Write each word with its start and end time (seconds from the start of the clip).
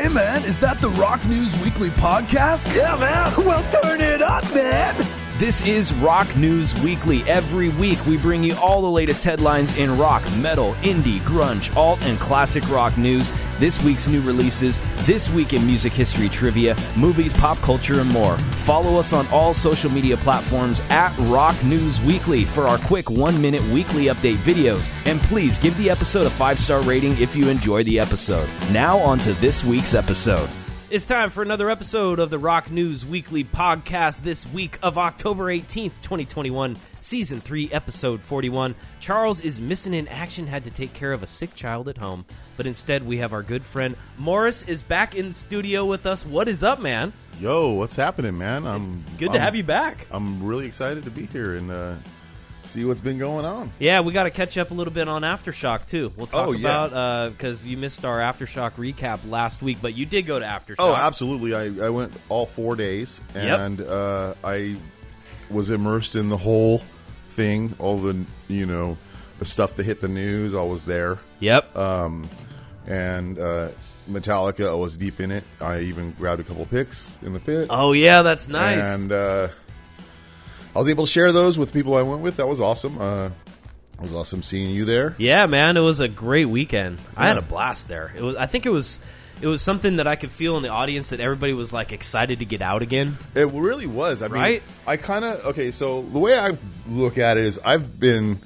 Hey 0.00 0.08
man, 0.08 0.42
is 0.46 0.58
that 0.60 0.80
the 0.80 0.88
Rock 0.88 1.22
News 1.26 1.54
Weekly 1.62 1.90
podcast? 1.90 2.74
Yeah, 2.74 2.96
man. 2.96 3.44
Well, 3.44 3.82
turn 3.82 4.00
it 4.00 4.22
up, 4.22 4.44
man. 4.54 5.06
This 5.36 5.60
is 5.66 5.92
Rock 5.92 6.34
News 6.36 6.74
Weekly. 6.76 7.22
Every 7.24 7.68
week, 7.68 8.06
we 8.06 8.16
bring 8.16 8.42
you 8.42 8.56
all 8.56 8.80
the 8.80 8.88
latest 8.88 9.24
headlines 9.24 9.76
in 9.76 9.98
rock, 9.98 10.22
metal, 10.36 10.72
indie, 10.76 11.20
grunge, 11.20 11.76
alt, 11.76 12.02
and 12.02 12.18
classic 12.18 12.66
rock 12.70 12.96
news. 12.96 13.30
This 13.60 13.78
week's 13.84 14.08
new 14.08 14.22
releases, 14.22 14.78
this 15.04 15.28
week 15.28 15.52
in 15.52 15.66
music 15.66 15.92
history 15.92 16.30
trivia, 16.30 16.74
movies, 16.96 17.34
pop 17.34 17.58
culture, 17.58 18.00
and 18.00 18.10
more. 18.10 18.38
Follow 18.64 18.98
us 18.98 19.12
on 19.12 19.26
all 19.26 19.52
social 19.52 19.90
media 19.90 20.16
platforms 20.16 20.80
at 20.88 21.14
Rock 21.28 21.62
News 21.62 22.00
Weekly 22.00 22.46
for 22.46 22.66
our 22.66 22.78
quick 22.78 23.10
one 23.10 23.38
minute 23.38 23.62
weekly 23.64 24.06
update 24.06 24.38
videos. 24.38 24.90
And 25.04 25.20
please 25.20 25.58
give 25.58 25.76
the 25.76 25.90
episode 25.90 26.26
a 26.26 26.30
five 26.30 26.58
star 26.58 26.80
rating 26.84 27.18
if 27.18 27.36
you 27.36 27.50
enjoy 27.50 27.84
the 27.84 28.00
episode. 28.00 28.48
Now, 28.72 28.96
on 28.96 29.18
to 29.18 29.34
this 29.34 29.62
week's 29.62 29.92
episode. 29.92 30.48
It's 30.90 31.06
time 31.06 31.30
for 31.30 31.42
another 31.42 31.70
episode 31.70 32.18
of 32.18 32.30
the 32.30 32.38
Rock 32.40 32.68
News 32.72 33.06
Weekly 33.06 33.44
podcast 33.44 34.22
this 34.22 34.44
week 34.48 34.76
of 34.82 34.98
October 34.98 35.44
18th, 35.44 36.02
2021, 36.02 36.76
Season 37.00 37.40
3, 37.40 37.70
Episode 37.70 38.20
41. 38.20 38.74
Charles 38.98 39.40
is 39.40 39.60
missing 39.60 39.94
in 39.94 40.08
action, 40.08 40.48
had 40.48 40.64
to 40.64 40.70
take 40.72 40.92
care 40.92 41.12
of 41.12 41.22
a 41.22 41.28
sick 41.28 41.54
child 41.54 41.88
at 41.88 41.96
home, 41.96 42.24
but 42.56 42.66
instead 42.66 43.06
we 43.06 43.18
have 43.18 43.32
our 43.32 43.44
good 43.44 43.64
friend 43.64 43.94
Morris 44.18 44.64
is 44.64 44.82
back 44.82 45.14
in 45.14 45.28
the 45.28 45.34
studio 45.34 45.84
with 45.84 46.06
us. 46.06 46.26
What 46.26 46.48
is 46.48 46.64
up, 46.64 46.80
man? 46.80 47.12
Yo, 47.38 47.70
what's 47.74 47.94
happening, 47.94 48.36
man? 48.36 48.66
I'm 48.66 49.04
Good 49.16 49.26
to 49.28 49.34
I'm- 49.34 49.40
have 49.42 49.54
you 49.54 49.62
back. 49.62 50.08
I'm 50.10 50.42
really 50.42 50.66
excited 50.66 51.04
to 51.04 51.10
be 51.10 51.26
here 51.26 51.54
and 51.54 51.70
uh, 51.70 51.94
see 52.70 52.84
what's 52.84 53.00
been 53.00 53.18
going 53.18 53.44
on. 53.44 53.72
Yeah, 53.78 54.00
we 54.00 54.12
got 54.12 54.24
to 54.24 54.30
catch 54.30 54.56
up 54.58 54.70
a 54.70 54.74
little 54.74 54.92
bit 54.92 55.08
on 55.08 55.22
Aftershock, 55.22 55.86
too. 55.86 56.12
We'll 56.16 56.26
talk 56.26 56.48
Oh, 56.48 56.52
yeah. 56.52 56.86
about, 56.86 57.32
because 57.32 57.64
you 57.64 57.76
missed 57.76 58.04
our 58.04 58.18
Aftershock 58.18 58.72
recap 58.72 59.28
last 59.28 59.62
week, 59.62 59.78
but 59.82 59.94
you 59.94 60.06
did 60.06 60.22
go 60.26 60.38
to 60.38 60.44
Aftershock. 60.44 60.76
Oh, 60.78 60.94
absolutely. 60.94 61.54
I, 61.54 61.86
I 61.86 61.90
went 61.90 62.12
all 62.28 62.46
four 62.46 62.76
days 62.76 63.20
Yep. 63.34 63.58
and 63.60 63.80
uh, 63.80 64.34
I 64.44 64.76
was 65.50 65.70
immersed 65.70 66.16
in 66.16 66.28
the 66.28 66.36
whole 66.36 66.82
thing. 67.28 67.74
All 67.78 67.98
the 67.98 68.24
you 68.48 68.66
know 68.66 68.96
the 69.38 69.44
stuff 69.44 69.74
that 69.76 69.84
hit 69.84 70.00
the 70.00 70.08
news. 70.08 70.54
I 70.54 70.62
was 70.62 70.84
there, 70.84 71.18
Yep. 71.40 71.76
um, 71.76 72.28
and 72.86 73.38
uh, 73.38 73.68
Metallica. 74.08 74.68
I 74.70 74.74
was 74.74 74.96
deep 74.96 75.20
in 75.20 75.30
it. 75.30 75.44
I 75.60 75.80
even 75.80 76.12
grabbed 76.12 76.40
a 76.40 76.44
couple 76.44 76.66
picks 76.66 77.16
in 77.22 77.32
the 77.32 77.40
pit. 77.40 77.66
oh, 77.70 77.92
yeah, 77.92 78.22
that's 78.22 78.48
nice. 78.48 78.84
And 78.86 79.10
uh, 79.12 79.48
I 80.74 80.78
was 80.78 80.88
able 80.88 81.04
to 81.06 81.10
share 81.10 81.32
those 81.32 81.58
with 81.58 81.72
people 81.72 81.96
I 81.96 82.02
went 82.02 82.20
with. 82.22 82.36
That 82.36 82.46
was 82.46 82.60
awesome. 82.60 83.00
Uh, 83.00 83.26
it 83.26 84.02
was 84.02 84.14
awesome 84.14 84.42
seeing 84.42 84.70
you 84.70 84.84
there. 84.84 85.14
Yeah, 85.18 85.46
man, 85.46 85.76
it 85.76 85.80
was 85.80 86.00
a 86.00 86.08
great 86.08 86.46
weekend. 86.46 86.98
I 87.16 87.26
had 87.28 87.36
a 87.38 87.42
blast 87.42 87.88
there. 87.88 88.12
It 88.16 88.22
was. 88.22 88.36
I 88.36 88.46
think 88.46 88.66
it 88.66 88.70
was. 88.70 89.00
It 89.42 89.46
was 89.46 89.62
something 89.62 89.96
that 89.96 90.06
I 90.06 90.16
could 90.16 90.30
feel 90.30 90.58
in 90.58 90.62
the 90.62 90.68
audience 90.68 91.10
that 91.10 91.20
everybody 91.20 91.54
was 91.54 91.72
like 91.72 91.92
excited 91.92 92.40
to 92.40 92.44
get 92.44 92.60
out 92.60 92.82
again. 92.82 93.16
It 93.34 93.48
really 93.50 93.86
was. 93.86 94.20
I 94.20 94.28
mean, 94.28 94.34
Right? 94.40 94.62
I 94.86 94.96
kind 94.98 95.24
of 95.24 95.44
okay. 95.46 95.70
So 95.70 96.02
the 96.02 96.18
way 96.18 96.38
I 96.38 96.56
look 96.86 97.16
at 97.16 97.38
it 97.38 97.44
is, 97.44 97.58
I've 97.64 97.98
been, 97.98 98.38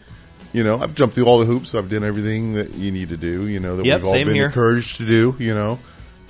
you 0.52 0.62
know, 0.62 0.78
I've 0.78 0.94
jumped 0.94 1.16
through 1.16 1.24
all 1.26 1.38
the 1.40 1.46
hoops. 1.46 1.74
I've 1.74 1.88
done 1.90 2.04
everything 2.04 2.52
that 2.54 2.70
you 2.74 2.92
need 2.92 3.08
to 3.08 3.16
do. 3.16 3.48
You 3.48 3.58
know, 3.58 3.76
that 3.76 3.84
Yep, 3.84 4.00
we've 4.02 4.06
all 4.06 4.12
been 4.14 4.34
here. 4.34 4.46
encouraged 4.46 4.98
to 4.98 5.04
do. 5.04 5.34
You 5.40 5.54
know, 5.54 5.78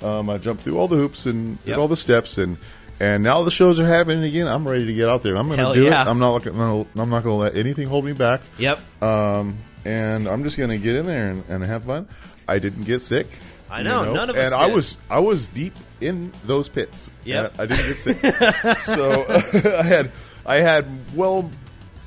um, 0.01 0.29
I 0.31 0.39
jumped 0.39 0.63
through 0.63 0.79
all 0.79 0.87
the 0.87 0.95
hoops 0.97 1.27
and 1.27 1.59
did 1.63 1.69
Yep. 1.71 1.77
all 1.79 1.87
the 1.87 1.95
steps, 1.97 2.39
and 2.39 2.57
and 2.99 3.23
now 3.23 3.43
the 3.43 3.51
shows 3.51 3.79
are 3.79 3.87
happening 3.87 4.23
again. 4.23 4.47
I'm 4.47 4.67
ready 4.67 4.85
to 4.85 4.93
get 4.93 5.09
out 5.09 5.21
there. 5.21 5.35
I'm 5.35 5.47
going 5.47 5.59
to 5.59 5.73
do 5.73 5.85
yeah. 5.85 6.01
it. 6.01 6.07
I'm 6.07 6.19
not 6.19 6.33
looking. 6.33 6.57
No, 6.57 6.87
I'm 6.95 7.09
not 7.09 7.23
going 7.23 7.35
to 7.35 7.41
let 7.43 7.55
anything 7.55 7.87
hold 7.87 8.05
me 8.05 8.13
back. 8.13 8.41
Yep. 8.57 8.79
Um, 9.03 9.57
and 9.83 10.27
I'm 10.27 10.43
just 10.43 10.57
going 10.57 10.69
to 10.69 10.77
get 10.77 10.95
in 10.95 11.05
there 11.05 11.29
and, 11.29 11.43
and 11.49 11.63
have 11.63 11.83
fun. 11.83 12.07
I 12.47 12.59
didn't 12.59 12.83
get 12.83 13.01
sick. 13.01 13.27
I 13.69 13.81
know, 13.81 14.13
none 14.13 14.29
of 14.29 14.35
us 14.35 14.45
And 14.45 14.55
I 14.55 14.67
was 14.67 14.97
I 15.09 15.19
was 15.19 15.47
deep 15.49 15.73
in 15.99 16.31
those 16.45 16.69
pits. 16.69 17.11
Yep. 17.25 17.53
And 17.53 17.61
I 17.61 17.65
didn't 17.65 17.87
get 17.87 17.97
sick. 17.97 18.79
so 18.81 19.25
I 19.79 19.83
had 19.83 20.11
I 20.45 20.57
had 20.57 20.85
well 21.15 21.49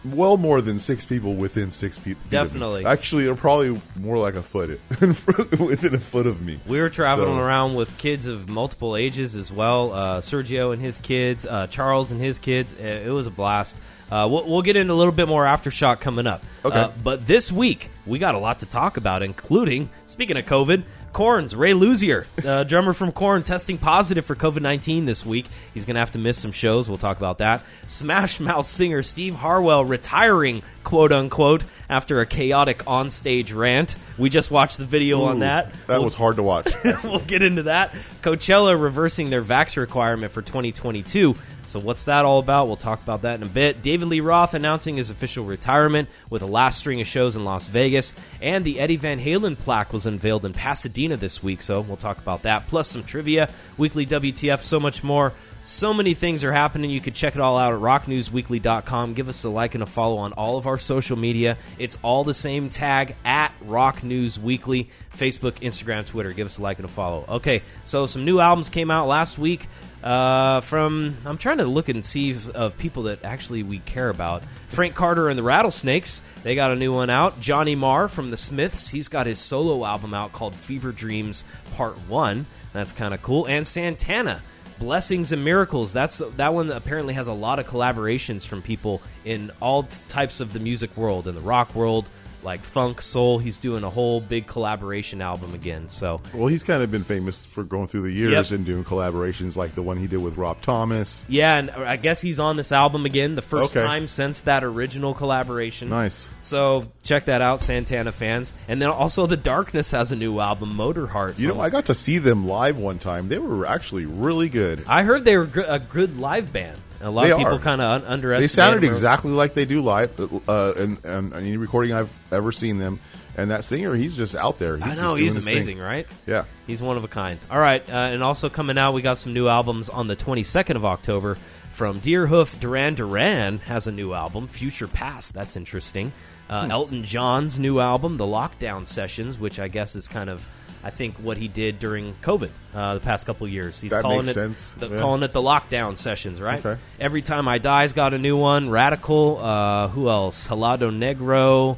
well 0.04 0.36
more 0.36 0.60
than 0.60 0.78
six 0.78 1.04
people 1.04 1.34
within 1.34 1.70
six 1.70 1.96
feet. 1.98 2.16
of 2.16 2.24
me. 2.24 2.30
Definitely. 2.30 2.86
Actually, 2.86 3.24
they're 3.24 3.34
probably 3.34 3.80
more 3.98 4.18
like 4.18 4.34
a 4.34 4.42
foot 4.42 4.80
within 5.00 5.94
a 5.94 6.00
foot 6.00 6.26
of 6.26 6.40
me. 6.42 6.60
We 6.66 6.80
were 6.80 6.90
traveling 6.90 7.36
So- 7.36 7.38
around 7.42 7.74
with 7.74 7.96
kids 7.98 8.26
of 8.26 8.48
multiple 8.48 8.96
ages 8.96 9.36
as 9.36 9.52
well. 9.52 9.92
Uh, 9.92 10.20
Sergio 10.20 10.72
and 10.72 10.80
his 10.80 10.98
kids, 10.98 11.46
uh, 11.46 11.66
Charles 11.68 12.10
and 12.10 12.20
his 12.20 12.38
kids. 12.38 12.74
Uh, 12.74 12.84
It 13.06 13.10
was 13.10 13.26
a 13.26 13.30
blast. 13.30 13.76
Uh, 14.10 14.26
we'll, 14.30 14.48
we'll 14.48 14.62
get 14.62 14.74
into 14.74 14.92
a 14.92 14.96
little 14.96 15.12
bit 15.12 15.28
more 15.28 15.44
aftershock 15.44 16.00
coming 16.00 16.26
up. 16.26 16.42
Okay. 16.64 16.78
Uh, 16.80 16.90
but 17.04 17.26
this 17.26 17.52
week 17.52 17.90
we 18.06 18.18
got 18.18 18.34
a 18.34 18.38
lot 18.38 18.60
to 18.60 18.66
talk 18.66 18.96
about, 18.96 19.22
including 19.22 19.90
speaking 20.06 20.38
of 20.38 20.46
COVID, 20.46 20.82
Korn's 21.12 21.56
Ray 21.56 21.72
Luzier, 21.72 22.26
uh, 22.44 22.64
drummer 22.64 22.92
from 22.92 23.12
Corn, 23.12 23.42
testing 23.42 23.78
positive 23.78 24.24
for 24.24 24.36
COVID 24.36 24.60
nineteen 24.60 25.04
this 25.04 25.26
week. 25.26 25.46
He's 25.74 25.84
going 25.84 25.94
to 25.94 26.00
have 26.00 26.12
to 26.12 26.18
miss 26.18 26.38
some 26.38 26.52
shows. 26.52 26.88
We'll 26.88 26.98
talk 26.98 27.16
about 27.16 27.38
that. 27.38 27.62
Smash 27.86 28.38
Mouth 28.40 28.66
singer 28.66 29.02
Steve 29.02 29.34
Harwell 29.34 29.84
retiring, 29.84 30.62
quote 30.88 31.12
unquote, 31.12 31.64
after 31.90 32.20
a 32.20 32.24
chaotic 32.26 32.78
onstage 32.86 33.54
rant. 33.54 33.94
We 34.16 34.30
just 34.30 34.50
watched 34.50 34.78
the 34.78 34.86
video 34.86 35.24
on 35.24 35.40
that. 35.40 35.70
That 35.86 35.96
We'll- 35.98 36.04
was 36.04 36.14
hard 36.14 36.36
to 36.36 36.42
watch. 36.42 36.72
we'll 37.04 37.18
get 37.20 37.42
into 37.42 37.64
that. 37.64 37.94
Coachella 38.22 38.80
reversing 38.80 39.28
their 39.28 39.42
vax 39.42 39.76
requirement 39.76 40.32
for 40.32 40.40
2022. 40.40 41.34
So, 41.66 41.78
what's 41.78 42.04
that 42.04 42.24
all 42.24 42.38
about? 42.38 42.68
We'll 42.68 42.76
talk 42.76 43.02
about 43.02 43.22
that 43.22 43.34
in 43.34 43.42
a 43.42 43.50
bit. 43.50 43.82
David 43.82 44.08
Lee 44.08 44.20
Roth 44.20 44.54
announcing 44.54 44.96
his 44.96 45.10
official 45.10 45.44
retirement 45.44 46.08
with 46.30 46.40
a 46.40 46.46
last 46.46 46.78
string 46.78 47.02
of 47.02 47.06
shows 47.06 47.36
in 47.36 47.44
Las 47.44 47.68
Vegas. 47.68 48.14
And 48.40 48.64
the 48.64 48.80
Eddie 48.80 48.96
Van 48.96 49.20
Halen 49.20 49.58
plaque 49.58 49.92
was 49.92 50.06
unveiled 50.06 50.46
in 50.46 50.54
Pasadena 50.54 51.18
this 51.18 51.42
week. 51.42 51.60
So, 51.60 51.82
we'll 51.82 51.98
talk 51.98 52.16
about 52.16 52.44
that. 52.44 52.66
Plus, 52.68 52.88
some 52.88 53.04
trivia, 53.04 53.50
weekly 53.76 54.06
WTF, 54.06 54.62
so 54.62 54.80
much 54.80 55.04
more. 55.04 55.34
So 55.68 55.92
many 55.92 56.14
things 56.14 56.44
are 56.44 56.52
happening. 56.52 56.88
You 56.88 57.02
can 57.02 57.12
check 57.12 57.34
it 57.34 57.42
all 57.42 57.58
out 57.58 57.74
at 57.74 57.80
rocknewsweekly.com. 57.80 59.12
Give 59.12 59.28
us 59.28 59.44
a 59.44 59.50
like 59.50 59.74
and 59.74 59.82
a 59.82 59.86
follow 59.86 60.16
on 60.16 60.32
all 60.32 60.56
of 60.56 60.66
our 60.66 60.78
social 60.78 61.18
media. 61.18 61.58
It's 61.78 61.98
all 62.00 62.24
the 62.24 62.32
same 62.32 62.70
tag 62.70 63.16
at 63.22 63.52
Rock 63.60 64.02
News 64.02 64.38
Weekly, 64.38 64.88
Facebook, 65.14 65.60
Instagram, 65.60 66.06
Twitter. 66.06 66.32
Give 66.32 66.46
us 66.46 66.56
a 66.56 66.62
like 66.62 66.78
and 66.78 66.86
a 66.86 66.88
follow. 66.88 67.26
Okay, 67.28 67.62
so 67.84 68.06
some 68.06 68.24
new 68.24 68.40
albums 68.40 68.70
came 68.70 68.90
out 68.90 69.08
last 69.08 69.38
week. 69.38 69.68
Uh, 70.02 70.62
from 70.62 71.14
I'm 71.26 71.36
trying 71.36 71.58
to 71.58 71.66
look 71.66 71.90
and 71.90 72.02
see 72.02 72.30
if, 72.30 72.48
of 72.48 72.78
people 72.78 73.02
that 73.02 73.22
actually 73.22 73.62
we 73.62 73.80
care 73.80 74.08
about. 74.08 74.44
Frank 74.68 74.94
Carter 74.94 75.28
and 75.28 75.38
the 75.38 75.42
Rattlesnakes, 75.42 76.22
they 76.44 76.54
got 76.54 76.70
a 76.70 76.76
new 76.76 76.94
one 76.94 77.10
out. 77.10 77.42
Johnny 77.42 77.74
Marr 77.74 78.08
from 78.08 78.30
the 78.30 78.38
Smiths, 78.38 78.88
he's 78.88 79.08
got 79.08 79.26
his 79.26 79.38
solo 79.38 79.84
album 79.84 80.14
out 80.14 80.32
called 80.32 80.54
Fever 80.54 80.92
Dreams 80.92 81.44
Part 81.74 81.98
One. 82.08 82.46
That's 82.72 82.92
kind 82.92 83.12
of 83.12 83.20
cool. 83.22 83.46
And 83.46 83.66
Santana, 83.66 84.42
Blessings 84.78 85.32
and 85.32 85.44
Miracles. 85.44 85.92
That's 85.92 86.18
that 86.36 86.54
one 86.54 86.70
apparently 86.70 87.14
has 87.14 87.28
a 87.28 87.32
lot 87.32 87.58
of 87.58 87.66
collaborations 87.66 88.46
from 88.46 88.62
people 88.62 89.02
in 89.24 89.50
all 89.60 89.84
t- 89.84 89.98
types 90.08 90.40
of 90.40 90.52
the 90.52 90.60
music 90.60 90.96
world, 90.96 91.26
in 91.26 91.34
the 91.34 91.40
rock 91.40 91.74
world, 91.74 92.08
like 92.42 92.62
funk, 92.62 93.00
soul. 93.02 93.38
He's 93.38 93.58
doing 93.58 93.84
a 93.84 93.90
whole 93.90 94.20
big 94.20 94.46
collaboration 94.46 95.20
album 95.20 95.54
again. 95.54 95.88
So 95.88 96.20
well, 96.32 96.46
he's 96.48 96.62
kind 96.62 96.82
of 96.82 96.90
been 96.90 97.02
famous 97.04 97.44
for 97.44 97.64
going 97.64 97.86
through 97.88 98.02
the 98.02 98.12
years 98.12 98.50
Yep. 98.50 98.56
and 98.58 98.66
doing 98.66 98.84
collaborations 98.84 99.56
like 99.56 99.74
the 99.74 99.82
one 99.82 99.96
he 99.96 100.06
did 100.06 100.22
with 100.22 100.36
Rob 100.36 100.60
Thomas. 100.60 101.24
yeah, 101.28 101.56
and 101.56 101.70
uh, 101.70 101.80
I 101.86 101.96
guess 101.96 102.20
he's 102.20 102.38
on 102.40 102.56
this 102.56 102.72
album 102.72 103.06
again, 103.06 103.34
the 103.34 103.42
first 103.42 103.76
Okay. 103.76 103.84
time 103.86 104.06
since 104.06 104.42
that 104.42 104.62
original 104.64 105.14
collaboration. 105.14 105.88
Nice. 105.88 106.28
So 106.40 106.90
check 107.02 107.24
that 107.26 107.42
out, 107.42 107.60
Santana 107.60 108.12
fans. 108.12 108.54
And 108.68 108.80
then 108.80 108.88
also, 108.90 109.26
The 109.26 109.36
Darkness 109.36 109.90
has 109.92 110.12
a 110.12 110.16
new 110.16 110.38
album, 110.40 110.72
Motorheart. 110.74 111.38
You 111.38 111.48
know, 111.48 111.60
I 111.60 111.70
got 111.70 111.86
to 111.86 111.94
see 111.94 112.18
them 112.18 112.46
live 112.46 112.78
one 112.78 112.98
time. 112.98 113.28
They 113.28 113.38
were 113.38 113.66
actually 113.66 114.06
really 114.06 114.48
good. 114.48 114.84
I 114.86 115.02
heard 115.02 115.24
they 115.24 115.36
were 115.36 115.48
a 115.66 115.78
good 115.78 116.18
live 116.18 116.52
band. 116.52 116.78
A 117.00 117.10
lot 117.10 117.24
They 117.24 117.30
of 117.32 117.38
people 117.38 117.58
kind 117.60 117.80
of 117.80 118.02
un- 118.02 118.08
underestimate. 118.08 118.42
They 118.42 118.48
sounded 118.48 118.82
them. 118.82 118.90
exactly 118.90 119.30
like 119.30 119.54
they 119.54 119.64
do 119.64 119.80
live, 119.82 120.18
uh, 120.48 120.72
and, 120.76 121.04
and 121.04 121.32
any 121.34 121.56
recording 121.56 121.92
I've 121.92 122.10
ever 122.32 122.50
seen 122.52 122.78
them. 122.78 122.98
And 123.36 123.52
that 123.52 123.62
singer, 123.62 123.94
he's 123.94 124.16
just 124.16 124.34
out 124.34 124.58
there. 124.58 124.76
He's 124.78 124.98
I 124.98 125.00
know 125.02 125.14
he's 125.14 125.36
his 125.36 125.44
thing. 125.44 125.52
amazing, 125.54 125.78
right? 125.78 126.08
Yeah. 126.26 126.44
He's 126.66 126.82
one 126.82 126.96
of 126.96 127.04
a 127.04 127.08
kind. 127.08 127.38
All 127.50 127.60
right, 127.60 127.88
uh, 127.88 127.92
and 127.92 128.20
also 128.22 128.48
coming 128.48 128.76
out, 128.78 128.94
we 128.94 129.02
got 129.02 129.16
some 129.18 129.32
new 129.32 129.46
albums 129.46 129.88
on 129.88 130.08
the 130.08 130.16
22nd 130.16 130.74
of 130.74 130.84
October 130.84 131.36
from 131.70 132.00
Deerhoof. 132.00 132.58
Duran 132.58 132.94
Duran 132.96 133.58
has 133.58 133.86
a 133.86 133.92
new 133.92 134.12
album, 134.12 134.48
Future 134.48 134.88
Past. 134.88 135.34
That's 135.34 135.56
interesting. 135.56 136.12
Uh, 136.50 136.64
Hmm. 136.64 136.70
Elton 136.72 137.04
John's 137.04 137.60
new 137.60 137.78
album, 137.78 138.16
The 138.16 138.24
Lockdown 138.24 138.88
Sessions, 138.88 139.38
which 139.38 139.60
I 139.60 139.68
guess 139.68 139.94
is 139.94 140.08
kind 140.08 140.30
of, 140.30 140.44
I 140.84 140.90
think, 140.90 141.16
what 141.16 141.36
he 141.36 141.48
did 141.48 141.78
during 141.78 142.14
COVID 142.22 142.50
uh, 142.74 142.94
the 142.94 143.00
past 143.00 143.26
couple 143.26 143.46
years. 143.48 143.80
He's 143.80 143.90
That 143.92 144.02
calling 144.02 144.28
it. 144.28 144.34
The, 144.34 144.88
Yeah. 144.90 144.98
calling 145.00 145.22
it 145.22 145.32
the 145.32 145.42
Lockdown 145.42 145.98
Sessions, 145.98 146.40
right? 146.40 146.64
Okay. 146.64 146.80
Every 147.00 147.22
Time 147.22 147.48
I 147.48 147.58
Die's 147.58 147.92
got 147.92 148.14
a 148.14 148.18
new 148.18 148.36
one. 148.36 148.70
Radical. 148.70 149.38
Uh, 149.42 149.88
who 149.88 150.08
else? 150.08 150.46
Helado 150.48 150.90
Negro. 150.96 151.76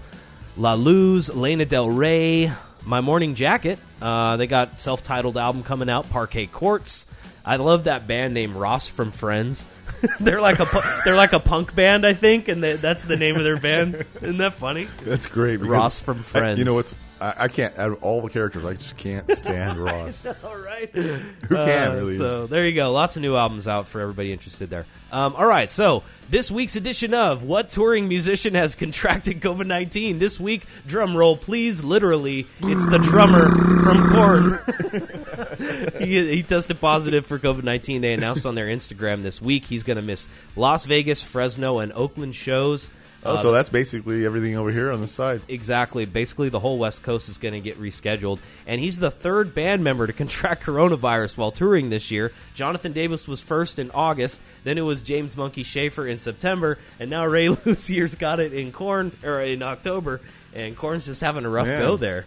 La 0.56 0.75
Luz, 0.75 1.32
Lana 1.35 1.64
Del 1.64 1.88
Rey, 1.88 2.52
My 2.85 3.00
Morning 3.00 3.35
Jacket. 3.35 3.79
Uh, 4.02 4.37
they 4.37 4.47
got 4.47 4.79
self-titled 4.81 5.38
album 5.38 5.62
coming 5.62 5.88
out, 5.88 6.11
Parquet 6.11 6.46
Courts. 6.46 7.06
I 7.44 7.56
love 7.56 7.85
that 7.85 8.06
band 8.06 8.35
name 8.35 8.55
Ross 8.56 8.87
from 8.88 9.12
Friends. 9.12 9.67
they're 10.20 10.41
like 10.41 10.58
a 10.61 11.00
they're 11.05 11.17
like 11.17 11.32
a 11.32 11.41
punk 11.41 11.75
band, 11.75 12.06
I 12.06 12.12
think, 12.14 12.49
and 12.49 12.62
they, 12.62 12.75
that's 12.76 13.05
the 13.05 13.17
name 13.17 13.37
of 13.37 13.44
their 13.44 13.58
band. 13.58 14.05
Isn't 14.23 14.38
that 14.38 14.55
funny? 14.55 14.88
That's 15.05 15.26
great. 15.26 15.58
Ross 15.61 15.99
from 16.00 16.19
I- 16.19 16.23
Friends. 16.23 16.58
you 16.58 16.64
know, 16.64 16.79
it's 16.79 16.94
I, 17.20 17.34
I 17.44 17.49
can't. 17.49 17.76
Out 17.78 17.93
of 17.93 18.02
all 18.02 18.20
the 18.22 18.28
characters, 18.31 18.64
I 18.64 18.75
just 18.75 18.96
can't 18.96 19.31
stand 19.37 19.78
Ross. 19.78 20.26
All 20.44 20.56
right. 20.56 20.90
Who 20.90 21.19
can 21.49 21.88
Uh, 21.90 21.94
really? 21.94 22.17
So 22.19 22.46
there 22.46 22.67
you 22.67 22.75
go. 22.75 22.93
Lots 22.93 23.17
of 23.17 23.22
new 23.22 23.37
albums 23.37 23.67
out 23.67 23.88
for 23.88 24.00
everybody 24.00 24.32
interested 24.32 24.70
there. 24.70 24.87
Um, 25.12 25.34
all 25.37 25.46
right. 25.46 25.69
So 25.69 26.02
this 26.31 26.50
week's 26.50 26.76
edition 26.76 27.14
of 27.14 27.43
What 27.43 27.69
Touring 27.69 28.08
Musician 28.08 28.55
Has 28.55 28.75
Contracted 28.75 29.40
COVID 29.43 29.67
19? 29.67 30.19
This 30.19 30.40
week, 30.40 30.64
drum 30.87 31.17
roll, 31.17 31.37
please. 31.37 31.82
Literally, 31.84 32.46
it's 32.62 32.87
the 32.88 32.99
drummer 32.99 33.49
from 33.82 34.02
Korn. 34.11 35.99
he, 35.99 36.37
he 36.37 36.43
tested 36.43 36.81
positive 36.81 37.26
for 37.26 37.38
COVID 37.38 37.62
19. 37.64 38.00
They 38.02 38.12
announced 38.12 38.46
on 38.46 38.55
their 38.55 38.67
Instagram 38.67 39.22
this 39.22 39.40
week 39.43 39.64
he's 39.64 39.84
going 39.84 39.96
to 39.96 40.02
miss 40.02 40.28
Las 40.56 40.84
Vegas, 40.87 41.22
Fresno, 41.22 41.78
and 41.78 41.93
Oakland 41.93 42.34
shows. 42.34 42.90
Oh, 43.22 43.34
uh, 43.34 43.38
so 43.38 43.52
that's 43.52 43.69
basically 43.69 44.25
everything 44.25 44.56
over 44.56 44.70
here 44.70 44.90
on 44.90 45.00
the 45.00 45.06
side. 45.06 45.43
Exactly. 45.49 46.06
Basically, 46.06 46.49
the 46.49 46.58
whole 46.58 46.78
West 46.78 47.02
Coast 47.02 47.28
is 47.28 47.37
going 47.37 47.52
to 47.52 47.61
get 47.61 47.78
rescheduled. 47.78 48.38
And 48.67 48.81
he's 48.81 48.99
the 48.99 49.11
third 49.11 49.55
band 49.55 49.84
member 49.84 50.06
to 50.06 50.12
contract 50.14 50.62
coronavirus 50.62 51.37
while 51.37 51.50
touring 51.50 51.90
this 51.90 52.11
year. 52.11 52.32
Jonathan 52.55 52.93
Davis 52.93 53.28
was 53.28 53.43
first 53.43 53.78
in 53.78 53.90
August. 53.90 54.40
Then 54.64 54.78
it 54.78 54.82
was 54.82 55.02
James 55.02 55.37
Munky 55.37 55.64
Shaffer 55.64 56.06
in 56.06 56.19
September. 56.19 56.78
And 56.99 57.11
now 57.11 57.26
Ray 57.26 57.49
Luzier's 57.67 58.14
got 58.14 58.40
it 58.40 58.55
in 58.55 58.72
Korn 58.72 59.12
or 59.22 59.40
in 59.40 59.62
October. 59.62 60.20
And 60.55 60.76
Korn's 60.76 61.06
just 61.06 61.20
having 61.20 61.44
a 61.44 61.50
rough 61.50 61.69
Man. 61.69 61.81
go 61.81 61.96
there. 61.96 62.26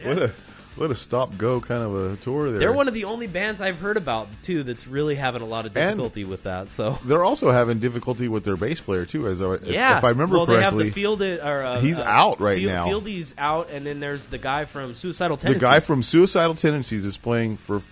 What 0.03 0.17
a 0.17 0.33
what 0.77 0.91
a 0.91 0.95
stop 0.95 1.37
go 1.37 1.61
kind 1.61 1.83
of 1.83 2.13
a 2.13 2.17
tour 2.17 2.51
there. 2.51 2.61
They're 2.61 2.73
one 2.73 2.89
of 2.89 2.95
the 2.95 3.05
only 3.05 3.27
bands 3.27 3.61
I've 3.61 3.79
heard 3.79 3.97
about, 3.97 4.29
too, 4.43 4.63
that's 4.63 4.87
really 4.87 5.15
having 5.15 5.43
a 5.43 5.47
lot 5.47 5.67
of 5.67 5.77
And- 5.77 5.91
difficulty 5.99 6.25
with 6.25 6.45
that. 6.45 6.69
So. 6.69 6.99
They're 7.05 7.25
also 7.25 7.51
having 7.51 7.79
difficulty 7.81 8.29
with 8.29 8.45
their 8.45 8.57
bass 8.57 8.81
player 8.81 9.05
too. 9.05 9.27
As 9.29 9.43
I, 9.43 9.55
if, 9.55 9.67
Yeah, 9.67 9.99
if 9.99 10.05
I 10.05 10.09
remember 10.11 10.37
well, 10.37 10.47
correctly, 10.47 10.79
they 10.79 10.85
have 10.85 10.95
the 10.95 11.01
field. 11.01 11.23
Or, 11.23 11.63
uh, 11.63 11.81
He's 11.81 11.99
uh, 11.99 12.05
out 12.05 12.41
right 12.41 12.57
Field- 12.57 12.73
now. 12.73 12.85
Fieldy's 12.87 13.35
out, 13.37 13.71
and 13.71 13.85
then 13.87 14.01
there's 14.01 14.27
the 14.27 14.39
guy 14.39 14.65
from 14.65 14.95
Suicidal 14.95 15.37
Tendencies. 15.37 15.61
the 15.69 15.75
guy 15.75 15.81
from 15.81 16.03
Suicidal 16.03 16.55
Tendencies 16.55 17.05
is 17.05 17.17
playing 17.17 17.57
for 17.59 17.83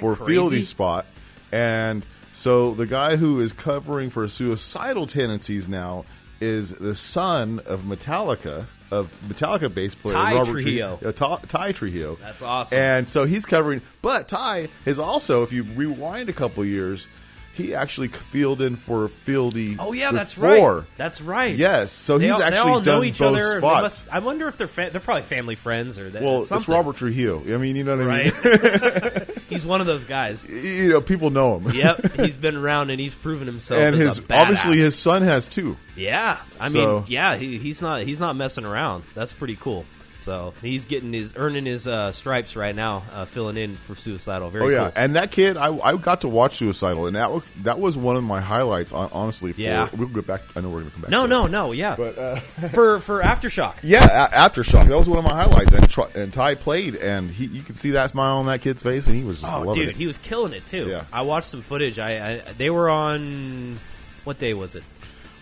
for 0.00 0.14
crazy? 0.16 0.32
Fieldy's 0.32 0.68
spot, 0.68 1.06
and 1.50 2.04
so 2.32 2.72
the 2.74 2.86
guy 2.86 3.16
who 3.16 3.40
is 3.40 3.52
covering 3.52 4.10
for 4.10 4.28
Suicidal 4.28 5.06
Tendencies 5.06 5.68
now 5.68 6.04
is 6.40 6.70
the 6.70 6.94
son 6.94 7.60
of 7.66 7.80
Metallica 7.82 8.64
of 8.92 9.10
Metallica 9.26 9.72
bass 9.72 9.94
player 9.94 10.14
Ty 10.14 10.34
Robert 10.34 10.50
Trujillo. 10.52 10.98
Tri- 10.98 11.08
uh, 11.08 11.12
Ty, 11.12 11.46
Ty 11.48 11.72
Trujillo. 11.72 12.16
That's 12.20 12.42
awesome. 12.42 12.78
And 12.78 13.08
so 13.08 13.24
he's 13.24 13.46
covering, 13.46 13.80
but 14.02 14.28
Ty 14.28 14.68
is 14.84 14.98
also, 14.98 15.42
if 15.42 15.50
you 15.52 15.62
rewind 15.62 16.28
a 16.28 16.32
couple 16.32 16.64
years, 16.64 17.08
he 17.54 17.74
actually 17.74 18.08
filled 18.08 18.62
in 18.62 18.76
for 18.76 19.08
Fieldy. 19.08 19.76
Oh 19.78 19.92
yeah, 19.92 20.10
that's 20.12 20.34
before. 20.34 20.76
right. 20.78 20.86
That's 20.96 21.20
right. 21.20 21.54
Yes, 21.54 21.92
so 21.92 22.16
They 22.18 22.26
he's 22.26 22.34
all, 22.36 22.42
actually 22.42 22.70
all 22.72 22.80
done 22.80 23.00
both 23.10 23.20
other. 23.20 23.58
Spots. 23.58 23.82
must- 23.82 24.06
I 24.10 24.18
wonder 24.20 24.48
if 24.48 24.56
they're 24.56 24.68
fa- 24.68 24.88
they're 24.90 25.00
probably 25.02 25.22
family 25.22 25.54
friends 25.54 25.98
or 25.98 26.08
that. 26.10 26.22
well, 26.22 26.38
it's 26.40 26.48
something, 26.48 26.74
Robert 26.74 26.96
Trujillo. 26.96 27.40
I 27.54 27.58
mean, 27.58 27.76
you 27.76 27.84
know 27.84 27.96
what 27.98 28.08
I 28.08 28.22
mean. 28.24 28.32
right? 28.42 29.30
he's 29.50 29.66
one 29.66 29.80
of 29.82 29.86
those 29.86 30.04
guys. 30.04 30.48
you 30.48 30.88
know, 30.88 31.00
people 31.02 31.28
know 31.30 31.58
him. 31.58 31.72
Yep, 31.74 32.12
he's 32.16 32.36
been 32.36 32.56
around 32.56 32.90
and 32.90 32.98
he's 32.98 33.14
proven 33.14 33.46
himself. 33.46 33.80
and 33.80 33.94
his 33.96 34.18
obviously 34.30 34.78
his 34.78 34.96
son 34.96 35.22
has 35.22 35.46
too. 35.48 35.76
yeah. 35.96 36.38
I 36.58 36.68
So- 36.70 37.00
mean, 37.00 37.04
yeah, 37.08 37.36
he, 37.36 37.58
he's 37.58 37.82
not 37.82 38.02
he's 38.02 38.20
not 38.20 38.34
messing 38.34 38.64
around. 38.64 39.04
That's 39.14 39.32
pretty 39.34 39.56
cool. 39.56 39.84
So 40.22 40.54
he's 40.62 40.84
getting 40.84 41.12
his 41.12 41.34
earning 41.36 41.66
his 41.66 41.86
uh, 41.88 42.12
stripes 42.12 42.54
right 42.56 42.74
now, 42.74 43.02
uh, 43.12 43.24
filling 43.24 43.56
in 43.56 43.76
for 43.76 43.94
suicidal. 43.94 44.50
Very 44.50 44.64
Oh 44.64 44.68
yeah, 44.68 44.90
cool. 44.90 44.92
and 45.02 45.16
that 45.16 45.30
kid, 45.32 45.56
I, 45.56 45.76
I 45.78 45.96
got 45.96 46.20
to 46.22 46.28
watch 46.28 46.56
Suicidal, 46.56 47.06
and 47.06 47.16
that 47.16 47.32
was 47.32 47.42
that 47.62 47.78
was 47.78 47.96
one 47.98 48.16
of 48.16 48.24
my 48.24 48.40
highlights. 48.40 48.92
Honestly, 48.92 49.52
for, 49.52 49.60
Yeah. 49.60 49.88
we'll 49.96 50.08
get 50.08 50.26
back. 50.26 50.42
I 50.56 50.60
know 50.60 50.68
we're 50.68 50.78
going 50.78 50.86
to 50.90 50.92
come 50.92 51.00
back. 51.02 51.10
No, 51.10 51.26
no, 51.26 51.42
that. 51.42 51.50
no. 51.50 51.72
Yeah, 51.72 51.96
But 51.96 52.16
uh, 52.18 52.36
for 52.72 53.00
for 53.00 53.20
aftershock. 53.22 53.76
yeah, 53.82 54.26
a- 54.26 54.48
aftershock. 54.48 54.86
That 54.88 54.96
was 54.96 55.08
one 55.08 55.18
of 55.18 55.24
my 55.24 55.34
highlights, 55.34 55.72
and 55.72 55.88
Tr- 55.90 56.16
and 56.16 56.32
Ty 56.32 56.54
played, 56.54 56.94
and 56.96 57.30
he 57.30 57.46
you 57.46 57.62
could 57.62 57.76
see 57.78 57.90
that 57.90 58.10
smile 58.10 58.36
on 58.38 58.46
that 58.46 58.60
kid's 58.62 58.82
face, 58.82 59.06
and 59.08 59.16
he 59.16 59.24
was 59.24 59.40
just 59.40 59.52
Oh, 59.52 59.58
loving 59.62 59.74
dude, 59.74 59.88
it. 59.90 59.96
he 59.96 60.06
was 60.06 60.18
killing 60.18 60.52
it 60.52 60.64
too. 60.66 60.86
Yeah. 60.88 61.04
I 61.12 61.22
watched 61.22 61.48
some 61.48 61.62
footage. 61.62 61.98
I, 61.98 62.34
I 62.34 62.52
they 62.56 62.70
were 62.70 62.88
on 62.88 63.78
what 64.24 64.38
day 64.38 64.54
was 64.54 64.76
it? 64.76 64.84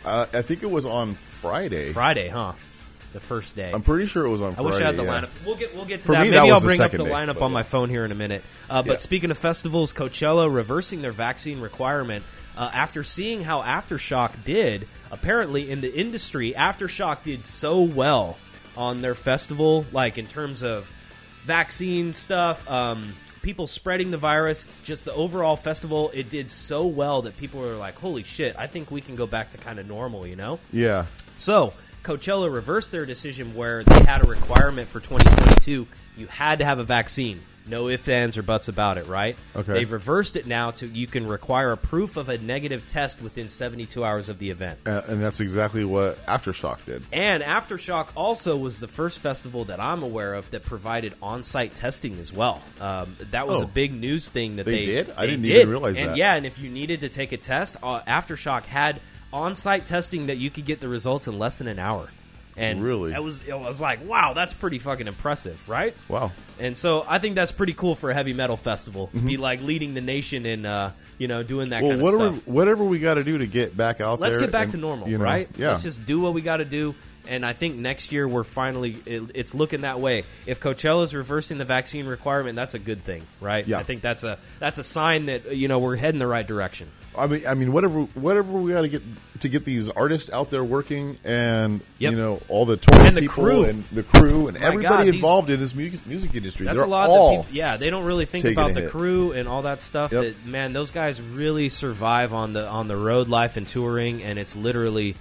Uh, 0.05 0.25
I 0.33 0.41
think 0.43 0.63
it 0.63 0.71
was 0.71 0.87
on 0.87 1.15
Friday. 1.15 1.93
Friday, 1.93 2.29
huh? 2.29 2.53
The 3.13 3.21
first 3.21 3.57
day. 3.57 3.73
I'm 3.75 3.83
pretty 3.83 4.07
sure 4.07 4.25
it 4.25 4.31
was 4.31 4.41
on. 4.41 4.55
I 4.57 4.61
wish 4.61 4.77
I 4.77 4.85
had 4.85 4.97
the 4.97 5.03
yeah. 5.03 5.23
lineup. 5.23 5.29
We'll 5.45 5.57
get 5.57 5.75
we'll 5.75 5.85
get 5.85 6.03
to 6.03 6.07
For 6.07 6.13
that. 6.13 6.19
me, 6.21 6.25
Maybe 6.31 6.37
that 6.37 6.53
I'll 6.53 6.61
bring 6.61 6.81
up 6.81 6.93
the 6.93 6.99
day, 6.99 7.11
lineup 7.11 7.35
but 7.35 7.43
on 7.43 7.53
my 7.53 7.65
phone 7.65 7.89
here 7.91 8.05
in 8.05 8.13
a 8.13 8.15
minute. 8.15 8.45
Uh, 8.69 8.83
but 8.83 8.93
Yeah. 8.93 8.97
speaking 8.99 9.31
of 9.33 9.39
festivals, 9.39 9.93
Coachella 9.93 10.53
reversing 10.53 11.03
their 11.03 11.11
vaccine 11.11 11.61
requirement 11.61 12.25
uh, 12.57 12.71
after 12.73 13.03
seeing 13.03 13.43
how 13.43 13.63
AfterShock 13.63 14.45
did. 14.45 14.87
Apparently, 15.11 15.71
in 15.71 15.81
the 15.81 15.93
industry, 15.93 16.55
AfterShock 16.57 17.25
did 17.25 17.45
so 17.45 17.81
well 17.83 18.37
on 18.77 19.03
their 19.03 19.17
festival, 19.17 19.85
like 19.91 20.17
in 20.17 20.27
terms 20.27 20.63
of 20.63 20.93
vaccine 21.45 22.13
stuff. 22.13 22.69
Um, 22.71 23.15
People 23.43 23.67
spreading 23.67 24.11
the 24.11 24.19
virus, 24.19 24.69
just 24.85 25.07
the 25.07 25.15
overall 25.15 25.57
festival, 25.57 26.11
it 26.13 26.29
did 26.29 26.51
so 26.51 26.87
well 26.87 27.23
that 27.23 27.39
people 27.39 27.59
were 27.61 27.75
like, 27.75 27.95
"Holy 27.99 28.23
shit! 28.23 28.55
I 28.59 28.67
think 28.67 28.91
we 28.91 29.01
can 29.01 29.17
go 29.17 29.27
back 29.27 29.53
to 29.53 29.57
kind 29.59 29.79
of 29.79 29.89
normal," 29.89 30.27
you 30.27 30.37
know. 30.37 30.59
Yeah, 30.75 31.07
So 31.39 31.73
Coachella 32.03 32.53
reversed 32.53 32.93
their 32.93 33.07
decision 33.07 33.55
where 33.55 33.85
they 33.85 34.03
had 34.05 34.25
a 34.25 34.29
requirement 34.29 34.89
for 34.89 35.01
2022. 35.01 35.87
You 36.17 36.27
had 36.27 36.59
to 36.61 36.65
have 36.65 36.79
a 36.79 36.85
vaccine. 36.85 37.41
No 37.67 37.89
ifs, 37.89 38.09
ands, 38.09 38.37
or 38.39 38.43
buts 38.43 38.69
about 38.69 38.97
it, 38.97 39.07
right? 39.07 39.37
Okay. 39.55 39.75
They've 39.75 39.93
reversed 39.93 40.37
it 40.37 40.47
now 40.47 40.71
to 40.73 40.87
you 40.89 41.07
can 41.07 41.27
require 41.27 41.71
a 41.73 41.77
proof 41.77 42.17
of 42.17 42.29
a 42.29 42.39
negative 42.39 42.89
test 42.89 43.23
within 43.23 43.49
72 43.49 44.03
hours 44.03 44.29
of 44.29 44.39
the 44.39 44.51
event. 44.51 44.81
uh, 44.87 45.03
and 45.07 45.23
that's 45.23 45.41
exactly 45.41 45.85
what 45.85 46.17
Aftershock 46.27 46.79
did. 46.87 47.05
And 47.13 47.43
Aftershock 47.45 48.09
also 48.17 48.57
was 48.57 48.81
the 48.81 48.89
first 48.89 49.21
festival 49.21 49.67
that 49.67 49.79
I'm 49.79 50.03
aware 50.03 50.35
of 50.35 50.51
that 50.51 50.65
provided 50.65 51.13
on-site 51.23 51.75
testing 51.77 52.19
as 52.19 52.33
well. 52.33 52.61
Um, 52.81 53.15
that 53.31 53.47
was 53.47 53.61
Oh. 53.61 53.65
a 53.65 53.69
big 53.69 53.93
news 53.93 54.29
thing 54.31 54.57
that 54.57 54.65
They 54.67 54.77
they, 54.77 54.85
did? 54.87 55.13
I 55.17 55.27
didn't 55.27 55.43
did. 55.43 55.57
even 55.57 55.69
realize 55.69 55.97
and 55.99 56.09
that. 56.11 56.17
yeah, 56.17 56.35
and 56.35 56.47
if 56.47 56.59
you 56.59 56.71
needed 56.71 57.03
to 57.03 57.09
take 57.11 57.31
a 57.33 57.37
test, 57.37 57.77
uh, 57.85 58.01
Aftershock 58.01 58.63
had 58.65 58.99
on-site 59.33 59.87
testing 59.87 60.27
that 60.27 60.37
you 60.39 60.51
could 60.51 60.65
get 60.65 60.81
the 60.81 60.89
results 60.89 61.29
in 61.29 61.39
less 61.39 61.59
than 61.59 61.69
an 61.69 61.79
hour. 61.79 62.09
And 62.57 62.83
Really? 62.83 63.13
it 63.15 63.23
was 63.23 63.43
it 63.47 63.59
was 63.59 63.81
like, 63.81 64.05
wow, 64.07 64.35
that's 64.35 64.53
pretty 64.53 64.79
fucking 64.79 65.07
impressive, 65.07 65.67
right? 65.69 65.95
Wow. 66.09 66.33
And 66.59 66.77
so 66.77 67.05
I 67.09 67.19
think 67.19 67.37
that's 67.37 67.53
pretty 67.53 67.73
cool 67.75 67.95
for 67.95 68.11
a 68.11 68.15
heavy 68.15 68.33
metal 68.35 68.57
festival 68.57 69.09
to 69.15 69.23
be 69.23 69.37
like 69.37 69.63
leading 69.63 69.95
the 69.95 70.01
nation 70.01 70.45
in 70.45 70.67
uh, 70.67 70.93
you 71.17 71.29
know 71.29 71.43
doing 71.43 71.71
that 71.71 71.83
Mm-hmm. 71.85 72.03
Well, 72.03 72.13
kind 72.13 72.15
of 72.15 72.21
whatever 72.21 72.37
stuff. 72.37 72.49
whatever 72.49 72.85
we 72.85 72.99
got 72.99 73.15
to 73.15 73.25
do 73.25 73.39
to 73.39 73.47
get 73.47 73.77
back 73.77 74.01
out 74.01 74.19
there. 74.19 74.29
Let's 74.29 74.37
there. 74.37 74.47
get 74.47 74.53
back 74.53 74.65
and, 74.65 74.73
to 74.73 74.79
normal, 74.79 75.09
you 75.09 75.17
know, 75.19 75.25
right? 75.25 75.49
Yeah. 75.57 75.69
Let's 75.69 75.85
just 75.85 76.05
do 76.05 76.21
what 76.21 76.35
we 76.35 76.43
got 76.43 76.59
to 76.59 76.65
do. 76.65 76.95
And 77.29 77.47
I 77.47 77.53
think 77.53 77.77
next 77.77 78.13
year 78.13 78.27
we're 78.27 78.45
finally 78.45 78.97
it, 79.07 79.23
it's 79.35 79.55
looking 79.55 79.83
that 79.83 80.01
way. 80.01 80.25
If 80.47 80.61
Coachella 80.61 81.05
is 81.05 81.15
reversing 81.15 81.57
the 81.59 81.65
vaccine 81.65 82.07
requirement, 82.07 82.57
that's 82.57 82.75
a 82.75 82.79
good 82.81 83.05
thing, 83.05 83.23
right? 83.41 83.67
Yeah. 83.67 83.79
I 83.79 83.85
think 83.85 84.03
that's 84.03 84.25
a 84.25 84.39
that's 84.59 84.79
a 84.79 84.83
sign 84.85 85.27
that 85.27 85.55
you 85.57 85.69
know 85.69 85.79
we're 85.79 85.97
heading 85.97 86.19
the 86.19 86.27
right 86.27 86.47
direction. 86.47 86.91
I 87.19 87.27
mean, 87.27 87.45
I 87.47 87.55
mean, 87.55 87.73
whatever, 87.73 88.03
whatever 88.15 88.53
we 88.53 88.73
got 88.73 88.83
to 88.83 88.89
get 88.89 89.03
to 89.41 89.49
get 89.49 89.65
these 89.65 89.89
artists 89.89 90.31
out 90.31 90.51
there 90.51 90.63
working, 90.63 91.19
and 91.25 91.81
Yep. 91.99 92.13
you 92.13 92.17
know, 92.19 92.41
all 92.49 92.65
the 92.67 92.77
touring 92.77 93.09
And 93.09 93.17
the 93.17 93.23
people 93.23 93.45
crew. 93.45 93.65
and 93.65 93.85
the 93.91 94.03
crew 94.05 94.47
and 94.49 94.57
everybody 94.57 94.83
God, 94.89 95.07
these- 95.07 95.15
involved 95.17 95.51
in 95.51 95.59
this 95.59 95.75
music, 95.75 96.07
music 96.07 96.35
industry. 96.35 96.67
That's 96.67 96.79
They're 96.79 96.87
a 96.87 96.91
lot. 96.91 97.09
all 97.11 97.47
yeah, 97.51 97.77
they 97.77 97.91
don't 97.91 98.05
really 98.05 98.27
think 98.27 98.45
about 98.45 98.75
the 98.75 98.83
hit. 98.83 98.91
crew 98.91 99.33
and 99.33 99.49
all 99.49 99.63
that 99.63 99.81
stuff. 99.81 100.13
Yep. 100.13 100.23
That 100.23 100.47
man, 100.47 100.73
those 100.73 100.93
guys 100.93 101.21
really 101.21 101.69
survive 101.69 102.33
on 102.33 102.53
the 102.53 102.67
on 102.67 102.87
the 102.87 102.97
road 102.97 103.29
life 103.29 103.57
and 103.57 103.67
touring, 103.67 104.23
and 104.23 104.39
it's 104.39 104.55
literally 104.55 105.17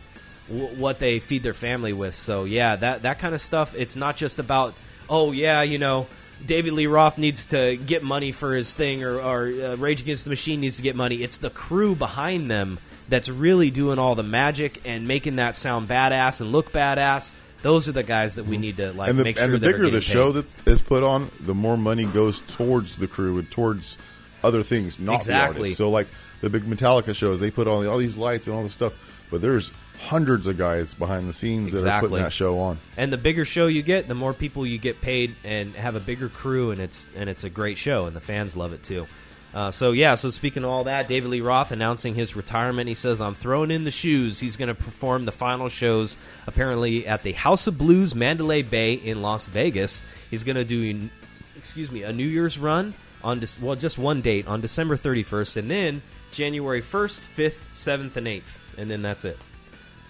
w- 0.48 0.67
what 0.79 1.00
they 1.00 1.17
feed 1.19 1.41
their 1.43 1.53
family 1.55 1.93
with. 1.93 2.13
So 2.13 2.43
yeah, 2.43 2.75
that 2.75 3.01
that 3.01 3.17
kind 3.19 3.34
of 3.34 3.41
stuff. 3.41 3.74
It's 3.75 3.96
not 3.96 4.15
just 4.15 4.38
about 4.38 4.75
oh 5.10 5.31
yeah, 5.31 5.63
you 5.63 5.79
know. 5.79 6.05
David 6.46 6.74
Lee 6.74 6.88
Roth 6.88 7.17
needs 7.17 7.48
to 7.48 7.75
get 7.75 8.03
money 8.03 8.31
for 8.31 8.55
his 8.55 8.74
thing, 8.74 9.03
or, 9.03 9.19
or 9.19 9.48
uh, 9.48 9.75
Rage 9.75 10.01
Against 10.01 10.24
the 10.24 10.29
Machine 10.29 10.62
needs 10.62 10.77
to 10.77 10.84
get 10.84 10.96
money. 10.96 11.17
It's 11.17 11.38
the 11.38 11.50
crew 11.50 11.96
behind 11.96 12.50
them 12.50 12.79
that's 13.10 13.29
really 13.29 13.72
doing 13.72 14.00
all 14.00 14.15
the 14.15 14.24
magic 14.24 14.81
and 14.86 15.08
making 15.08 15.38
that 15.38 15.55
sound 15.55 15.88
badass 15.89 16.41
and 16.41 16.51
look 16.51 16.72
badass. 16.72 17.34
Those 17.62 17.89
are 17.89 17.91
the 17.91 18.03
guys 18.03 18.36
that 18.36 18.46
we 18.46 18.58
need 18.58 18.77
to 18.77 18.93
like 18.93 19.10
and 19.10 19.19
the, 19.19 19.24
make 19.24 19.38
sure 19.38 19.46
and 19.46 19.53
the 19.53 19.60
bigger 19.60 19.84
the 19.86 20.00
getting 20.00 20.01
show 20.01 20.31
that 20.31 20.46
is 20.65 20.79
put 20.81 21.03
on, 21.03 21.29
the 21.41 21.53
more 21.53 21.77
money 21.77 22.05
goes 22.05 22.39
towards 22.41 22.96
the 22.96 23.08
crew 23.08 23.38
and 23.38 23.51
towards 23.51 23.98
other 24.43 24.63
things, 24.63 25.00
not 25.00 25.15
Exactly. 25.15 25.53
the 25.53 25.60
artists. 25.60 25.77
So, 25.77 25.89
like 25.89 26.08
the 26.39 26.50
big 26.50 26.63
Metallica 26.63 27.13
shows, 27.13 27.41
they 27.41 27.51
put 27.51 27.67
on 27.67 27.86
all 27.86 27.98
these 27.98 28.15
lights 28.15 28.48
and 28.48 28.55
all 28.55 28.63
this 28.63 28.74
stuff, 28.74 28.93
but 29.29 29.41
there's 29.41 29.72
hundreds 29.99 30.47
of 30.47 30.57
guys 30.57 30.93
behind 30.93 31.27
the 31.27 31.33
scenes 31.33 31.71
that 31.71 31.85
are 31.85 31.99
putting 31.99 32.17
that 32.17 32.31
show 32.31 32.59
on. 32.59 32.79
And 32.97 33.11
the 33.11 33.17
bigger 33.17 33.45
show 33.45 33.67
you 33.67 33.81
get, 33.81 34.07
the 34.07 34.15
more 34.15 34.33
people 34.33 34.65
you 34.65 34.77
get 34.77 35.01
paid 35.01 35.35
and 35.43 35.75
have 35.75 35.95
a 35.95 35.99
bigger 35.99 36.29
crew, 36.29 36.71
and 36.71 36.81
it's 36.81 37.05
and 37.15 37.29
it's 37.29 37.43
a 37.43 37.49
great 37.49 37.77
show, 37.77 38.05
and 38.05 38.15
the 38.15 38.21
fans 38.21 38.55
love 38.55 38.73
it 38.73 38.83
too. 38.83 39.07
Uh, 39.53 39.71
so 39.71 39.91
yeah, 39.91 40.13
so 40.13 40.29
speaking 40.29 40.63
of 40.63 40.69
all 40.69 40.83
that, 40.83 41.07
David 41.07 41.29
Lee 41.29 41.41
Roth 41.41 41.71
announcing 41.71 42.13
his 42.13 42.35
retirement. 42.35 42.87
He 42.87 42.93
says, 42.93 43.19
"I'm 43.19 43.35
throwing 43.35 43.71
in 43.71 43.83
the 43.83 43.91
shoes." 43.91 44.39
He's 44.39 44.57
going 44.57 44.67
to 44.67 44.75
perform 44.75 45.25
the 45.25 45.31
final 45.31 45.69
shows 45.69 46.17
apparently 46.45 47.07
at 47.07 47.23
the 47.23 47.31
House 47.31 47.67
of 47.67 47.77
Blues 47.77 48.13
Mandalay 48.13 48.61
Bay 48.61 48.93
in 48.93 49.21
Las 49.21 49.47
Vegas. 49.47 50.03
He's 50.29 50.43
going 50.43 50.55
to 50.55 50.65
do, 50.65 51.09
excuse 51.57 51.91
me, 51.91 52.03
a 52.03 52.13
New 52.13 52.27
Year's 52.27 52.59
run 52.59 52.93
on 53.23 53.39
Dec- 53.39 53.59
well, 53.59 53.75
just 53.75 53.97
one 53.97 54.21
date 54.21 54.47
on 54.47 54.61
December 54.61 54.95
31st, 54.95 55.57
and 55.57 55.71
then 55.71 56.01
January 56.31 56.81
1st, 56.81 57.19
5th, 57.19 57.63
7th, 57.75 58.15
and 58.17 58.27
8th, 58.27 58.57
and 58.77 58.89
then 58.89 59.01
that's 59.01 59.25
it. 59.25 59.37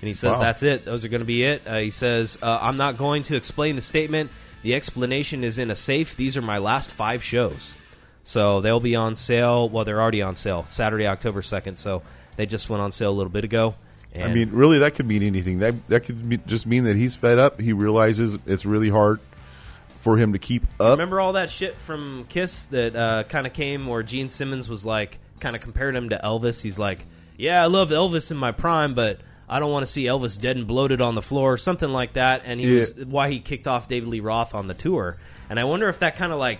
And 0.01 0.07
he 0.07 0.13
says 0.13 0.33
Wow. 0.33 0.39
that's 0.41 0.63
it. 0.63 0.85
Those 0.85 1.03
are 1.05 1.09
going 1.09 1.21
to 1.21 1.25
be 1.25 1.43
it. 1.43 1.63
Uh, 1.67 1.77
he 1.77 1.89
says, 1.91 2.37
uh, 2.41 2.59
I'm 2.61 2.77
not 2.77 2.97
going 2.97 3.23
to 3.23 3.35
explain 3.35 3.75
the 3.75 3.81
statement 3.81 4.31
The 4.61 4.75
explanation 4.75 5.43
is 5.43 5.57
in 5.57 5.71
a 5.71 5.75
safe. 5.75 6.15
These 6.17 6.35
are 6.37 6.41
my 6.41 6.57
last 6.57 6.91
five 6.91 7.23
shows. 7.23 7.75
So 8.25 8.61
they'll 8.61 8.79
be 8.81 8.95
on 8.95 9.15
sale. 9.15 9.69
Well, 9.69 9.85
they're 9.85 10.01
already 10.01 10.21
on 10.21 10.35
sale 10.35 10.65
Saturday, 10.69 11.07
October 11.07 11.41
2nd. 11.41 11.77
So 11.77 12.01
they 12.35 12.45
just 12.45 12.69
went 12.69 12.81
on 12.81 12.91
sale 12.91 13.09
a 13.09 13.17
little 13.17 13.31
bit 13.31 13.43
ago. 13.43 13.75
I 14.15 14.27
mean, 14.33 14.49
really, 14.51 14.79
that 14.79 14.95
could 14.95 15.05
mean 15.05 15.21
anything. 15.23 15.59
That 15.59 15.87
that 15.89 16.03
could 16.03 16.27
be, 16.27 16.37
just 16.37 16.65
mean 16.65 16.85
that 16.85 16.95
he's 16.95 17.15
fed 17.15 17.37
up. 17.37 17.61
He 17.61 17.73
realizes 17.73 18.37
it's 18.47 18.65
really 18.65 18.89
hard 18.89 19.19
for 20.01 20.17
him 20.17 20.33
to 20.33 20.39
keep 20.39 20.63
up. 20.79 20.91
remember 20.97 21.19
all 21.19 21.33
that 21.33 21.49
shit 21.49 21.75
from 21.75 22.25
Kiss 22.27 22.65
that 22.67 22.95
uh, 22.95 23.23
kind 23.23 23.45
of 23.45 23.53
came 23.53 23.85
where 23.85 24.01
Gene 24.01 24.29
Simmons 24.29 24.67
was 24.67 24.83
like, 24.85 25.19
kind 25.39 25.55
of 25.55 25.61
compared 25.61 25.95
him 25.95 26.09
to 26.09 26.19
Elvis. 26.23 26.61
He's 26.61 26.79
like, 26.79 27.05
yeah, 27.37 27.61
I 27.61 27.67
loved 27.67 27.91
Elvis 27.91 28.31
in 28.31 28.37
my 28.37 28.51
prime, 28.51 28.95
but 28.95 29.19
I 29.49 29.59
don't 29.59 29.71
want 29.71 29.85
to 29.85 29.91
see 29.91 30.03
Elvis 30.05 30.39
dead 30.39 30.57
and 30.57 30.67
bloated 30.67 31.01
on 31.01 31.15
the 31.15 31.21
floor, 31.21 31.57
something 31.57 31.89
like 31.91 32.13
that. 32.13 32.43
And 32.45 32.59
he 32.59 32.71
Yeah. 32.71 32.79
was 32.79 32.95
why 33.05 33.29
he 33.29 33.39
kicked 33.39 33.67
off 33.67 33.87
David 33.87 34.07
Lee 34.09 34.19
Roth 34.19 34.53
on 34.53 34.67
the 34.67 34.73
tour. 34.75 35.17
And 35.49 35.59
I 35.59 35.63
wonder 35.63 35.89
if 35.89 35.99
that 35.99 36.15
kind 36.17 36.31
of 36.31 36.37
like 36.39 36.59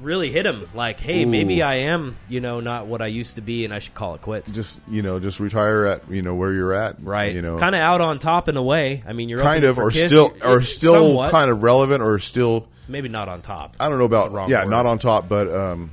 really 0.00 0.30
hit 0.30 0.46
him, 0.46 0.66
like, 0.72 0.98
hey, 1.00 1.24
Ooh. 1.24 1.26
maybe 1.26 1.62
I 1.62 1.74
am, 1.74 2.16
you 2.28 2.40
know, 2.40 2.60
not 2.60 2.86
what 2.86 3.02
I 3.02 3.06
used 3.08 3.36
to 3.36 3.42
be, 3.42 3.64
and 3.66 3.74
I 3.74 3.80
should 3.80 3.92
call 3.94 4.14
it 4.14 4.22
quits. 4.22 4.54
Just 4.54 4.80
you 4.88 5.02
know, 5.02 5.18
just 5.20 5.40
retire 5.40 5.84
at 5.86 6.10
you 6.10 6.22
know 6.22 6.34
where 6.34 6.52
you're 6.54 6.72
at. 6.72 7.02
right, 7.02 7.34
You 7.34 7.42
know, 7.42 7.58
kind 7.58 7.74
of 7.74 7.80
out 7.82 8.00
on 8.00 8.18
top 8.18 8.48
in 8.48 8.56
a 8.56 8.62
way. 8.62 9.02
I 9.06 9.12
mean, 9.12 9.28
you're 9.28 9.42
kind 9.42 9.64
of, 9.64 9.78
or 9.78 9.90
Kiss, 9.90 10.10
still, 10.10 10.32
or 10.42 10.62
still 10.62 10.94
somewhat. 10.94 11.30
kind 11.32 11.50
of 11.50 11.62
relevant, 11.62 12.02
or 12.02 12.18
still. 12.20 12.66
maybe 12.88 13.08
not 13.10 13.28
on 13.28 13.42
top. 13.42 13.76
I 13.80 13.88
don't 13.90 13.98
know 13.98 14.04
about 14.06 14.32
wrong 14.32 14.48
yeah, 14.48 14.62
word. 14.64 14.70
not 14.70 14.86
on 14.86 14.98
top, 15.00 15.28
but 15.28 15.52
um, 15.54 15.90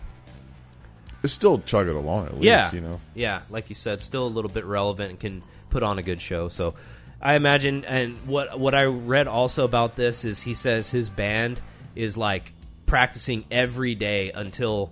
it's 1.23 1.33
still 1.33 1.59
chugging 1.59 1.95
along 1.95 2.27
at 2.27 2.33
least. 2.35 2.43
yeah, 2.45 2.71
you 2.73 2.79
know. 2.81 3.01
yeah, 3.15 3.41
like 3.49 3.69
you 3.69 3.75
said, 3.75 3.99
still 3.99 4.25
a 4.25 4.29
little 4.29 4.51
bit 4.51 4.65
relevant 4.65 5.09
and 5.09 5.19
can 5.19 5.43
put 5.69 5.83
on 5.83 5.99
a 5.99 6.03
good 6.03 6.21
show. 6.21 6.47
So, 6.49 6.75
I 7.21 7.35
imagine, 7.35 7.85
and 7.85 8.17
what 8.27 8.59
what 8.59 8.75
I 8.75 8.85
read 8.85 9.27
also 9.27 9.65
about 9.65 9.95
this 9.95 10.25
is 10.25 10.41
he 10.41 10.53
says 10.53 10.91
his 10.91 11.09
band 11.09 11.61
is 11.95 12.17
like 12.17 12.53
practicing 12.85 13.43
every 13.51 13.95
day 13.95 14.31
until 14.31 14.91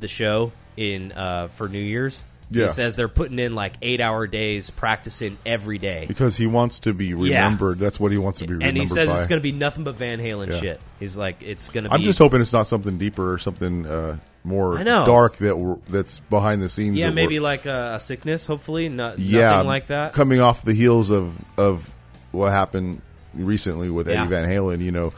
the 0.00 0.08
show 0.08 0.52
in 0.76 1.12
uh, 1.12 1.48
for 1.48 1.68
New 1.68 1.78
Year's. 1.80 2.24
Yeah. 2.50 2.66
He 2.66 2.70
says 2.72 2.96
they're 2.96 3.08
putting 3.08 3.38
in 3.38 3.54
like 3.54 3.72
eight 3.80 4.02
hour 4.02 4.26
days 4.26 4.68
practicing 4.68 5.38
every 5.46 5.78
day. 5.78 6.04
Because 6.06 6.36
he 6.36 6.46
wants 6.46 6.80
to 6.80 6.92
be 6.92 7.14
remembered. 7.14 7.78
That's 7.78 7.98
what 7.98 8.12
he 8.12 8.18
wants 8.18 8.40
to 8.40 8.46
be 8.46 8.52
remembered 8.52 8.68
And 8.68 8.76
he 8.76 8.86
says 8.86 9.08
by. 9.08 9.16
it's 9.16 9.26
going 9.26 9.40
to 9.40 9.42
be 9.42 9.52
nothing 9.52 9.84
but 9.84 9.96
Van 9.96 10.18
Halen 10.20 10.48
Yeah. 10.50 10.60
shit. 10.60 10.80
He's 11.00 11.16
like, 11.16 11.42
it's 11.42 11.70
going 11.70 11.84
to 11.84 11.90
be. 11.90 11.94
I'm 11.94 12.02
just 12.02 12.18
hoping 12.18 12.42
it's 12.42 12.52
not 12.52 12.66
something 12.66 12.98
deeper 12.98 13.32
or 13.32 13.38
something 13.38 13.86
uh, 13.86 14.18
more 14.44 14.76
I 14.78 14.82
know. 14.82 15.06
dark 15.06 15.36
that 15.36 15.78
that's 15.88 16.18
behind 16.18 16.62
the 16.62 16.68
scenes. 16.68 16.96
yeah, 16.98 17.10
maybe 17.10 17.38
like 17.40 17.66
a, 17.66 17.94
a 17.96 18.00
sickness. 18.00 18.46
Hopefully, 18.46 18.88
not 18.88 19.18
yeah, 19.18 19.50
nothing 19.50 19.66
like 19.68 19.86
that. 19.88 20.12
Coming 20.14 20.40
off 20.40 20.62
the 20.62 20.74
heels 20.74 21.10
of 21.10 21.34
of 21.56 21.90
what 22.32 22.50
happened 22.50 23.02
recently 23.34 23.88
with 23.90 24.08
Yeah. 24.08 24.20
Eddie 24.20 24.28
Van 24.30 24.48
Halen, 24.48 24.80
you 24.80 24.90
know, 24.90 25.10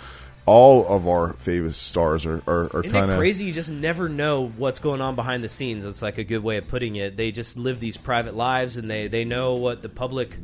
all 0.47 0.87
of 0.87 1.09
our 1.09 1.33
famous 1.35 1.77
stars 1.79 2.27
are 2.27 2.43
are, 2.47 2.65
are 2.77 2.83
kind 2.83 3.11
of 3.11 3.17
crazy? 3.19 3.47
You 3.47 3.53
just 3.53 3.71
never 3.71 4.09
know 4.09 4.49
what's 4.49 4.79
going 4.79 5.01
on 5.01 5.15
behind 5.15 5.43
the 5.43 5.49
scenes. 5.49 5.85
It's 5.87 6.03
like 6.03 6.19
a 6.19 6.25
good 6.25 6.43
way 6.43 6.59
of 6.59 6.69
putting 6.69 6.97
it. 6.97 7.17
They 7.17 7.33
just 7.33 7.57
live 7.57 7.81
these 7.81 7.97
private 7.97 8.35
lives, 8.35 8.77
and 8.77 8.91
they 8.91 9.07
they 9.09 9.25
know 9.25 9.55
what 9.55 9.81
the 9.81 9.89
public 9.89 10.37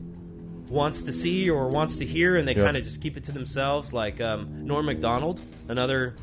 wants 0.69 1.03
to 1.03 1.13
see 1.13 1.51
or 1.51 1.69
wants 1.69 1.97
to 1.97 2.07
hear, 2.07 2.37
and 2.37 2.47
they 2.49 2.55
Yeah. 2.55 2.65
kind 2.65 2.77
of 2.77 2.85
just 2.85 3.03
keep 3.03 3.17
it 3.17 3.25
to 3.25 3.33
themselves. 3.33 3.93
Like 3.93 4.21
um, 4.21 4.65
Norm 4.67 4.87
Macdonald, 4.87 5.41
another. 5.69 6.15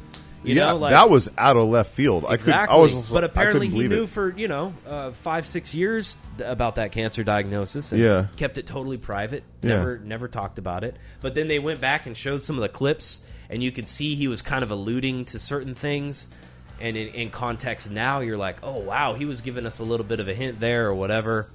You 0.44 0.56
yeah. 0.56 0.68
know, 0.68 0.78
like, 0.78 0.92
that 0.92 1.10
was 1.10 1.30
out 1.38 1.58
of 1.58 1.68
left 1.68 1.92
field. 1.92 2.24
exactly. 2.30 2.54
I, 2.54 2.66
could, 2.68 2.74
I 2.74 2.78
was, 2.78 3.10
but 3.12 3.24
apparently 3.24 3.68
he 3.70 3.88
knew 3.88 4.04
it. 4.04 4.10
for 4.10 4.30
you 4.38 4.48
know 4.48 4.74
uh, 4.88 5.12
five 5.12 5.46
six 5.46 5.74
years 5.76 6.18
about 6.44 6.76
that 6.76 6.92
cancer 6.92 7.24
diagnosis. 7.24 7.92
And 7.92 8.02
Yeah. 8.02 8.28
kept 8.38 8.58
it 8.58 8.68
totally 8.68 8.98
private. 8.98 9.44
Yeah. 9.62 9.78
Never 9.78 9.98
never 10.00 10.28
talked 10.28 10.60
about 10.60 10.84
it. 10.84 10.96
But 11.22 11.34
then 11.36 11.48
they 11.48 11.60
went 11.60 11.82
back 11.82 12.06
and 12.06 12.16
showed 12.16 12.42
some 12.42 12.56
of 12.56 12.62
the 12.62 12.70
clips, 12.70 13.22
and 13.50 13.64
you 13.64 13.72
could 13.72 13.90
see 13.90 14.16
he 14.16 14.28
was 14.28 14.42
kind 14.42 14.64
of 14.64 14.72
alluding 14.72 15.26
to 15.26 15.40
certain 15.40 15.74
things. 15.74 16.28
And 16.80 16.96
in, 16.96 17.08
in 17.10 17.30
context 17.32 17.90
now, 17.90 18.20
you're 18.20 18.38
like, 18.38 18.58
oh 18.62 18.80
wow, 18.80 19.16
he 19.16 19.26
was 19.26 19.42
giving 19.42 19.66
us 19.66 19.80
a 19.80 19.84
little 19.84 20.06
bit 20.06 20.20
of 20.20 20.28
a 20.28 20.34
hint 20.36 20.60
there 20.60 20.88
or 20.88 20.94
whatever. 20.94 21.50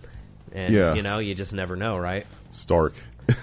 And 0.51 0.75
Yeah. 0.75 0.95
you 0.95 1.03
know, 1.03 1.19
you 1.19 1.35
just 1.37 1.55
never 1.55 1.77
know, 1.77 1.97
right? 1.97 2.27
Stark. 2.51 2.95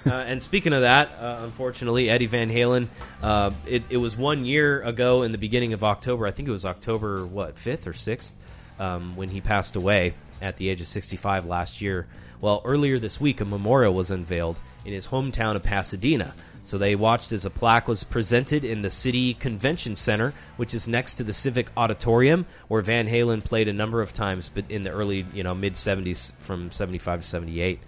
Uh, 0.05 0.13
and 0.13 0.41
speaking 0.41 0.73
of 0.73 0.81
that, 0.81 1.11
uh, 1.19 1.39
unfortunately, 1.41 2.09
Eddie 2.09 2.25
Van 2.25 2.49
Halen. 2.49 2.87
Uh, 3.21 3.51
it, 3.65 3.85
it 3.89 3.97
was 3.97 4.15
one 4.15 4.45
year 4.45 4.81
ago 4.81 5.23
in 5.23 5.31
the 5.31 5.37
beginning 5.37 5.73
of 5.73 5.83
October. 5.83 6.27
I 6.27 6.31
think 6.31 6.47
it 6.47 6.51
was 6.51 6.65
October 6.65 7.25
what 7.25 7.57
fifth 7.57 7.87
or 7.87 7.93
sixth 7.93 8.35
um, 8.79 9.15
when 9.15 9.29
he 9.29 9.41
passed 9.41 9.75
away 9.75 10.13
at 10.41 10.57
the 10.57 10.69
age 10.69 10.81
of 10.81 10.87
sixty-five 10.87 11.45
last 11.45 11.81
year. 11.81 12.07
Well, 12.41 12.61
earlier 12.63 12.99
this 12.99 13.19
week, 13.19 13.41
a 13.41 13.45
memorial 13.45 13.93
was 13.93 14.11
unveiled 14.11 14.59
in 14.85 14.93
his 14.93 15.07
hometown 15.07 15.55
of 15.55 15.63
Pasadena. 15.63 16.33
So 16.63 16.77
they 16.77 16.95
watched 16.95 17.31
as 17.31 17.45
a 17.45 17.49
plaque 17.49 17.87
was 17.87 18.03
presented 18.03 18.63
in 18.63 18.81
the 18.81 18.91
City 18.91 19.33
Convention 19.33 19.95
Center, 19.95 20.33
which 20.57 20.73
is 20.73 20.87
next 20.87 21.15
to 21.15 21.23
the 21.23 21.33
Civic 21.33 21.71
Auditorium, 21.75 22.45
where 22.67 22.81
Van 22.81 23.07
Halen 23.07 23.43
played 23.43 23.67
a 23.67 23.73
number 23.73 24.01
of 24.01 24.13
times, 24.13 24.49
but 24.49 24.65
in 24.69 24.83
the 24.83 24.91
early, 24.91 25.25
you 25.33 25.43
know, 25.43 25.55
mid 25.55 25.73
'70s, 25.73 26.33
from 26.39 26.71
'75 26.71 27.21
to 27.21 27.27
'78. 27.27 27.79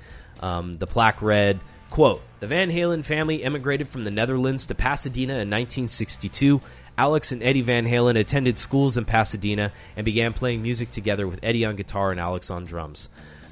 Um, 0.41 0.73
the 0.73 0.87
plaque 0.87 1.21
read, 1.21 1.59
quote, 1.91 2.23
The 2.39 2.47
Van 2.47 2.71
Halen 2.71 3.05
family 3.05 3.43
emigrated 3.43 3.87
from 3.87 4.03
the 4.03 4.11
Netherlands 4.11 4.65
to 4.67 4.75
Pasadena 4.75 5.33
in 5.33 5.49
1962. 5.49 6.61
Alex 6.97 7.31
and 7.31 7.43
Eddie 7.43 7.61
Van 7.61 7.85
Halen 7.85 8.17
attended 8.17 8.57
schools 8.57 8.97
in 8.97 9.05
Pasadena 9.05 9.71
and 9.95 10.05
began 10.05 10.33
playing 10.33 10.63
music 10.63 10.89
together 10.89 11.27
with 11.27 11.39
Eddie 11.43 11.65
on 11.65 11.75
guitar 11.75 12.09
and 12.09 12.19
Alex 12.19 12.49
on 12.49 12.63
drums. 12.63 13.09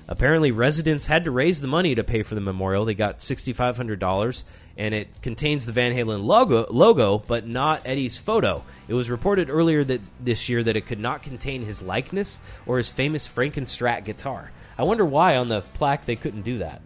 Apparently, 0.08 0.52
residents 0.52 1.06
had 1.06 1.26
to 1.26 1.32
raise 1.32 1.62
the 1.62 1.68
money 1.68 1.94
to 1.94 2.04
pay 2.04 2.24
for 2.24 2.34
the 2.34 2.42
memorial. 2.42 2.86
They 2.86 2.96
got 2.96 3.20
$6,500, 3.20 4.44
and 4.76 4.96
it 4.96 5.22
contains 5.22 5.66
the 5.68 5.72
Van 5.72 5.94
Halen 5.94 6.24
logo, 6.24 6.66
logo, 6.72 7.20
but 7.20 7.46
not 7.46 7.82
Eddie's 7.86 8.18
photo. 8.18 8.64
It 8.88 8.96
was 8.96 9.12
reported 9.12 9.50
earlier 9.52 9.84
that 9.84 10.10
this 10.20 10.50
year 10.50 10.64
that 10.64 10.76
it 10.76 10.88
could 10.88 11.00
not 11.00 11.22
contain 11.22 11.64
his 11.64 11.84
likeness 11.84 12.42
or 12.66 12.78
his 12.78 12.90
famous 12.90 13.28
Frankenstrat 13.28 14.04
guitar. 14.06 14.50
I 14.80 14.84
wonder 14.84 15.06
why 15.06 15.36
on 15.36 15.50
the 15.50 15.62
plaque 15.62 16.06
they 16.06 16.16
couldn't 16.16 16.42
do 16.42 16.60
that. 16.60 16.82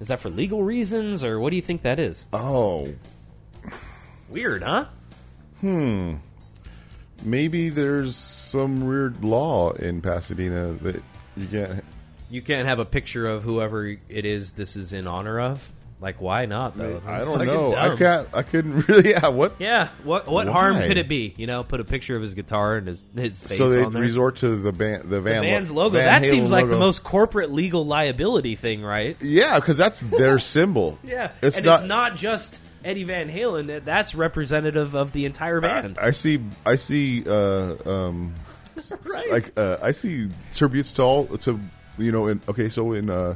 Is 0.00 0.08
that 0.08 0.20
for 0.20 0.28
legal 0.30 0.62
reasons, 0.62 1.24
or 1.24 1.40
what 1.40 1.50
do 1.50 1.56
you 1.56 1.62
think 1.62 1.82
that 1.82 1.98
is? 1.98 2.26
Oh, 2.32 2.88
Weird, 4.28 4.62
huh? 4.62 4.86
Hmm. 5.60 6.14
Maybe 7.22 7.68
there's 7.68 8.16
some 8.16 8.86
weird 8.86 9.24
law 9.24 9.72
in 9.72 10.00
Pasadena 10.02 10.72
that 10.82 11.02
you 11.36 11.46
can't. 11.46 11.84
You 12.28 12.42
can't 12.42 12.66
have 12.66 12.78
a 12.78 12.84
picture 12.84 13.26
of 13.26 13.44
whoever 13.44 13.86
it 13.86 14.26
is 14.26 14.52
this 14.52 14.76
is 14.76 14.92
in 14.92 15.06
honor 15.06 15.40
of. 15.40 15.72
Like, 15.98 16.20
why 16.20 16.44
not 16.44 16.76
though? 16.76 17.00
I 17.06 17.18
don't 17.24 17.46
know. 17.46 17.74
I 17.74 17.96
can't. 17.96 18.28
I 18.34 18.42
couldn't 18.42 18.86
really. 18.88 19.10
Yeah. 19.10 19.28
What? 19.28 19.54
Yeah, 19.58 19.88
what 20.04 20.26
what 20.28 20.46
harm 20.46 20.76
could 20.76 20.98
it 20.98 21.08
be? 21.08 21.32
You 21.38 21.46
know, 21.46 21.64
put 21.64 21.80
a 21.80 21.84
picture 21.84 22.14
of 22.16 22.22
his 22.22 22.34
guitar 22.34 22.76
and 22.76 22.88
his, 22.88 23.02
his 23.14 23.40
face 23.40 23.56
So 23.56 23.68
they 23.70 23.82
on 23.82 23.94
there. 23.94 24.02
resort 24.02 24.36
to 24.36 24.56
the 24.56 24.72
band, 24.72 25.04
the 25.04 25.08
the 25.08 25.20
van, 25.22 25.42
band's 25.42 25.70
lo- 25.70 25.84
logo. 25.84 25.98
Van 25.98 26.04
that 26.20 26.22
Halen 26.26 26.30
seems 26.30 26.52
like 26.52 26.68
the 26.68 26.78
most 26.78 27.02
corporate 27.02 27.50
legal 27.50 27.86
liability 27.86 28.56
thing, 28.56 28.82
right? 28.82 29.16
Yeah, 29.22 29.58
because 29.58 29.78
that's 29.78 30.00
their 30.00 30.38
symbol. 30.54 30.98
Yeah, 31.02 31.32
it's 31.40 31.56
and 31.56 31.64
not. 31.66 31.80
it's 31.80 31.88
not 31.88 32.16
just 32.16 32.60
Eddie 32.84 33.04
Van 33.04 33.30
Halen. 33.30 33.68
That 33.68 33.86
that's 33.86 34.14
representative 34.14 34.94
of 34.94 35.12
the 35.12 35.24
entire 35.24 35.62
band, 35.62 35.98
I 35.98 36.10
see. 36.10 36.42
I 36.66 36.74
see. 36.76 37.24
Uh, 37.26 37.74
um, 37.90 38.34
right? 39.10 39.30
like 39.30 39.58
uh, 39.58 39.78
I 39.82 39.92
see 39.92 40.28
tributes 40.52 40.92
to 40.92 41.02
all 41.02 41.24
to 41.38 41.58
you 41.96 42.12
know. 42.12 42.26
In, 42.26 42.42
okay, 42.50 42.68
so 42.68 42.92
in 42.92 43.08
uh, 43.08 43.34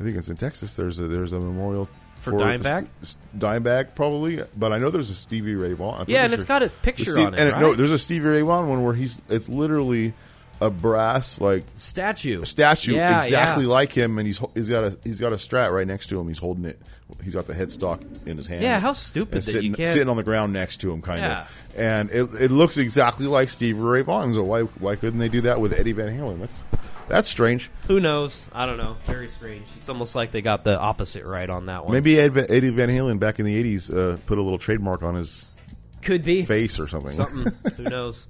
I 0.00 0.04
think 0.04 0.16
it's 0.16 0.28
in 0.28 0.36
Texas. 0.36 0.74
There's 0.74 0.98
a 0.98 1.08
there's 1.08 1.32
a 1.32 1.40
memorial 1.40 1.88
For 2.20 2.32
Dimebag? 2.32 2.86
S- 3.02 3.16
Dimebag 3.36 3.94
probably, 3.94 4.40
but 4.56 4.72
I 4.72 4.78
know 4.78 4.90
there's 4.90 5.10
a 5.10 5.14
Stevie 5.14 5.54
Ray 5.54 5.72
Vaughan. 5.72 6.02
I'm 6.02 6.06
Yeah, 6.08 6.24
and 6.24 6.32
it's 6.34 6.44
got 6.44 6.62
his 6.62 6.72
picture 6.82 7.04
Steve- 7.12 7.18
on 7.26 7.34
it, 7.34 7.40
And 7.40 7.52
right? 7.52 7.60
no, 7.60 7.74
there's 7.74 7.92
a 7.92 7.98
Stevie 7.98 8.26
Ray 8.26 8.42
Vaughan 8.42 8.68
one 8.68 8.84
where 8.84 8.94
he's 8.94 9.20
it's 9.28 9.48
literally 9.48 10.14
a 10.60 10.70
brass 10.70 11.40
like 11.40 11.64
statue, 11.76 12.44
statue 12.44 12.94
Yeah, 12.94 13.22
exactly 13.24 13.64
yeah. 13.64 13.70
like 13.70 13.92
him, 13.92 14.18
and 14.18 14.26
he's 14.26 14.40
he's 14.54 14.68
got 14.68 14.84
a 14.84 14.98
he's 15.04 15.20
got 15.20 15.32
a 15.32 15.36
strat 15.36 15.72
right 15.72 15.86
next 15.86 16.08
to 16.08 16.18
him. 16.20 16.26
He's 16.28 16.38
holding 16.38 16.64
it. 16.64 16.80
He's 17.22 17.34
got 17.34 17.46
the 17.46 17.54
headstock 17.54 18.26
in 18.26 18.36
his 18.36 18.46
hand. 18.46 18.62
Yeah, 18.62 18.80
how 18.80 18.92
stupid 18.92 19.38
that 19.38 19.42
sitting, 19.42 19.62
you 19.70 19.72
can't- 19.74 19.90
sitting 19.90 20.08
on 20.10 20.16
the 20.18 20.22
ground 20.22 20.52
next 20.52 20.78
to 20.82 20.92
him, 20.92 21.00
kind 21.00 21.20
Yeah. 21.20 21.40
of. 21.42 21.48
And 21.78 22.10
it, 22.10 22.34
it 22.34 22.50
looks 22.50 22.76
exactly 22.76 23.26
like 23.26 23.48
Stevie 23.48 23.78
Ray 23.80 24.02
Vaughan. 24.02 24.34
So 24.34 24.42
why 24.42 24.62
why 24.62 24.96
couldn't 24.96 25.18
they 25.18 25.28
do 25.28 25.40
that 25.42 25.60
with 25.60 25.72
Eddie 25.72 25.92
Van 25.92 26.08
Halen? 26.08 26.40
That's 26.40 26.64
that's 27.08 27.28
strange. 27.28 27.70
Who 27.86 28.00
knows? 28.00 28.50
I 28.52 28.66
don't 28.66 28.76
know. 28.76 28.96
Very 29.06 29.28
strange. 29.28 29.66
It's 29.76 29.88
almost 29.88 30.14
like 30.14 30.32
they 30.32 30.42
got 30.42 30.64
the 30.64 30.78
opposite 30.78 31.24
right 31.24 31.48
on 31.48 31.66
that 31.66 31.84
one. 31.84 31.92
Maybe 31.94 32.20
Ed, 32.20 32.36
Eddie 32.36 32.70
Van 32.70 32.88
Halen 32.90 33.18
back 33.18 33.38
in 33.38 33.46
the 33.46 33.62
'80s 33.76 33.90
uh, 33.90 34.18
put 34.26 34.36
a 34.38 34.42
little 34.42 34.58
trademark 34.58 35.02
on 35.02 35.14
his 35.14 35.52
could 36.02 36.22
be 36.24 36.44
face 36.44 36.78
or 36.78 36.88
something. 36.88 37.12
something. 37.12 37.52
Who 37.76 37.82
knows? 37.84 38.28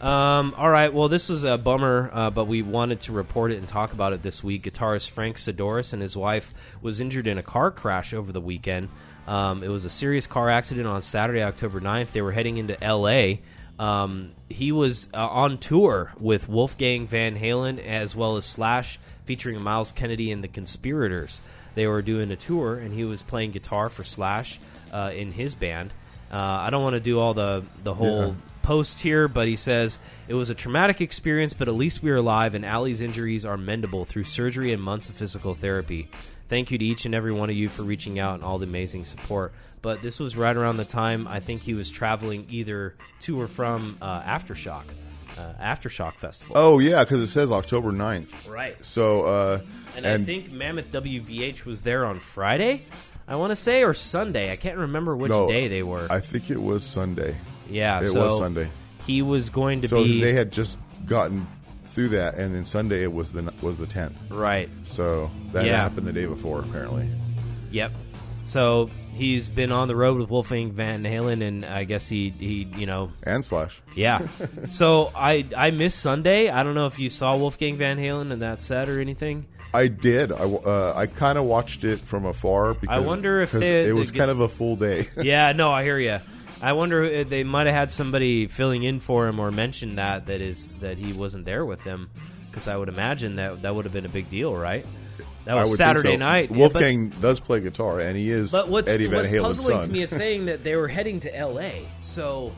Um, 0.00 0.54
all 0.56 0.70
right. 0.70 0.92
Well, 0.92 1.08
this 1.08 1.28
was 1.28 1.44
a 1.44 1.58
bummer, 1.58 2.10
uh, 2.12 2.30
but 2.30 2.46
we 2.46 2.62
wanted 2.62 3.00
to 3.02 3.12
report 3.12 3.50
it 3.50 3.58
and 3.58 3.68
talk 3.68 3.92
about 3.92 4.12
it 4.12 4.22
this 4.22 4.44
week. 4.44 4.62
Guitarist 4.62 5.10
Frank 5.10 5.38
Sidoris 5.38 5.92
and 5.92 6.00
his 6.00 6.16
wife 6.16 6.54
was 6.80 7.00
injured 7.00 7.26
in 7.26 7.36
a 7.36 7.42
car 7.42 7.70
crash 7.70 8.14
over 8.14 8.30
the 8.30 8.40
weekend. 8.40 8.88
Um, 9.26 9.62
it 9.62 9.68
was 9.68 9.84
a 9.84 9.90
serious 9.90 10.26
car 10.26 10.48
accident 10.48 10.86
on 10.86 11.02
Saturday, 11.02 11.42
October 11.42 11.80
9th. 11.80 12.12
They 12.12 12.22
were 12.22 12.32
heading 12.32 12.58
into 12.58 12.82
L.A. 12.82 13.40
Um, 13.78 14.32
he 14.48 14.72
was 14.72 15.08
uh, 15.12 15.26
on 15.26 15.58
tour 15.58 16.12
with 16.18 16.48
Wolfgang 16.48 17.06
Van 17.06 17.36
Halen 17.36 17.84
as 17.84 18.16
well 18.16 18.36
as 18.36 18.46
Slash, 18.46 18.98
featuring 19.24 19.62
Myles 19.62 19.92
Kennedy 19.92 20.32
and 20.32 20.42
the 20.42 20.48
Conspirators. 20.48 21.40
They 21.74 21.86
were 21.86 22.02
doing 22.02 22.30
a 22.30 22.36
tour, 22.36 22.76
and 22.76 22.92
he 22.92 23.04
was 23.04 23.22
playing 23.22 23.50
guitar 23.52 23.88
for 23.88 24.02
Slash 24.02 24.58
uh, 24.92 25.12
in 25.14 25.30
his 25.30 25.54
band. 25.54 25.92
Uh, 26.32 26.36
I 26.36 26.70
don't 26.70 26.82
want 26.82 26.94
to 26.94 27.00
do 27.00 27.18
all 27.18 27.34
the 27.34 27.64
the 27.82 27.94
whole. 27.94 28.36
Post 28.68 29.00
here, 29.00 29.28
but 29.28 29.48
he 29.48 29.56
says 29.56 29.98
it 30.28 30.34
was 30.34 30.50
a 30.50 30.54
traumatic 30.54 31.00
experience, 31.00 31.54
but 31.54 31.68
at 31.68 31.74
least 31.74 32.02
we 32.02 32.10
are 32.10 32.16
alive, 32.16 32.54
and 32.54 32.66
Allie's 32.66 33.00
injuries 33.00 33.46
are 33.46 33.56
mendable 33.56 34.06
through 34.06 34.24
surgery 34.24 34.74
and 34.74 34.82
months 34.82 35.08
of 35.08 35.14
physical 35.14 35.54
therapy. 35.54 36.10
Thank 36.50 36.70
you 36.70 36.76
to 36.76 36.84
each 36.84 37.06
and 37.06 37.14
every 37.14 37.32
one 37.32 37.48
of 37.48 37.56
you 37.56 37.70
for 37.70 37.82
reaching 37.82 38.18
out 38.18 38.34
and 38.34 38.44
all 38.44 38.58
the 38.58 38.66
amazing 38.66 39.06
support. 39.06 39.54
But 39.80 40.02
this 40.02 40.20
was 40.20 40.36
right 40.36 40.54
around 40.54 40.76
the 40.76 40.84
time 40.84 41.26
I 41.26 41.40
think 41.40 41.62
he 41.62 41.72
was 41.72 41.90
traveling 41.90 42.44
either 42.50 42.94
to 43.20 43.40
or 43.40 43.48
from 43.48 43.96
uh, 44.02 44.20
Aftershock, 44.20 44.84
uh, 45.38 45.52
Aftershock 45.58 46.12
Festival. 46.16 46.52
Oh 46.58 46.78
yeah, 46.78 47.02
because 47.04 47.20
it 47.20 47.28
says 47.28 47.50
October 47.50 47.90
9th. 47.90 48.52
right. 48.52 48.84
So 48.84 49.22
uh, 49.22 49.60
And, 49.96 50.06
I 50.06 50.22
think 50.22 50.50
Mammoth 50.50 50.92
WVH 50.92 51.64
was 51.64 51.84
there 51.84 52.04
on 52.04 52.20
Friday, 52.20 52.82
I 53.26 53.36
want 53.36 53.50
to 53.50 53.56
say, 53.56 53.82
or 53.82 53.94
Sunday. 53.94 54.52
I 54.52 54.56
can't 54.56 54.76
remember 54.76 55.16
which 55.16 55.30
no, 55.30 55.48
day 55.48 55.68
they 55.68 55.82
were. 55.82 56.06
I 56.10 56.20
think 56.20 56.50
it 56.50 56.60
was 56.60 56.84
Sunday. 56.84 57.34
Yeah, 57.70 58.00
It 58.00 58.04
so 58.04 58.20
was 58.24 58.38
Sunday. 58.38 58.68
He 59.06 59.22
was 59.22 59.50
going 59.50 59.80
to 59.82 59.88
So 59.88 60.02
be 60.04 60.20
they 60.20 60.32
had 60.34 60.50
just 60.52 60.78
gotten 61.06 61.46
through 61.84 62.08
that, 62.10 62.34
and 62.34 62.54
then 62.54 62.64
Sunday 62.64 63.02
it 63.02 63.12
was 63.12 63.32
the 63.32 63.52
was 63.62 63.78
the 63.78 63.86
10th. 63.86 64.14
right. 64.30 64.68
So 64.84 65.30
that 65.52 65.64
Yeah. 65.66 65.76
happened 65.76 66.06
the 66.06 66.12
day 66.12 66.26
before, 66.26 66.60
apparently. 66.60 67.08
Yep. 67.70 67.92
So 68.46 68.88
he's 69.14 69.48
been 69.48 69.72
on 69.72 69.88
the 69.88 69.96
road 69.96 70.18
with 70.20 70.30
Wolfgang 70.30 70.72
Van 70.72 71.02
Halen, 71.04 71.42
and 71.46 71.64
I 71.66 71.84
guess 71.84 72.08
he 72.08 72.30
he 72.38 72.68
you 72.76 72.86
know 72.86 73.10
And 73.24 73.44
Slash. 73.44 73.82
yeah. 73.94 74.26
so 74.68 75.10
I 75.14 75.44
I 75.56 75.70
missed 75.70 75.98
Sunday. 76.00 76.48
I 76.48 76.62
don't 76.62 76.74
know 76.74 76.86
if 76.86 76.98
you 76.98 77.10
saw 77.10 77.36
Wolfgang 77.36 77.76
Van 77.76 77.98
Halen 77.98 78.30
in 78.30 78.38
that 78.40 78.60
set 78.60 78.88
or 78.88 79.00
anything. 79.00 79.46
I 79.74 79.88
did. 79.88 80.32
I, 80.32 80.36
uh, 80.36 80.94
I 80.96 81.06
kind 81.06 81.36
of 81.38 81.44
watched 81.44 81.84
it 81.84 81.98
from 81.98 82.24
afar 82.24 82.74
because 82.74 83.06
wonder 83.06 83.42
if 83.42 83.52
they- 83.52 83.86
it 83.88 83.94
was 83.94 84.10
get- 84.10 84.20
kind 84.20 84.30
of 84.30 84.40
a 84.40 84.48
full 84.48 84.76
day. 84.76 85.06
yeah, 85.22 85.52
no, 85.52 85.70
I 85.70 85.82
hear 85.82 85.98
you. 85.98 86.18
I 86.62 86.72
wonder 86.72 87.04
if 87.04 87.28
they 87.28 87.44
might 87.44 87.66
have 87.66 87.74
had 87.76 87.92
somebody 87.92 88.46
filling 88.46 88.82
in 88.82 88.98
for 89.00 89.28
him 89.28 89.38
or 89.38 89.50
mentioned 89.52 89.98
that 89.98 90.26
that 90.26 90.40
is 90.40 90.70
that 90.80 90.96
he 90.98 91.12
wasn't 91.12 91.44
there 91.44 91.64
with 91.64 91.84
them 91.84 92.10
because 92.50 92.66
I 92.66 92.76
would 92.76 92.88
imagine 92.88 93.36
that 93.36 93.62
that 93.62 93.74
would 93.74 93.84
have 93.84 93.92
been 93.92 94.06
a 94.06 94.10
big 94.10 94.28
deal, 94.30 94.56
right? 94.56 94.84
That 95.44 95.56
I 95.56 95.60
was 95.60 95.70
would 95.70 95.78
Saturday 95.78 96.08
think 96.10 96.20
so. 96.22 96.26
night. 96.26 96.42
Yeah, 96.44 96.48
but- 96.48 96.58
Wolfgang 96.58 97.08
does 97.10 97.38
play 97.38 97.60
guitar, 97.60 98.00
and 98.00 98.16
he 98.16 98.28
is 98.30 98.50
But 98.50 98.68
what's, 98.68 98.90
Eddie 98.90 99.06
Van 99.06 99.18
what's 99.20 99.30
Halen's 99.30 99.58
puzzling 99.58 99.80
son. 99.80 99.88
to 99.88 99.92
me 99.94 100.02
is 100.02 100.10
saying 100.16 100.46
that 100.46 100.64
they 100.64 100.74
were 100.76 100.88
heading 100.88 101.20
to 101.20 101.36
L.A. 101.36 101.86
So, 102.00 102.52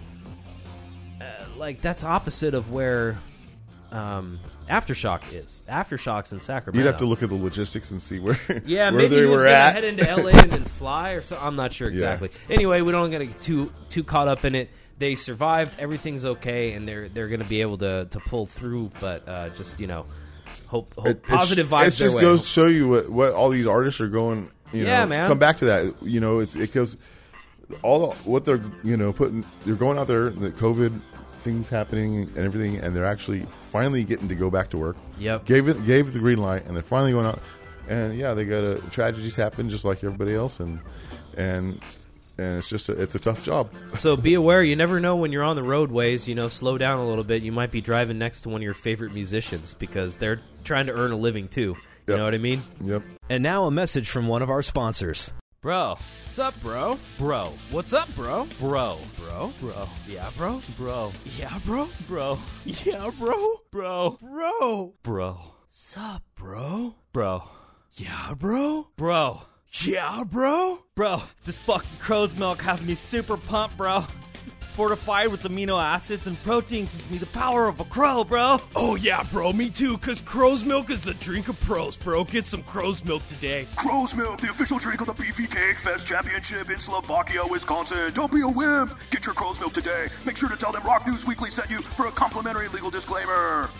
uh, 1.20 1.24
like, 1.56 1.80
that's 1.82 2.02
opposite 2.04 2.54
of 2.54 2.70
where 2.72 3.18
um, 3.92 4.38
Aftershock 4.68 5.32
is. 5.34 5.64
Aftershock's 5.68 6.32
in 6.32 6.40
Sacramento. 6.40 6.78
You'd 6.82 6.90
have 6.90 6.98
to 7.00 7.06
look 7.06 7.22
at 7.22 7.28
the 7.28 7.34
logistics 7.34 7.90
and 7.90 8.00
see 8.00 8.20
where 8.20 8.38
Yeah, 8.64 8.90
where 8.90 9.02
maybe 9.02 9.16
they 9.16 9.20
he 9.22 9.26
was 9.26 9.40
were 9.40 9.46
gonna 9.48 9.56
at. 9.56 9.74
head 9.74 9.84
into 9.84 10.08
L.A. 10.08 10.32
and 10.42 10.50
then 10.52 10.64
fly, 10.64 11.12
or 11.12 11.22
so. 11.22 11.36
I'm 11.40 11.56
not 11.56 11.72
sure 11.72 11.88
exactly. 11.88 12.30
Anyway, 12.48 12.80
we 12.82 12.92
don't 12.92 13.10
get 13.10 13.18
to 13.18 13.26
get 13.26 13.40
too 13.40 13.72
too 13.88 14.04
caught 14.04 14.28
up 14.28 14.44
in 14.44 14.54
it. 14.54 14.70
They 14.98 15.14
survived. 15.14 15.76
Everything's 15.78 16.24
okay, 16.24 16.72
and 16.72 16.86
they're 16.86 17.08
they're 17.08 17.28
going 17.28 17.40
to 17.42 17.48
be 17.48 17.62
able 17.62 17.78
to 17.78 18.06
to 18.10 18.20
pull 18.20 18.46
through. 18.46 18.90
But 19.00 19.28
uh, 19.28 19.48
just 19.50 19.80
you 19.80 19.86
know, 19.86 20.06
hope, 20.68 20.94
hope 20.94 21.06
It- 21.06 21.10
it 21.16 21.22
positive 21.24 21.68
vibes. 21.68 21.94
It 21.94 21.98
their 21.98 22.06
just 22.06 22.16
way. 22.16 22.22
goes 22.22 22.42
to 22.42 22.48
show 22.48 22.66
you 22.66 22.88
what, 22.88 23.08
what 23.10 23.32
all 23.32 23.48
these 23.48 23.66
artists 23.66 24.00
are 24.00 24.08
going. 24.08 24.50
You 24.72 24.84
Yeah, 24.84 25.00
know, 25.04 25.06
man. 25.08 25.26
Come 25.28 25.38
back 25.38 25.56
to 25.58 25.64
that. 25.64 25.94
You 26.02 26.20
know, 26.20 26.38
it's 26.38 26.54
it 26.54 26.72
goes 26.72 26.96
all 27.82 28.10
the, 28.10 28.16
what 28.30 28.44
they're 28.44 28.60
you 28.84 28.96
know 28.96 29.12
putting. 29.12 29.44
They're 29.64 29.74
going 29.74 29.98
out 29.98 30.06
there. 30.06 30.30
The 30.30 30.50
COVID 30.50 31.00
things 31.40 31.68
happening 31.68 32.22
and 32.22 32.38
everything, 32.38 32.76
and 32.76 32.94
they're 32.94 33.06
actually 33.06 33.46
finally 33.72 34.04
getting 34.04 34.28
to 34.28 34.34
go 34.34 34.50
back 34.50 34.70
to 34.70 34.78
work. 34.78 34.96
Yep. 35.18 35.44
Gave 35.46 35.68
it 35.68 35.84
gave 35.86 36.08
it 36.08 36.10
the 36.12 36.18
green 36.18 36.38
light, 36.38 36.66
and 36.66 36.74
they're 36.76 36.82
finally 36.82 37.12
going 37.12 37.26
out. 37.26 37.40
And 37.88 38.16
yeah, 38.16 38.34
they 38.34 38.44
got 38.44 38.62
a 38.62 38.76
tragedies 38.90 39.34
happen 39.36 39.68
just 39.68 39.84
like 39.84 40.04
everybody 40.04 40.34
else, 40.34 40.60
and 40.60 40.80
and 41.36 41.80
and 42.38 42.56
it's 42.58 42.68
just 42.68 42.88
a, 42.88 42.92
it's 42.92 43.14
a 43.14 43.18
tough 43.18 43.44
job. 43.44 43.70
So 43.98 44.16
be 44.16 44.34
aware. 44.34 44.62
You 44.62 44.76
never 44.76 45.00
know 45.00 45.16
when 45.16 45.32
you're 45.32 45.42
on 45.44 45.56
the 45.56 45.62
roadways. 45.62 46.28
You 46.28 46.34
know, 46.34 46.48
slow 46.48 46.78
down 46.78 47.00
a 47.00 47.06
little 47.08 47.24
bit. 47.24 47.42
You 47.42 47.52
might 47.52 47.70
be 47.70 47.80
driving 47.80 48.18
next 48.18 48.42
to 48.42 48.48
one 48.48 48.60
of 48.60 48.64
your 48.64 48.74
favorite 48.74 49.12
musicians 49.12 49.74
because 49.74 50.16
they're 50.16 50.40
trying 50.64 50.86
to 50.86 50.92
earn 50.92 51.12
a 51.12 51.16
living 51.16 51.48
too. 51.48 51.76
You 52.06 52.14
Yep. 52.14 52.18
know 52.18 52.24
what 52.24 52.34
I 52.34 52.38
mean? 52.38 52.60
Yep. 52.82 53.02
And 53.28 53.42
now 53.42 53.64
a 53.66 53.70
message 53.70 54.08
from 54.08 54.26
one 54.26 54.42
of 54.42 54.50
our 54.50 54.62
sponsors. 54.62 55.32
Bro, 55.62 55.98
What's 56.24 56.38
up, 56.38 56.54
bro? 56.62 56.98
bro, 57.18 57.52
What's 57.70 57.92
up, 57.92 58.08
bro? 58.14 58.46
bro, 58.58 58.98
Bro? 59.18 59.52
bro, 59.60 59.88
Yeah, 60.08 60.30
bro? 60.34 60.62
bro, 60.78 61.12
Yeah, 61.36 61.58
bro? 61.66 61.88
bro, 62.08 62.38
Yeah, 62.64 63.10
bro? 63.18 63.60
bro, 63.70 64.18
Bro? 64.22 64.94
bro, 65.02 65.38
Sup, 65.68 66.22
bro? 66.34 66.94
bro, 67.12 67.42
Yeah, 67.92 68.32
bro? 68.38 68.88
bro, 68.96 69.42
Yeah, 69.84 70.24
bro? 70.24 70.84
bro. 70.94 71.22
This 71.44 71.56
fucking 71.58 71.90
crow's 71.98 72.34
milk 72.36 72.62
has 72.62 72.80
me 72.80 72.94
super 72.94 73.36
pumped, 73.36 73.76
bro. 73.76 74.06
Fortified 74.74 75.28
with 75.28 75.42
amino 75.42 75.82
acids 75.82 76.26
and 76.26 76.40
protein 76.42 76.86
gives 76.86 77.10
me 77.10 77.18
the 77.18 77.26
power 77.26 77.68
of 77.68 77.80
a 77.80 77.84
crow, 77.84 78.24
bro. 78.24 78.58
Oh, 78.76 78.94
yeah, 78.94 79.22
bro, 79.32 79.52
me 79.52 79.70
too, 79.70 79.98
because 79.98 80.20
crow's 80.20 80.64
milk 80.64 80.90
is 80.90 81.02
the 81.02 81.14
drink 81.14 81.48
of 81.48 81.60
pros, 81.60 81.96
bro. 81.96 82.24
Get 82.24 82.46
some 82.46 82.62
crow's 82.62 83.04
milk 83.04 83.26
today. 83.26 83.66
Crow's 83.76 84.14
Milk, 84.14 84.40
the 84.40 84.50
official 84.50 84.78
drink 84.78 85.00
of 85.00 85.06
the 85.06 85.14
Beefy 85.14 85.46
Cake 85.46 85.78
Fest 85.78 86.06
Championship 86.06 86.70
in 86.70 86.78
Slovakia, 86.78 87.46
Wisconsin. 87.46 88.12
Don't 88.12 88.32
be 88.32 88.42
a 88.42 88.48
wimp. 88.48 88.96
Get 89.10 89.26
your 89.26 89.34
Crow's 89.34 89.58
Milk 89.60 89.72
today. 89.72 90.08
Make 90.24 90.36
sure 90.36 90.48
to 90.48 90.56
tell 90.56 90.72
them 90.72 90.82
Rock 90.84 91.06
News 91.06 91.26
Weekly 91.26 91.50
sent 91.50 91.70
you 91.70 91.78
for 91.78 92.06
a 92.06 92.12
complimentary 92.12 92.68
legal 92.68 92.90
disclaimer. 92.90 93.70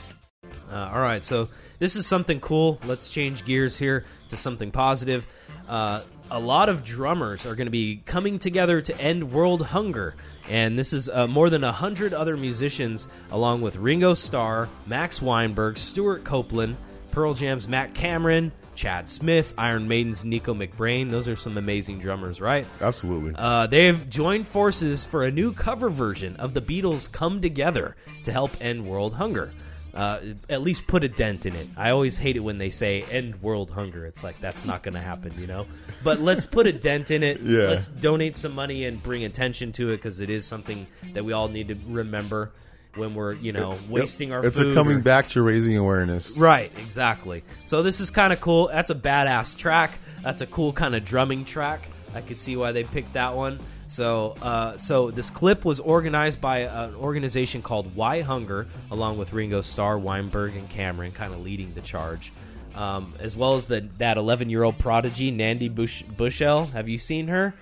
Uh, 0.71 0.91
all 0.93 1.01
right, 1.01 1.25
so 1.25 1.49
this 1.79 1.97
is 1.97 2.07
something 2.07 2.41
cool. 2.41 2.79
Let's 2.85 3.09
change 3.09 3.45
gears 3.45 3.77
here 3.77 4.05
to 4.29 4.37
something 4.37 4.71
positive. 4.71 5.27
Uh, 5.69 6.03
a 6.31 6.39
lot 6.39 6.69
of 6.69 6.85
drummers 6.85 7.47
are 7.47 7.55
going 7.55 7.67
to 7.67 7.73
be 7.73 8.03
coming 8.07 8.39
together 8.39 8.81
to 8.81 9.01
end 9.01 9.33
world 9.33 9.63
hunger, 9.63 10.15
and 10.49 10.79
this 10.79 10.93
is 10.93 11.09
uh, 11.09 11.27
more 11.27 11.51
than 11.51 11.65
a 11.65 11.73
hundred 11.73 12.15
other 12.15 12.37
musicians, 12.37 13.09
along 13.31 13.63
with 13.63 13.77
Ringo 13.77 14.15
Starr, 14.15 14.69
Max 14.87 15.21
Weinberg, 15.21 15.77
Stewart 15.77 16.25
Copeland, 16.25 16.77
Pearl 17.11 17.35
Jam's 17.35 17.67
Matt 17.67 17.95
Cameron, 17.95 18.53
Chad 18.77 19.09
Smith, 19.09 19.53
Iron 19.59 19.89
Maiden's 19.89 20.25
Nicko 20.25 20.55
McBrain. 20.55 21.11
Those 21.11 21.29
are 21.29 21.37
some 21.37 21.59
amazing 21.59 21.99
drummers, 21.99 22.41
right? 22.41 22.67
Absolutely. 22.81 23.35
Uh, 23.37 23.67
they've 23.67 24.09
joined 24.09 24.47
forces 24.47 25.05
for 25.05 25.25
a 25.25 25.31
new 25.31 25.53
cover 25.53 25.91
version 25.91 26.37
of 26.37 26.55
the 26.55 26.61
Beatles' 26.61 27.11
"Come 27.11 27.41
Together" 27.41 27.97
to 28.25 28.33
help 28.33 28.53
end 28.61 28.87
world 28.87 29.15
hunger. 29.15 29.53
Uh, 29.95 30.21
at 30.49 30.63
least 30.63 30.87
put 30.87 31.03
a 31.05 31.09
dent 31.09 31.47
in 31.47 31.55
it. 31.57 31.69
I 31.77 31.91
always 31.91 32.19
hate 32.19 32.37
it 32.37 32.41
when 32.41 32.59
they 32.59 32.71
say 32.71 33.03
"end 33.11 33.43
world 33.43 33.71
hunger." 33.71 34.07
It's 34.07 34.23
like 34.23 34.39
that's 34.41 34.65
not 34.65 34.83
going 34.83 34.95
to 34.95 35.01
happen, 35.01 35.33
you 35.39 35.47
know. 35.47 35.67
But 36.05 36.21
let's 36.21 36.45
put 36.47 36.67
a 36.67 36.73
dent 36.73 37.11
in 37.11 37.23
it. 37.23 37.41
Yeah. 37.41 37.65
Let's 37.65 37.87
donate 37.87 38.37
some 38.37 38.55
money 38.55 38.85
and 38.85 39.03
bring 39.03 39.25
attention 39.25 39.73
to 39.73 39.91
it 39.91 39.97
because 39.97 40.21
it 40.21 40.31
is 40.31 40.47
something 40.47 40.87
that 41.13 41.25
we 41.25 41.33
all 41.33 41.49
need 41.49 41.69
to 41.69 41.77
remember 41.89 42.53
when 42.97 43.15
we're, 43.15 43.35
you 43.35 43.53
know, 43.53 43.77
wasting 43.89 44.33
our 44.33 44.45
it's 44.45 44.59
food. 44.59 44.73
a 44.73 44.75
coming 44.75 44.97
or- 44.99 45.03
back 45.03 45.29
to 45.29 45.43
raising 45.43 45.77
awareness. 45.77 46.37
Right, 46.37 46.73
exactly. 46.79 47.45
So 47.65 47.83
this 47.83 48.01
is 48.01 48.11
kind 48.11 48.33
of 48.33 48.41
cool. 48.41 48.69
That's 48.69 48.91
a 48.91 48.95
badass 48.97 49.57
track. 49.57 49.99
That's 50.23 50.43
a 50.43 50.47
cool 50.47 50.73
kind 50.73 50.95
of 50.95 51.05
drumming 51.05 51.45
track. 51.45 51.89
I 52.15 52.21
could 52.21 52.39
see 52.39 52.57
why 52.57 52.73
they 52.73 52.83
picked 52.85 53.13
that 53.13 53.35
one. 53.35 53.61
So, 53.91 54.37
uh, 54.41 54.77
so 54.77 55.11
this 55.11 55.31
clip 55.31 55.65
was 55.65 55.81
organized 55.81 56.41
by 56.41 56.59
an 56.59 56.95
organization 56.95 57.61
called 57.61 57.97
WhyHunger, 57.97 58.69
along 58.93 59.19
with 59.19 59.33
Ringo 59.33 59.63
Starr, 59.63 59.99
Weinberg, 59.99 60.55
and 60.55 60.71
Cameron, 60.71 61.11
kind 61.11 61.35
of 61.35 61.41
leading 61.41 61.75
the 61.75 61.81
charge, 61.81 62.33
um, 62.77 63.15
as 63.19 63.37
well 63.37 63.55
as 63.55 63.67
the 63.67 63.81
that 63.99 64.17
11 64.17 64.49
year 64.49 64.63
old 64.63 64.79
prodigy 64.79 65.33
Nandi 65.33 65.69
Bush, 65.69 66.03
Bushell. 66.03 66.67
Have 66.67 66.89
you 66.89 66.99
seen 66.99 67.27
her? 67.27 67.53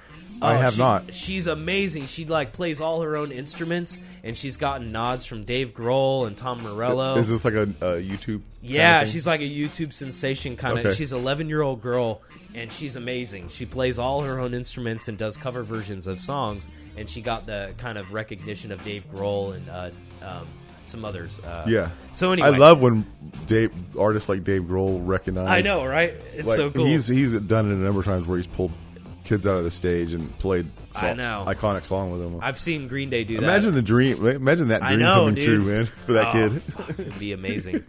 I 0.42 0.56
have 0.56 0.74
she- 0.74 0.78
not. 0.82 1.14
She's 1.14 1.46
amazing. 1.46 2.06
She 2.06 2.24
like 2.24 2.52
plays 2.52 2.80
all 2.80 3.02
her 3.02 3.16
own 3.16 3.32
instruments, 3.32 3.98
and 4.22 4.36
she's 4.36 4.56
gotten 4.56 4.92
nods 4.92 5.26
from 5.26 5.44
Dave 5.44 5.74
Grohl 5.74 6.26
and 6.26 6.36
Tom 6.36 6.62
Morello. 6.62 7.16
Is 7.16 7.28
this 7.28 7.44
like 7.44 7.54
a, 7.54 7.62
a 7.62 8.02
YouTube? 8.02 8.42
Yeah, 8.62 9.04
she's 9.04 9.26
like 9.26 9.40
a 9.40 9.48
YouTube 9.48 9.92
sensation 9.92 10.56
kind 10.56 10.78
of. 10.78 10.86
Okay. 10.86 10.94
She's 10.94 11.12
an 11.12 11.20
11 11.20 11.48
year 11.48 11.62
old 11.62 11.80
girl, 11.80 12.22
and 12.54 12.72
she's 12.72 12.96
amazing. 12.96 13.48
She 13.48 13.66
plays 13.66 13.98
all 13.98 14.22
her 14.22 14.38
own 14.40 14.54
instruments 14.54 15.08
and 15.08 15.16
does 15.16 15.36
cover 15.36 15.62
versions 15.62 16.06
of 16.06 16.20
songs. 16.20 16.68
And 16.96 17.08
she 17.08 17.20
got 17.20 17.46
the 17.46 17.72
kind 17.78 17.98
of 17.98 18.12
recognition 18.12 18.72
of 18.72 18.82
Dave 18.82 19.08
Grohl 19.12 19.54
and 19.54 19.68
uh, 19.68 19.90
um, 20.22 20.48
some 20.84 21.04
others. 21.04 21.38
Uh, 21.40 21.64
Yeah. 21.68 21.90
So 22.12 22.32
anyway, 22.32 22.48
I 22.48 22.56
love 22.56 22.80
when 22.82 23.06
Dave 23.46 23.70
artists 23.96 24.28
like 24.28 24.42
Dave 24.42 24.62
Grohl 24.62 25.00
recognize. 25.06 25.48
I 25.48 25.60
know, 25.60 25.84
right? 25.86 26.14
It's 26.34 26.48
Like, 26.48 26.56
so 26.56 26.70
cool. 26.72 26.86
He's 26.86 27.06
he's 27.06 27.34
done 27.34 27.70
it 27.70 27.74
a 27.74 27.78
number 27.78 28.00
of 28.00 28.06
times 28.06 28.26
where 28.26 28.38
he's 28.38 28.46
pulled 28.48 28.72
kids 29.28 29.46
out 29.46 29.56
of 29.58 29.64
the 29.64 29.70
stage 29.70 30.14
and 30.14 30.36
played 30.38 30.66
I 30.96 31.12
know. 31.12 31.44
iconic 31.46 31.84
song 31.84 32.10
with 32.10 32.20
them. 32.20 32.40
I've 32.42 32.58
seen 32.58 32.88
Green 32.88 33.10
Day 33.10 33.24
do 33.24 33.36
that. 33.36 33.42
Imagine 33.44 33.74
the 33.74 33.82
dream. 33.82 34.26
Imagine 34.26 34.68
that 34.68 34.82
I 34.82 34.88
dream 34.94 35.00
know, 35.00 35.14
coming 35.20 35.34
dude. 35.36 35.44
true, 35.44 35.64
man, 35.64 35.86
for 35.86 36.14
that 36.14 36.28
Oh, 36.28 36.32
kid. 36.32 36.62
fuck, 36.62 36.90
it'd 36.98 37.18
be 37.18 37.32
amazing. 37.32 37.84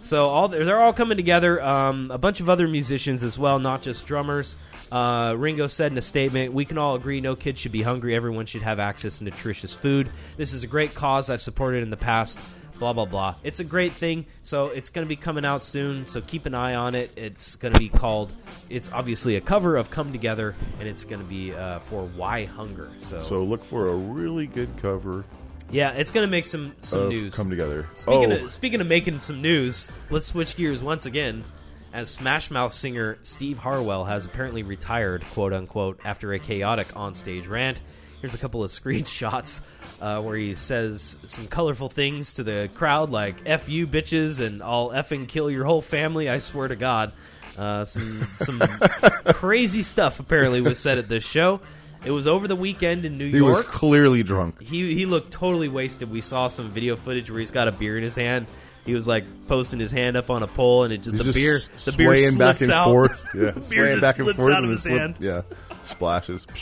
so 0.00 0.26
all 0.28 0.48
they're 0.48 0.80
all 0.80 0.92
coming 0.92 1.16
together. 1.16 1.62
Um, 1.62 2.10
a 2.10 2.18
bunch 2.18 2.40
of 2.40 2.48
other 2.48 2.66
musicians 2.66 3.22
as 3.22 3.38
well, 3.38 3.58
not 3.58 3.82
just 3.82 4.06
drummers. 4.06 4.56
Uh, 4.90 5.34
Ringo 5.38 5.66
said 5.66 5.92
in 5.92 5.98
a 5.98 6.02
statement, 6.02 6.52
"We 6.54 6.64
can 6.64 6.78
all 6.78 6.94
agree 6.94 7.20
no 7.20 7.36
kid 7.36 7.58
should 7.58 7.72
be 7.72 7.82
hungry. 7.82 8.14
Everyone 8.16 8.46
should 8.46 8.62
have 8.62 8.80
access 8.80 9.18
to 9.18 9.24
nutritious 9.24 9.74
food. 9.74 10.08
This 10.36 10.52
is 10.52 10.64
a 10.64 10.66
great 10.66 10.94
cause 10.94 11.28
I've 11.30 11.42
supported 11.42 11.82
in 11.82 11.90
the 11.90 11.96
past." 11.96 12.38
Blah 12.80 12.94
blah 12.94 13.04
blah. 13.04 13.36
It's 13.44 13.60
a 13.60 13.64
great 13.64 13.92
thing. 13.92 14.26
So 14.42 14.66
it's 14.68 14.88
going 14.88 15.06
to 15.06 15.08
be 15.08 15.14
coming 15.14 15.44
out 15.44 15.62
soon. 15.62 16.06
So 16.06 16.20
keep 16.20 16.46
an 16.46 16.54
eye 16.54 16.74
on 16.74 16.96
it. 16.96 17.16
It's 17.16 17.54
going 17.54 17.72
to 17.72 17.78
be 17.78 17.88
called. 17.88 18.32
It's 18.68 18.90
obviously 18.90 19.36
a 19.36 19.40
cover 19.40 19.76
of 19.76 19.90
"Come 19.90 20.10
Together," 20.10 20.56
and 20.80 20.88
it's 20.88 21.04
going 21.04 21.20
to 21.20 21.28
be 21.28 21.54
uh, 21.54 21.78
for 21.78 22.08
"WhyHunger." 22.18 23.00
So, 23.00 23.20
So 23.20 23.44
look 23.44 23.64
for 23.64 23.88
a 23.88 23.94
really 23.94 24.48
good 24.48 24.76
cover 24.78 25.24
yeah, 25.72 25.92
it's 25.92 26.10
going 26.10 26.26
to 26.26 26.30
make 26.30 26.44
some 26.44 26.74
some 26.82 27.08
news. 27.08 27.36
Come 27.36 27.50
Together. 27.50 27.86
Speaking 27.94 28.32
oh, 28.32 28.44
of 28.44 28.52
speaking 28.52 28.80
of 28.80 28.86
making 28.86 29.18
some 29.18 29.40
news, 29.40 29.88
let's 30.10 30.26
switch 30.26 30.56
gears 30.56 30.82
once 30.82 31.06
again. 31.06 31.44
As 31.92 32.08
Smash 32.08 32.50
Mouth 32.50 32.72
singer 32.72 33.18
Steve 33.22 33.58
Harwell 33.58 34.04
has 34.04 34.24
apparently 34.24 34.62
retired, 34.62 35.24
quote 35.32 35.52
unquote, 35.52 36.00
after 36.04 36.32
a 36.32 36.38
chaotic 36.38 36.88
onstage 36.88 37.48
rant. 37.48 37.80
Here's 38.20 38.34
a 38.34 38.38
couple 38.38 38.62
of 38.62 38.70
screenshots 38.70 39.60
uh, 40.00 40.20
where 40.22 40.36
he 40.36 40.54
says 40.54 41.16
some 41.24 41.46
colorful 41.46 41.88
things 41.88 42.34
to 42.34 42.42
the 42.42 42.68
crowd, 42.74 43.10
like 43.10 43.36
"f 43.46 43.68
you 43.68 43.86
bitches" 43.86 44.44
and 44.44 44.62
"I'll 44.62 44.90
effing 44.90 45.26
kill 45.28 45.50
your 45.50 45.64
whole 45.64 45.80
family." 45.80 46.28
I 46.28 46.38
swear 46.38 46.68
to 46.68 46.76
God. 46.76 47.12
Uh, 47.58 47.84
some 47.84 48.26
some 48.36 48.58
crazy 49.32 49.82
stuff 49.82 50.20
apparently 50.20 50.60
was 50.60 50.78
said 50.78 50.98
at 50.98 51.08
this 51.08 51.24
show. 51.28 51.60
It 52.04 52.10
was 52.12 52.26
over 52.26 52.48
the 52.48 52.56
weekend 52.56 53.04
in 53.04 53.18
New 53.18 53.28
he 53.30 53.36
York 53.36 53.56
was 53.58 53.66
clearly 53.66 54.22
drunk. 54.22 54.60
he 54.62 54.94
he 54.94 55.04
looked 55.06 55.30
totally 55.32 55.68
wasted. 55.68 56.10
We 56.10 56.20
saw 56.22 56.48
some 56.48 56.70
video 56.70 56.96
footage 56.96 57.30
where 57.30 57.40
he's 57.40 57.50
got 57.50 57.68
a 57.68 57.72
beer 57.72 57.96
in 57.98 58.02
his 58.02 58.16
hand. 58.16 58.46
He 58.86 58.94
was 58.94 59.06
like 59.06 59.24
posting 59.46 59.78
his 59.78 59.92
hand 59.92 60.16
up 60.16 60.30
on 60.30 60.42
a 60.42 60.46
pole, 60.46 60.84
and 60.84 60.92
it 60.94 60.98
just 61.02 61.16
He's 61.16 61.18
the 61.18 61.24
just 61.32 61.36
beer 61.36 61.60
the 61.84 61.92
beer 61.98 62.16
slips 62.16 62.38
back 62.38 62.60
and 62.62 62.70
out. 62.70 62.86
forth. 62.86 63.26
Yeah, 63.34 63.50
the 63.50 63.60
beer 63.60 63.62
swaying 63.62 63.98
just 63.98 64.02
back 64.02 64.16
and 64.18 64.24
slips 64.24 64.38
forth 64.38 64.50
out 64.52 64.56
and 64.58 64.64
of 64.64 64.70
his 64.70 64.82
slip- 64.82 64.98
hand. 64.98 65.16
Yeah, 65.20 65.42
splashes. 65.82 66.46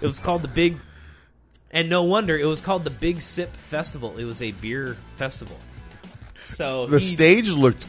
It 0.00 0.06
was 0.06 0.18
called 0.18 0.42
the 0.42 0.48
Big, 0.48 0.76
and 1.70 1.88
no 1.88 2.02
wonder 2.02 2.36
it 2.36 2.44
was 2.44 2.60
called 2.60 2.84
the 2.84 2.90
Big 2.90 3.22
Sip 3.22 3.56
Festival. 3.56 4.18
It 4.18 4.24
was 4.24 4.42
a 4.42 4.50
beer 4.52 4.96
festival. 5.14 5.58
So 6.36 6.86
the 6.86 6.98
he- 6.98 7.06
stage 7.06 7.48
looked 7.48 7.86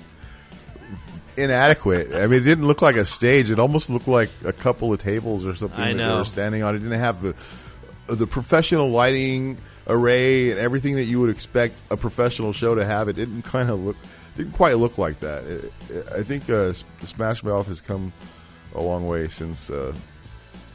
inadequate. 1.37 2.13
I 2.13 2.27
mean, 2.27 2.41
it 2.41 2.45
didn't 2.45 2.67
look 2.67 2.81
like 2.81 2.95
a 2.95 3.05
stage. 3.05 3.51
It 3.51 3.59
almost 3.59 3.89
looked 3.89 4.07
like 4.07 4.29
a 4.43 4.53
couple 4.53 4.93
of 4.93 4.99
tables 4.99 5.45
or 5.45 5.55
something 5.55 5.79
I 5.79 5.87
that 5.91 5.97
they 5.97 6.03
know. 6.03 6.17
were 6.19 6.25
standing 6.25 6.63
on. 6.63 6.75
It 6.75 6.79
didn't 6.79 6.99
have 6.99 7.21
the 7.21 7.35
the 8.07 8.27
professional 8.27 8.89
lighting 8.89 9.57
array 9.87 10.51
and 10.51 10.59
everything 10.59 10.95
that 10.95 11.05
you 11.05 11.19
would 11.19 11.29
expect 11.29 11.75
a 11.89 11.97
professional 11.97 12.53
show 12.53 12.75
to 12.75 12.85
have. 12.85 13.07
It 13.09 13.13
didn't 13.13 13.41
kind 13.41 13.69
of 13.69 13.79
look 13.79 13.97
didn't 14.37 14.53
quite 14.53 14.77
look 14.77 14.97
like 14.97 15.19
that. 15.21 15.43
It, 15.45 15.73
it, 15.89 16.07
I 16.15 16.23
think 16.23 16.49
uh, 16.49 16.73
Smash 16.73 17.43
Mouth 17.43 17.67
has 17.67 17.81
come 17.81 18.13
a 18.73 18.81
long 18.81 19.07
way 19.07 19.27
since. 19.27 19.69
Uh, 19.69 19.93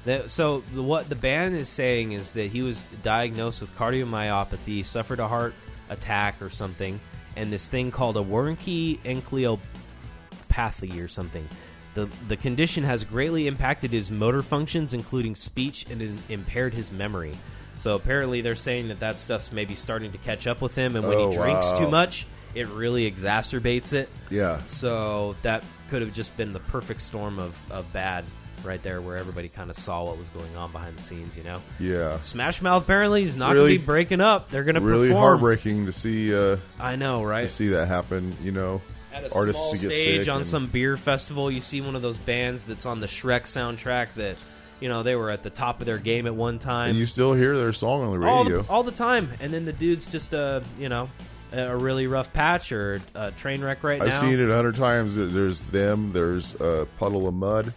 That, 0.07 0.31
so 0.31 0.63
the, 0.75 0.83
what 0.83 1.09
the 1.09 1.15
band 1.15 1.55
is 1.57 1.69
saying 1.69 2.13
is 2.13 2.31
that 2.33 2.51
he 2.51 2.63
was 2.63 2.87
diagnosed 3.03 3.61
with 3.61 3.75
cardiomyopathy, 3.77 4.85
suffered 4.85 5.21
a 5.21 5.29
heart 5.29 5.55
attack 5.91 6.41
or 6.41 6.51
something, 6.51 6.99
and 7.37 7.53
this 7.53 7.69
thing 7.69 7.91
called 7.91 8.17
a 8.17 8.21
Wernicke 8.21 9.01
encephalopathy 9.03 11.03
or 11.03 11.09
something. 11.09 11.47
The 11.95 12.09
the 12.29 12.37
condition 12.37 12.85
has 12.85 13.03
greatly 13.05 13.47
impacted 13.47 13.91
his 13.91 14.11
motor 14.11 14.43
functions, 14.43 14.95
including 14.95 15.35
speech, 15.35 15.87
and 15.91 16.01
in- 16.01 16.19
impaired 16.29 16.73
his 16.73 16.93
memory. 16.93 17.37
So 17.75 17.97
apparently, 17.97 18.41
they're 18.43 18.57
saying 18.57 18.89
that 18.89 19.01
that 19.01 19.19
stuff's 19.19 19.53
maybe 19.53 19.75
starting 19.75 20.13
to 20.13 20.19
catch 20.19 20.47
up 20.47 20.61
with 20.61 20.77
him, 20.77 20.97
and 20.97 21.07
when 21.09 21.19
Oh, 21.19 21.31
he 21.31 21.37
drinks 21.37 21.73
wow. 21.73 21.79
too 21.79 21.89
much, 21.89 22.27
it 22.55 22.69
really 22.69 23.11
exacerbates 23.11 23.93
it. 23.93 24.09
yeah, 24.29 24.63
So 24.65 25.35
that 25.43 25.65
could 25.89 26.03
have 26.03 26.13
just 26.13 26.37
been 26.37 26.53
the 26.53 26.61
perfect 26.61 27.01
storm 27.01 27.39
of, 27.39 27.59
of 27.73 27.91
bad 27.93 28.25
right 28.64 28.83
there 28.83 29.01
where 29.01 29.16
everybody 29.16 29.49
kind 29.49 29.70
of 29.70 29.77
saw 29.77 30.05
what 30.05 30.18
was 30.18 30.29
going 30.29 30.55
on 30.57 30.70
behind 30.73 30.96
the 30.99 31.03
scenes, 31.03 31.37
you 31.37 31.42
know? 31.44 31.61
yeah. 31.79 32.20
Smash 32.20 32.61
Mouth 32.62 32.83
apparently 32.85 33.23
is 33.23 33.37
not 33.37 33.53
Really- 33.55 33.70
going 33.70 33.75
to 33.75 33.79
be 33.81 33.87
breaking 33.87 34.20
up. 34.20 34.51
They're 34.51 34.64
going 34.64 34.75
to 34.75 34.81
Really 34.81 35.09
perform. 35.09 35.23
heartbreaking 35.25 35.87
to 35.87 35.92
see 35.92 36.35
uh, 36.35 36.57
I 36.79 36.96
know, 36.96 37.23
right? 37.25 37.42
to 37.42 37.49
see 37.49 37.68
that 37.68 37.87
happen. 37.88 38.37
You 38.42 38.53
know, 38.53 38.83
At 39.12 39.25
a 39.25 39.35
artists 39.35 39.61
small 39.62 39.73
to 39.75 39.79
get 39.79 39.92
stage 39.92 40.25
sick 40.25 40.31
on 40.33 40.38
and- 40.38 40.46
some 40.46 40.66
beer 40.66 40.96
festival, 40.96 41.51
you 41.51 41.61
see 41.61 41.81
one 41.81 41.96
of 41.96 42.03
those 42.03 42.18
bands 42.18 42.64
that's 42.64 42.87
on 42.87 43.01
the 43.01 43.07
Shrek 43.07 43.42
soundtrack 43.42 44.14
that, 44.14 44.37
you 44.81 44.88
know, 44.88 45.03
they 45.03 45.16
were 45.16 45.31
at 45.31 45.42
the 45.42 45.51
top 45.51 45.81
of 45.81 45.87
their 45.87 45.99
game 45.99 46.27
at 46.27 46.35
one 46.35 46.59
time. 46.59 46.90
and 46.90 46.99
you 46.99 47.07
still 47.07 47.35
hear 47.35 47.57
their 47.57 47.73
song 47.73 48.03
on 48.03 48.20
the 48.20 48.27
all 48.27 48.44
radio. 48.44 48.62
the, 48.62 48.70
all 48.70 48.83
the 48.83 48.90
time. 48.92 49.31
And 49.40 49.53
then 49.53 49.64
the 49.64 49.73
dude's 49.73 50.07
just 50.07 50.33
a, 50.35 50.62
you 50.79 50.88
know, 50.88 51.09
a 51.53 51.77
really 51.77 52.07
rough 52.07 52.33
patch 52.33 52.70
or 52.70 53.01
a 53.14 53.33
train 53.33 53.61
wreck 53.61 53.83
right 53.83 53.99
now. 53.99 54.07
I've 54.07 54.20
seen 54.20 54.38
it 54.38 54.49
a 54.49 54.55
hundred 54.55 54.77
times. 54.77 55.16
There's 55.16 55.61
them. 55.62 56.12
There's 56.12 56.55
uh, 56.61 56.85
Puddle 56.99 57.27
of 57.27 57.35
Mudd. 57.35 57.75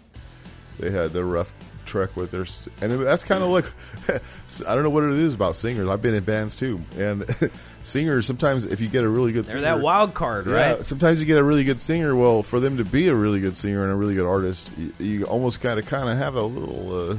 They 0.79 0.91
had 0.91 1.13
the 1.13 1.23
rough 1.23 1.51
trek 1.85 2.15
with 2.15 2.31
their, 2.31 2.45
and 2.81 3.05
that's 3.05 3.23
kind 3.23 3.43
of 3.43 3.49
like 3.49 3.65
I 4.67 4.75
don't 4.75 4.83
know 4.83 4.89
what 4.89 5.03
it 5.03 5.19
is 5.19 5.33
about 5.33 5.55
singers. 5.55 5.87
I've 5.87 6.01
been 6.01 6.13
in 6.13 6.23
bands 6.23 6.57
too, 6.57 6.81
and 6.97 7.25
singers 7.83 8.25
sometimes 8.25 8.65
if 8.65 8.81
you 8.81 8.87
get 8.87 9.03
a 9.03 9.09
really 9.09 9.31
good 9.31 9.45
They're 9.45 9.55
singer, 9.55 9.75
that 9.75 9.81
wild 9.81 10.13
card, 10.13 10.47
yeah, 10.47 10.53
right? 10.53 10.85
Sometimes 10.85 11.19
you 11.19 11.25
get 11.25 11.37
a 11.37 11.43
really 11.43 11.63
good 11.63 11.81
singer. 11.81 12.15
Well, 12.15 12.43
for 12.43 12.59
them 12.59 12.77
to 12.77 12.85
be 12.85 13.07
a 13.07 13.15
really 13.15 13.39
good 13.39 13.55
singer 13.55 13.83
and 13.83 13.91
a 13.91 13.95
really 13.95 14.15
good 14.15 14.27
artist, 14.27 14.71
you, 14.77 14.93
you 14.99 15.23
almost 15.25 15.61
got 15.61 15.75
to 15.75 15.83
kind 15.83 16.09
of 16.09 16.17
have 16.17 16.35
a 16.35 16.41
little 16.41 17.11
uh, 17.11 17.17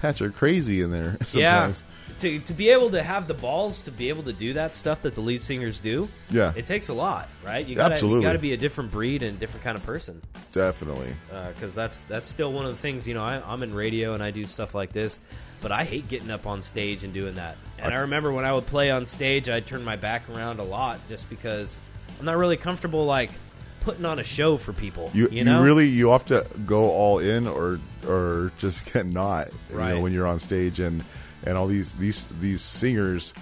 patch 0.00 0.20
of 0.20 0.34
crazy 0.34 0.80
in 0.80 0.90
there. 0.90 1.16
Sometimes. 1.26 1.84
Yeah. 1.86 1.94
To, 2.18 2.38
to 2.40 2.52
be 2.52 2.70
able 2.70 2.90
to 2.90 3.02
have 3.02 3.28
the 3.28 3.34
balls 3.34 3.80
to 3.82 3.92
be 3.92 4.08
able 4.08 4.24
to 4.24 4.32
do 4.32 4.52
that 4.54 4.74
stuff 4.74 5.02
that 5.02 5.14
the 5.14 5.20
lead 5.20 5.40
singers 5.40 5.78
do, 5.78 6.08
Yeah. 6.30 6.52
it 6.56 6.66
takes 6.66 6.88
a 6.88 6.94
lot, 6.94 7.28
right? 7.46 7.64
You 7.64 7.76
gotta, 7.76 7.92
Absolutely. 7.92 8.22
You 8.22 8.28
got 8.28 8.32
to 8.32 8.38
be 8.40 8.52
a 8.54 8.56
different 8.56 8.90
breed 8.90 9.22
and 9.22 9.36
a 9.36 9.40
different 9.40 9.62
kind 9.62 9.76
of 9.78 9.84
person, 9.86 10.20
definitely. 10.52 11.14
Uh, 11.32 11.48
because 11.52 11.74
that's 11.76 12.00
that's 12.02 12.28
still 12.28 12.52
one 12.52 12.64
of 12.64 12.72
the 12.72 12.76
things. 12.78 13.06
You 13.06 13.14
know, 13.14 13.22
I, 13.24 13.40
I'm 13.46 13.62
in 13.62 13.72
radio 13.72 14.14
and 14.14 14.22
I 14.22 14.32
do 14.32 14.44
stuff 14.46 14.74
like 14.74 14.92
this, 14.92 15.20
but 15.60 15.70
I 15.70 15.84
hate 15.84 16.08
getting 16.08 16.30
up 16.30 16.46
on 16.46 16.60
stage 16.62 17.04
and 17.04 17.14
doing 17.14 17.34
that. 17.36 17.56
And 17.78 17.94
I 17.94 17.98
remember 17.98 18.32
when 18.32 18.44
I 18.44 18.52
would 18.52 18.66
play 18.66 18.90
on 18.90 19.06
stage, 19.06 19.48
I'd 19.48 19.66
turn 19.66 19.84
my 19.84 19.94
back 19.96 20.28
around 20.28 20.58
a 20.58 20.64
lot 20.64 20.98
just 21.08 21.30
because 21.30 21.80
I'm 22.18 22.24
not 22.24 22.36
really 22.36 22.56
comfortable 22.56 23.06
like 23.06 23.30
putting 23.80 24.04
on 24.04 24.18
a 24.18 24.24
show 24.24 24.56
for 24.56 24.72
people. 24.72 25.08
You, 25.14 25.28
You, 25.30 25.44
know, 25.44 25.62
really 25.62 25.86
you 25.86 26.10
have 26.10 26.24
to 26.26 26.44
go 26.66 26.90
all 26.90 27.20
in 27.20 27.46
or 27.46 27.78
or 28.08 28.50
just 28.58 28.92
get 28.92 29.06
not 29.06 29.48
you 29.70 29.76
know, 29.76 29.80
Right. 29.80 30.02
when 30.02 30.12
you're 30.12 30.26
on 30.26 30.40
stage 30.40 30.80
and 30.80 31.04
and 31.48 31.56
all 31.58 31.66
these 31.66 31.90
these 31.92 32.24
these 32.40 32.60
singers 32.60 33.32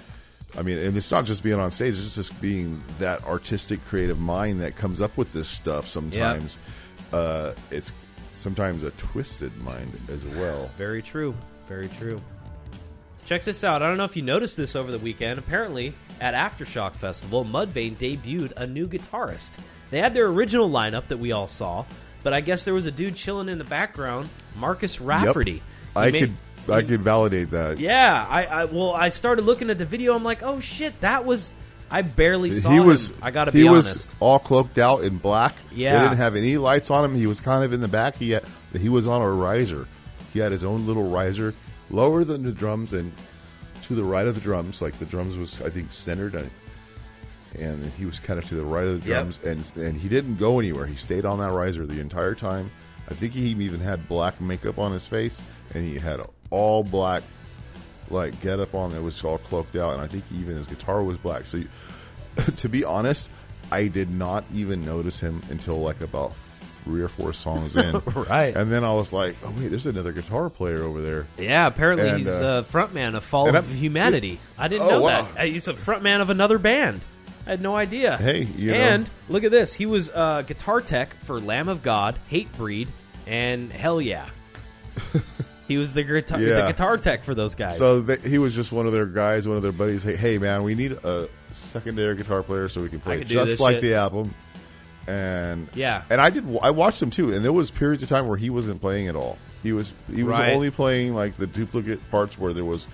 I 0.56 0.62
mean 0.62 0.78
and 0.78 0.96
it's 0.96 1.10
not 1.10 1.24
just 1.26 1.42
being 1.42 1.58
on 1.58 1.70
stage 1.70 1.94
it's 1.98 2.14
just 2.14 2.40
being 2.40 2.82
that 2.98 3.24
artistic 3.24 3.84
creative 3.86 4.18
mind 4.18 4.60
that 4.62 4.76
comes 4.76 5.00
up 5.00 5.16
with 5.16 5.32
this 5.32 5.48
stuff 5.48 5.88
sometimes 5.88 6.58
uh 7.12 7.52
it's 7.70 7.92
sometimes 8.30 8.84
a 8.84 8.92
twisted 8.92 9.54
mind 9.62 9.92
as 10.08 10.24
well 10.24 10.70
Very 10.78 11.02
true. 11.02 11.34
Very 11.66 11.88
true. 11.88 12.20
Check 13.24 13.42
this 13.42 13.64
out. 13.64 13.82
I 13.82 13.88
don't 13.88 13.96
know 13.96 14.04
if 14.04 14.14
you 14.14 14.22
noticed 14.22 14.56
this 14.56 14.76
over 14.76 14.92
the 14.92 15.00
weekend. 15.00 15.40
Apparently, 15.40 15.92
at 16.20 16.32
Aftershock 16.34 16.94
Festival, 16.94 17.44
Mudvayne 17.44 17.96
debuted 17.96 18.52
a 18.56 18.68
new 18.68 18.86
guitarist. 18.86 19.50
They 19.90 19.98
had 19.98 20.14
their 20.14 20.26
original 20.28 20.70
lineup 20.70 21.06
that 21.08 21.16
we 21.16 21.32
all 21.32 21.48
saw, 21.48 21.84
but 22.22 22.32
I 22.32 22.40
guess 22.40 22.64
there 22.64 22.74
was 22.74 22.86
a 22.86 22.92
dude 22.92 23.16
chilling 23.16 23.48
in 23.48 23.58
the 23.58 23.64
background, 23.64 24.28
Marcus 24.54 25.00
Rafferty. 25.00 25.54
Yep. 25.54 25.62
I 25.96 26.10
made- 26.12 26.20
could 26.20 26.36
I 26.68 26.82
can 26.82 27.02
validate 27.02 27.50
that 27.50 27.78
Yeah, 27.78 28.26
I, 28.28 28.44
I 28.44 28.64
well, 28.66 28.92
I 28.92 29.08
started 29.10 29.44
looking 29.44 29.70
at 29.70 29.78
the 29.78 29.84
video. 29.84 30.14
I'm 30.14 30.24
like, 30.24 30.42
oh 30.42 30.60
shit, 30.60 31.00
that 31.00 31.24
was. 31.24 31.54
I 31.88 32.02
barely 32.02 32.50
saw 32.50 32.70
he 32.70 32.76
him. 32.78 32.86
was 32.86 33.12
I 33.22 33.30
got 33.30 33.44
to 33.44 33.52
he 33.52 33.62
be 33.62 33.68
was 33.68 33.86
honest. 33.86 34.16
all 34.18 34.38
cloaked 34.40 34.76
out 34.78 35.04
in 35.04 35.18
black. 35.18 35.54
Yeah. 35.72 35.92
they 35.96 36.04
didn't 36.04 36.16
have 36.18 36.34
any 36.34 36.56
lights 36.58 36.90
on 36.90 37.04
him. 37.04 37.14
He 37.14 37.28
was 37.28 37.40
kind 37.40 37.62
of 37.62 37.72
in 37.72 37.80
the 37.80 37.86
back. 37.88 38.16
He 38.16 38.30
had, 38.30 38.44
he 38.76 38.88
was 38.88 39.06
on 39.06 39.22
a 39.22 39.30
riser. 39.30 39.86
He 40.32 40.40
had 40.40 40.50
his 40.50 40.64
own 40.64 40.84
little 40.86 41.08
riser, 41.08 41.54
lower 41.90 42.24
than 42.24 42.42
the 42.42 42.50
drums 42.50 42.92
and 42.92 43.12
to 43.84 43.94
the 43.94 44.02
right 44.02 44.26
of 44.26 44.34
the 44.34 44.40
drums. 44.40 44.82
Like 44.82 44.98
the 44.98 45.04
drums 45.06 45.36
was 45.38 45.62
I 45.62 45.70
think 45.70 45.92
centered, 45.92 46.34
on, 46.34 46.50
and 47.56 47.84
he 47.92 48.04
was 48.04 48.18
kind 48.18 48.38
of 48.40 48.44
to 48.46 48.56
the 48.56 48.64
right 48.64 48.88
of 48.88 49.02
the 49.02 49.08
Yep. 49.08 49.16
drums. 49.16 49.38
And 49.44 49.86
and 49.86 49.96
he 50.00 50.08
didn't 50.08 50.36
go 50.36 50.58
anywhere. 50.58 50.86
He 50.86 50.96
stayed 50.96 51.24
on 51.24 51.38
that 51.38 51.52
riser 51.52 51.86
the 51.86 52.00
entire 52.00 52.34
time. 52.34 52.70
I 53.08 53.14
think 53.14 53.32
he 53.34 53.42
even 53.48 53.80
had 53.80 54.08
black 54.08 54.40
makeup 54.40 54.78
on 54.78 54.92
his 54.92 55.06
face, 55.06 55.42
and 55.74 55.84
he 55.84 55.98
had 55.98 56.20
all 56.50 56.82
black 56.82 57.22
like 58.10 58.40
get 58.40 58.60
up 58.60 58.74
on 58.74 58.90
that 58.90 59.02
was 59.02 59.22
all 59.24 59.38
cloaked 59.38 59.76
out, 59.76 59.92
and 59.94 60.00
I 60.02 60.06
think 60.06 60.24
even 60.34 60.56
his 60.56 60.66
guitar 60.66 61.02
was 61.02 61.16
black. 61.16 61.46
So, 61.46 61.62
to 62.56 62.68
be 62.68 62.84
honest, 62.84 63.30
I 63.72 63.88
did 63.88 64.10
not 64.10 64.44
even 64.54 64.84
notice 64.84 65.20
him 65.20 65.40
until 65.50 65.80
like 65.80 66.00
about 66.00 66.32
three 66.84 67.02
or 67.02 67.08
four 67.08 67.32
songs 67.32 67.74
in, 67.74 68.00
Right. 68.14 68.56
And 68.56 68.70
then 68.70 68.84
I 68.84 68.92
was 68.92 69.12
like, 69.12 69.34
oh 69.44 69.52
wait, 69.58 69.68
there's 69.68 69.86
another 69.86 70.12
guitar 70.12 70.48
player 70.48 70.84
over 70.84 71.02
there. 71.02 71.26
Yeah, 71.36 71.66
apparently 71.66 72.08
And, 72.08 72.18
he's 72.18 72.28
uh, 72.28 72.62
a 72.64 72.68
frontman 72.72 73.16
of 73.16 73.24
Fall 73.24 73.54
of 73.56 73.68
Humanity. 73.74 74.38
I 74.56 74.68
didn't 74.68 74.86
Oh, 74.86 74.90
know 74.90 75.00
wow. 75.02 75.22
that. 75.34 75.40
Uh, 75.40 75.46
He's 75.50 75.66
a 75.66 75.74
frontman 75.74 76.20
of 76.20 76.30
another 76.30 76.58
band. 76.58 77.00
I 77.46 77.50
had 77.50 77.60
no 77.60 77.76
idea. 77.76 78.16
Hey, 78.16 78.42
you 78.42 78.72
know. 78.72 78.76
and 78.78 79.10
look 79.28 79.44
at 79.44 79.50
this. 79.52 79.72
He 79.72 79.86
was 79.86 80.10
uh, 80.10 80.42
guitar 80.42 80.80
tech 80.80 81.14
for 81.20 81.38
Lamb 81.38 81.68
of 81.68 81.82
God, 81.82 82.18
Hatebreed, 82.30 82.88
and 83.26 83.72
Hellyeah. 83.72 84.26
he 85.68 85.76
was 85.78 85.94
the 85.94 86.02
guitar, 86.02 86.38
the 86.38 86.64
guitar 86.66 86.96
tech 86.98 87.22
for 87.24 87.34
those 87.34 87.54
guys. 87.54 87.78
So 87.78 88.02
th- 88.02 88.22
he 88.24 88.38
was 88.38 88.54
just 88.54 88.72
one 88.72 88.86
of 88.86 88.92
their 88.92 89.06
guys, 89.06 89.46
one 89.46 89.56
of 89.56 89.62
their 89.62 89.72
buddies. 89.72 90.02
Hey, 90.02 90.16
hey 90.16 90.38
man, 90.38 90.62
we 90.64 90.74
need 90.74 90.92
a 90.92 91.28
secondary 91.52 92.16
guitar 92.16 92.42
player 92.42 92.68
so 92.68 92.80
we 92.82 92.88
can 92.88 93.00
play 93.00 93.14
I 93.14 93.16
it 93.16 93.18
could 93.20 93.28
do 93.28 93.34
just 93.34 93.60
like 93.60 93.76
shit. 93.76 93.82
the 93.82 93.94
album. 93.94 94.34
And 95.06 95.68
Yeah. 95.74 96.02
and 96.10 96.20
I 96.20 96.30
did. 96.30 96.44
I 96.62 96.70
watched 96.70 97.00
him 97.00 97.10
too, 97.10 97.32
and 97.32 97.44
there 97.44 97.52
was 97.52 97.70
periods 97.70 98.02
of 98.02 98.08
time 98.08 98.26
where 98.26 98.36
he 98.36 98.50
wasn't 98.50 98.80
playing 98.80 99.08
at 99.08 99.14
all. 99.16 99.38
He 99.62 99.72
was 99.72 99.92
he 100.12 100.22
was 100.24 100.32
Right. 100.38 100.52
only 100.52 100.70
playing 100.70 101.14
like 101.14 101.36
the 101.36 101.46
duplicate 101.46 102.10
parts 102.10 102.38
where 102.38 102.52
there 102.52 102.64
was 102.64 102.86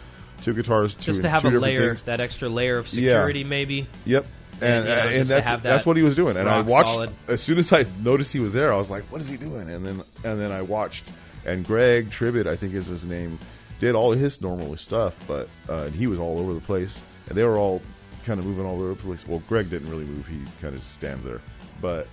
two 0.42 0.52
guitars, 0.54 0.94
two, 0.94 1.02
just 1.04 1.22
to 1.22 1.30
have 1.30 1.44
a 1.44 1.50
layer, 1.50 1.88
things. 1.88 2.02
that 2.02 2.20
extra 2.20 2.48
layer 2.48 2.76
of 2.78 2.86
Yeah. 2.92 3.12
security, 3.12 3.44
maybe. 3.44 3.86
Yep. 4.04 4.26
And, 4.62 4.84
you 4.86 4.90
know, 4.90 4.98
and 5.20 5.26
that's 5.26 5.48
that 5.50 5.62
that's 5.62 5.86
what 5.86 5.96
he 5.96 6.02
was 6.02 6.16
doing. 6.16 6.36
And 6.36 6.48
I 6.48 6.60
watched 6.60 6.88
solid. 6.90 7.10
as 7.28 7.42
soon 7.42 7.58
as 7.58 7.72
I 7.72 7.84
noticed 8.02 8.32
he 8.32 8.40
was 8.40 8.52
there, 8.52 8.72
I 8.72 8.76
was 8.76 8.90
like, 8.90 9.04
"What 9.04 9.20
is 9.20 9.28
he 9.28 9.36
doing?" 9.36 9.68
And 9.68 9.84
then 9.84 10.02
and 10.24 10.40
then 10.40 10.52
I 10.52 10.62
watched, 10.62 11.04
and 11.44 11.64
Greg 11.66 12.10
Tribbett, 12.10 12.46
I 12.46 12.56
think 12.56 12.74
is 12.74 12.86
his 12.86 13.04
name, 13.04 13.38
did 13.80 13.94
all 13.94 14.12
his 14.12 14.40
normal 14.40 14.76
stuff, 14.76 15.14
but 15.26 15.48
uh, 15.68 15.86
he 15.90 16.06
was 16.06 16.18
all 16.18 16.38
over 16.38 16.54
the 16.54 16.60
place, 16.60 17.02
and 17.28 17.36
they 17.36 17.44
were 17.44 17.58
all 17.58 17.82
kind 18.24 18.38
of 18.38 18.46
moving 18.46 18.64
all 18.64 18.76
over 18.80 18.88
the 18.90 18.94
place. 19.02 19.26
Well, 19.26 19.42
Greg 19.48 19.68
didn't 19.70 19.90
really 19.90 20.04
move; 20.04 20.26
he 20.28 20.38
kind 20.60 20.74
of 20.74 20.80
just 20.80 20.92
stands 20.94 21.24
there, 21.24 21.40
but. 21.80 22.06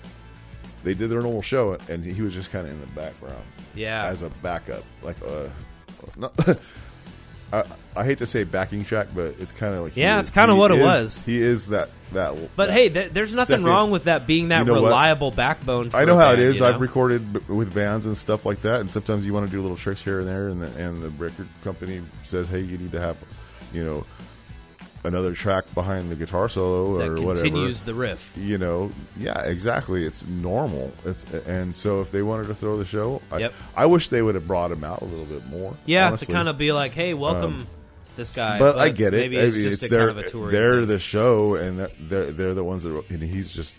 They 0.82 0.94
did 0.94 1.10
their 1.10 1.20
normal 1.20 1.42
show, 1.42 1.78
and 1.90 2.06
he 2.06 2.22
was 2.22 2.34
just 2.34 2.52
kind 2.54 2.66
of 2.66 2.72
in 2.72 2.80
the 2.80 2.88
background, 2.88 3.44
Yeah. 3.76 4.06
as 4.06 4.22
a 4.22 4.30
backup. 4.42 4.86
Like, 5.02 5.18
uh, 5.28 5.50
not, 6.16 6.32
I, 7.52 7.64
I 7.96 8.04
hate 8.06 8.20
to 8.20 8.26
say 8.28 8.44
backing 8.44 8.86
track, 8.86 9.08
but 9.16 9.36
it's 9.40 9.52
kind 9.52 9.74
of 9.74 9.82
like 9.82 9.96
Yeah, 9.98 10.20
it's 10.20 10.30
kinda 10.30 10.54
he 10.54 10.60
what 10.60 10.72
it 10.72 10.78
is- 10.80 10.84
was. 10.84 11.26
He 11.26 11.42
is 11.42 11.68
that 11.68 11.90
that. 12.14 12.36
But 12.56 12.68
that 12.68 12.74
hey, 12.74 12.90
th- 12.90 13.12
there's 13.12 13.34
nothing 13.34 13.54
second- 13.58 13.66
wrong 13.66 13.92
with 13.92 14.04
that 14.06 14.26
being 14.28 14.50
that 14.50 14.60
You 14.60 14.66
know 14.66 14.74
what? 14.82 14.84
reliable 14.90 15.32
backbone. 15.32 15.90
For 15.90 15.98
I 15.98 16.06
know 16.06 16.14
a 16.18 16.22
how 16.22 16.30
it 16.32 16.38
band, 16.38 16.42
is. 16.42 16.56
you 16.56 16.62
know? 16.62 16.74
I've 16.74 16.82
recorded 16.82 17.34
b- 17.34 17.40
with 17.54 17.74
bands 17.74 18.06
and 18.06 18.16
stuff 18.16 18.46
like 18.46 18.62
that, 18.62 18.80
and 18.82 18.90
sometimes 18.92 19.26
you 19.26 19.34
want 19.34 19.46
to 19.48 19.52
do 19.52 19.62
little 19.62 19.78
tricks 19.78 20.04
here 20.04 20.20
and 20.20 20.28
there, 20.28 20.48
and 20.50 20.62
the, 20.62 20.68
and 20.84 21.02
the 21.02 21.10
record 21.12 21.48
company 21.64 22.02
says, 22.24 22.48
"Hey, 22.48 22.62
you 22.62 22.78
need 22.78 22.92
to 22.94 23.00
have, 23.02 23.18
you 23.74 23.84
know, 23.84 24.06
another 25.04 25.34
track 25.34 25.66
behind 25.74 26.12
the 26.12 26.16
guitar 26.16 26.50
solo 26.50 26.98
that 26.98 27.04
or 27.04 27.16
continues 27.16 27.26
whatever." 27.26 27.44
Continues 27.44 27.82
the 27.84 27.94
riff. 27.94 28.34
you 28.38 28.58
know, 28.58 28.92
yeah, 29.18 29.42
exactly. 29.42 30.04
It's 30.06 30.26
normal. 30.28 30.92
It's 31.06 31.24
and 31.46 31.76
so 31.76 32.02
if 32.02 32.12
they 32.12 32.22
wanted 32.22 32.48
to 32.48 32.56
throw 32.56 32.78
the 32.78 32.86
show, 32.86 33.22
I, 33.32 33.38
Yep. 33.40 33.54
I 33.76 33.86
wish 33.86 34.10
they 34.10 34.22
would 34.22 34.36
have 34.36 34.48
brought 34.48 34.72
him 34.72 34.84
out 34.84 35.02
a 35.02 35.06
little 35.06 35.26
bit 35.26 35.46
more. 35.48 35.76
Yeah, 35.86 36.08
honestly. 36.08 36.28
to 36.28 36.34
kind 36.34 36.50
of 36.50 36.58
be 36.58 36.72
like, 36.72 36.94
hey, 36.94 37.14
welcome 37.14 37.68
this 38.16 38.30
guy. 38.30 38.60
But, 38.60 38.78
I 38.78 38.90
get 38.90 39.14
it. 39.14 39.18
Maybe 39.18 39.40
I 39.40 39.44
it's 39.44 39.56
mean, 39.56 39.70
just 39.70 39.84
a 39.84 39.88
their, 39.88 40.08
kind 40.08 40.20
of 40.20 40.26
a 40.26 40.30
touring 40.30 40.52
they're 40.52 40.80
thing. 40.80 40.88
the 40.88 41.00
show, 41.00 41.56
and 41.56 41.80
that, 41.80 41.92
they're 42.00 42.32
they're 42.32 42.54
the 42.54 42.64
ones 42.64 42.84
that. 42.84 43.04
And 43.10 43.24
he's 43.24 43.52
just. 43.52 43.78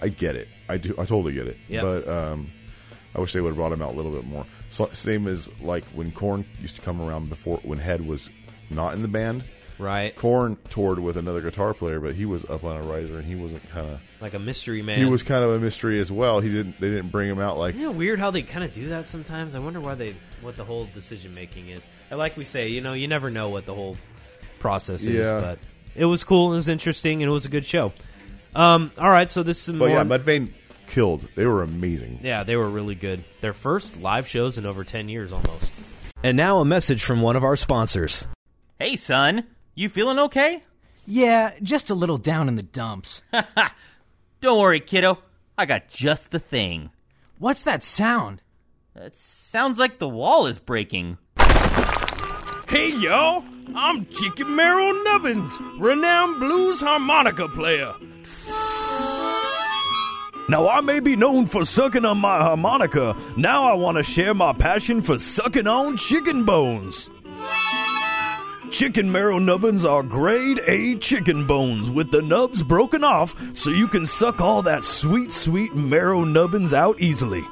I 0.00 0.08
get 0.08 0.34
it. 0.34 0.48
I 0.68 0.78
do. 0.78 0.94
I 0.98 1.04
totally 1.04 1.32
get 1.32 1.46
it. 1.46 1.58
Yep. 1.68 1.82
But 1.84 2.08
um, 2.08 2.50
I 3.14 3.20
wish 3.20 3.32
they 3.34 3.40
would 3.40 3.50
have 3.50 3.56
brought 3.56 3.70
him 3.72 3.82
out 3.82 3.92
a 3.92 3.96
little 3.96 4.10
bit 4.10 4.24
more. 4.24 4.46
So, 4.68 4.88
same 4.92 5.28
as 5.28 5.48
like 5.60 5.84
when 5.94 6.10
Korn 6.10 6.44
used 6.60 6.74
to 6.76 6.82
come 6.82 7.00
around 7.00 7.28
before 7.28 7.58
when 7.62 7.78
Head 7.78 8.04
was 8.06 8.28
not 8.70 8.94
in 8.94 9.02
the 9.02 9.08
band. 9.08 9.44
Right, 9.78 10.14
Korn 10.16 10.56
toured 10.68 10.98
with 10.98 11.16
another 11.16 11.40
guitar 11.40 11.74
player, 11.74 12.00
but 12.00 12.14
he 12.14 12.24
was 12.26 12.44
up 12.46 12.64
on 12.64 12.76
a 12.76 12.82
riser, 12.86 13.18
and 13.18 13.24
he 13.26 13.34
wasn't 13.34 13.68
kind 13.70 13.88
of. 13.90 14.00
like 14.20 14.34
a 14.34 14.38
mystery 14.38 14.82
man. 14.82 14.98
He 14.98 15.04
was 15.04 15.22
kind 15.22 15.42
of 15.44 15.50
a 15.50 15.58
mystery 15.58 15.98
as 16.00 16.10
well. 16.12 16.40
He 16.40 16.50
didn't. 16.50 16.80
They 16.80 16.88
didn't 16.90 17.10
bring 17.10 17.28
him 17.28 17.38
out 17.40 17.58
like. 17.58 17.74
Isn't 17.74 17.86
it 17.90 17.94
weird 17.94 18.18
how 18.18 18.30
they 18.30 18.42
kind 18.42 18.64
of 18.64 18.72
do 18.72 18.88
that 18.90 19.08
sometimes? 19.08 19.54
I 19.54 19.58
wonder 19.58 19.80
why 19.80 19.94
they, 19.94 20.14
what 20.40 20.56
the 20.56 20.64
whole 20.64 20.86
decision 20.92 21.34
making 21.34 21.68
is. 21.68 21.86
And 22.10 22.18
like 22.18 22.36
we 22.36 22.44
say, 22.44 22.68
you 22.68 22.80
know, 22.80 22.92
you 22.92 23.08
never 23.08 23.30
know 23.30 23.48
what 23.48 23.66
the 23.66 23.74
whole 23.74 23.96
process 24.58 25.02
is. 25.04 25.28
Yeah. 25.28 25.40
But 25.40 25.58
it 25.94 26.04
was 26.04 26.24
cool. 26.24 26.52
It 26.52 26.56
was 26.56 26.68
interesting, 26.68 27.22
and 27.22 27.28
it 27.28 27.32
was 27.32 27.44
a 27.46 27.50
good 27.50 27.64
show. 27.66 27.92
Um, 28.54 28.92
all 28.98 29.10
right, 29.10 29.30
so 29.30 29.42
this 29.42 29.56
is 29.58 29.62
some 29.62 29.78
But 29.78 29.88
more. 29.88 29.98
yeah, 29.98 30.04
Mudvayne 30.04 30.50
killed. 30.86 31.26
They 31.34 31.46
were 31.46 31.62
amazing. 31.62 32.20
yeah, 32.22 32.42
they 32.44 32.56
were 32.56 32.68
really 32.68 32.94
good. 32.94 33.24
Their 33.40 33.54
first 33.54 34.00
live 34.02 34.28
shows 34.28 34.58
in 34.58 34.66
over 34.66 34.84
ten 34.84 35.08
years, 35.08 35.32
almost. 35.32 35.72
And 36.22 36.36
now 36.36 36.58
a 36.58 36.64
message 36.64 37.02
from 37.02 37.20
one 37.22 37.34
of 37.34 37.42
our 37.44 37.56
sponsors. 37.56 38.26
Hey, 38.78 38.96
son, 38.96 39.44
you 39.74 39.88
feeling 39.88 40.18
okay? 40.18 40.62
Yeah, 41.06 41.52
just 41.62 41.90
a 41.90 41.94
little 41.94 42.18
down 42.18 42.48
in 42.48 42.56
the 42.56 42.62
dumps. 42.62 43.22
Don't 44.40 44.58
worry, 44.58 44.80
kiddo. 44.80 45.18
I 45.56 45.66
got 45.66 45.88
just 45.88 46.30
the 46.30 46.38
thing. 46.38 46.90
What's 47.38 47.62
that 47.64 47.82
sound? 47.82 48.42
It 48.94 49.16
sounds 49.16 49.78
like 49.78 49.98
the 49.98 50.08
wall 50.08 50.46
is 50.46 50.58
breaking. 50.58 51.18
Hey, 52.68 52.88
y'all! 52.88 53.44
I'm 53.74 54.06
Chicken 54.06 54.54
Merrill 54.54 55.04
Nubbins, 55.04 55.58
renowned 55.78 56.40
blues 56.40 56.80
harmonica 56.80 57.48
player. 57.48 57.94
Now, 60.48 60.68
I 60.68 60.80
may 60.82 61.00
be 61.00 61.16
known 61.16 61.46
for 61.46 61.64
sucking 61.64 62.04
on 62.04 62.18
my 62.18 62.38
harmonica. 62.38 63.16
Now, 63.36 63.70
I 63.70 63.74
want 63.74 63.96
to 63.98 64.02
share 64.02 64.34
my 64.34 64.52
passion 64.52 65.00
for 65.00 65.18
sucking 65.18 65.66
on 65.66 65.96
chicken 65.96 66.44
bones. 66.44 67.08
Chicken 68.72 69.12
marrow 69.12 69.38
nubbins 69.38 69.84
are 69.84 70.02
grade 70.02 70.58
A 70.66 70.96
chicken 70.96 71.46
bones 71.46 71.90
with 71.90 72.10
the 72.10 72.22
nubs 72.22 72.62
broken 72.62 73.04
off 73.04 73.36
so 73.52 73.70
you 73.70 73.86
can 73.86 74.06
suck 74.06 74.40
all 74.40 74.62
that 74.62 74.82
sweet, 74.82 75.30
sweet 75.30 75.74
marrow 75.74 76.24
nubbins 76.24 76.72
out 76.72 76.98
easily. 76.98 77.44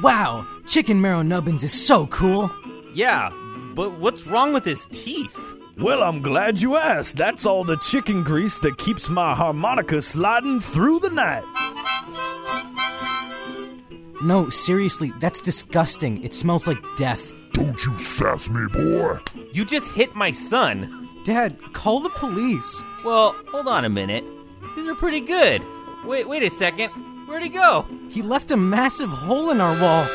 Wow, 0.00 0.46
chicken 0.64 1.00
marrow 1.00 1.22
nubbins 1.22 1.64
is 1.64 1.72
so 1.72 2.06
cool. 2.06 2.48
Yeah, 2.94 3.30
but 3.74 3.98
what's 3.98 4.28
wrong 4.28 4.52
with 4.52 4.64
his 4.64 4.86
teeth? 4.92 5.36
Well, 5.76 6.00
I'm 6.00 6.22
glad 6.22 6.60
you 6.60 6.76
asked. 6.76 7.16
That's 7.16 7.44
all 7.44 7.64
the 7.64 7.78
chicken 7.78 8.22
grease 8.22 8.60
that 8.60 8.78
keeps 8.78 9.08
my 9.08 9.34
harmonica 9.34 10.00
sliding 10.00 10.60
through 10.60 11.00
the 11.00 11.10
night. 11.10 11.44
No, 14.22 14.50
seriously, 14.50 15.12
that's 15.18 15.40
disgusting. 15.40 16.22
It 16.22 16.32
smells 16.32 16.68
like 16.68 16.78
death. 16.96 17.32
Don't 17.52 17.84
you 17.84 17.98
sass 17.98 18.48
me, 18.48 18.66
boy. 18.68 19.18
You 19.52 19.64
just 19.64 19.90
hit 19.92 20.14
my 20.14 20.32
son. 20.32 21.08
Dad, 21.24 21.58
call 21.72 22.00
the 22.00 22.10
police. 22.10 22.82
Well, 23.04 23.34
hold 23.48 23.68
on 23.68 23.84
a 23.84 23.88
minute. 23.88 24.24
These 24.76 24.86
are 24.86 24.94
pretty 24.94 25.20
good. 25.20 25.62
Wait, 26.04 26.28
wait 26.28 26.42
a 26.42 26.50
second. 26.50 26.90
Where'd 27.26 27.42
he 27.42 27.48
go? 27.48 27.86
He 28.08 28.22
left 28.22 28.50
a 28.50 28.56
massive 28.56 29.10
hole 29.10 29.50
in 29.50 29.60
our 29.60 29.80
wall. 29.80 30.06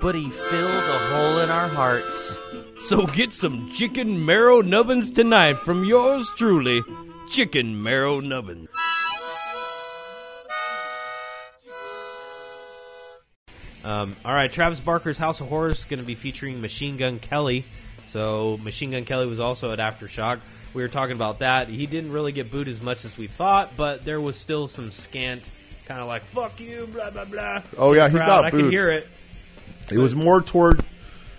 But 0.00 0.14
he 0.14 0.30
filled 0.30 0.70
a 0.70 0.98
hole 1.12 1.38
in 1.38 1.50
our 1.50 1.68
hearts. 1.68 2.36
So 2.80 3.06
get 3.06 3.32
some 3.32 3.70
chicken 3.70 4.24
marrow 4.26 4.60
nubbins 4.60 5.10
tonight 5.10 5.60
from 5.64 5.84
yours 5.84 6.30
truly, 6.36 6.82
Chicken 7.30 7.82
Marrow 7.82 8.20
Nubbins. 8.20 8.68
Um, 13.84 14.16
all 14.24 14.32
right, 14.34 14.50
Travis 14.50 14.80
Barker's 14.80 15.18
House 15.18 15.40
of 15.40 15.48
Horrors 15.48 15.80
is 15.80 15.84
going 15.84 16.00
to 16.00 16.06
be 16.06 16.14
featuring 16.14 16.60
Machine 16.60 16.96
Gun 16.96 17.18
Kelly. 17.18 17.64
So 18.06 18.56
Machine 18.58 18.90
Gun 18.92 19.04
Kelly 19.04 19.26
was 19.26 19.40
also 19.40 19.72
at 19.72 19.78
Aftershock. 19.78 20.40
We 20.72 20.82
were 20.82 20.88
talking 20.88 21.14
about 21.14 21.38
that. 21.40 21.68
He 21.68 21.86
didn't 21.86 22.10
really 22.12 22.32
get 22.32 22.50
booed 22.50 22.68
as 22.68 22.80
much 22.80 23.04
as 23.04 23.16
we 23.16 23.26
thought, 23.28 23.76
but 23.76 24.04
there 24.04 24.20
was 24.20 24.36
still 24.36 24.66
some 24.68 24.90
scant, 24.90 25.52
kind 25.86 26.00
of 26.00 26.08
like 26.08 26.24
"fuck 26.24 26.58
you," 26.60 26.88
blah 26.92 27.10
blah 27.10 27.24
blah. 27.26 27.62
Oh, 27.78 27.92
yeah, 27.92 28.08
he 28.08 28.18
got 28.18 28.44
I 28.44 28.50
could 28.50 28.62
booed. 28.62 28.72
hear 28.72 28.90
it. 28.90 29.06
It 29.90 29.98
was 29.98 30.14
more 30.14 30.40
toward, 30.42 30.82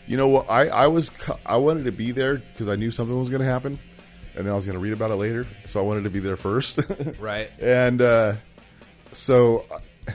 you 0.07 0.15
know, 0.17 0.27
what 0.27 0.49
I 0.49 0.67
I 0.67 0.87
was 0.87 1.11
I 1.45 1.57
wanted 1.57 1.85
to 1.85 1.91
be 1.91 2.11
there 2.11 2.35
because 2.35 2.69
I 2.69 2.75
knew 2.75 2.91
something 2.91 3.17
was 3.19 3.29
going 3.29 3.41
to 3.41 3.47
happen, 3.47 3.77
and 4.35 4.45
then 4.45 4.53
I 4.53 4.55
was 4.55 4.65
going 4.65 4.75
to 4.77 4.79
read 4.81 4.93
about 4.93 5.11
it 5.11 5.15
later. 5.15 5.45
So 5.65 5.79
I 5.79 5.83
wanted 5.83 6.03
to 6.05 6.09
be 6.11 6.19
there 6.19 6.37
first, 6.37 6.79
Right. 7.19 7.49
and 7.59 8.01
uh, 8.01 8.35
so 9.11 9.65
uh, 9.71 10.11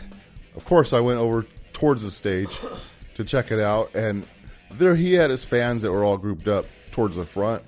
of 0.56 0.64
course 0.64 0.92
I 0.92 1.00
went 1.00 1.18
over 1.18 1.44
towards 1.80 2.02
the 2.04 2.10
stage 2.10 2.56
to 3.14 3.24
check 3.24 3.50
it 3.50 3.58
out, 3.58 3.94
and 3.96 4.26
there 4.72 4.94
he 4.94 5.14
had 5.14 5.30
his 5.30 5.42
fans 5.44 5.82
that 5.82 5.90
were 5.90 6.04
all 6.04 6.16
grouped 6.16 6.46
up 6.46 6.66
towards 6.92 7.16
the 7.16 7.26
front, 7.26 7.62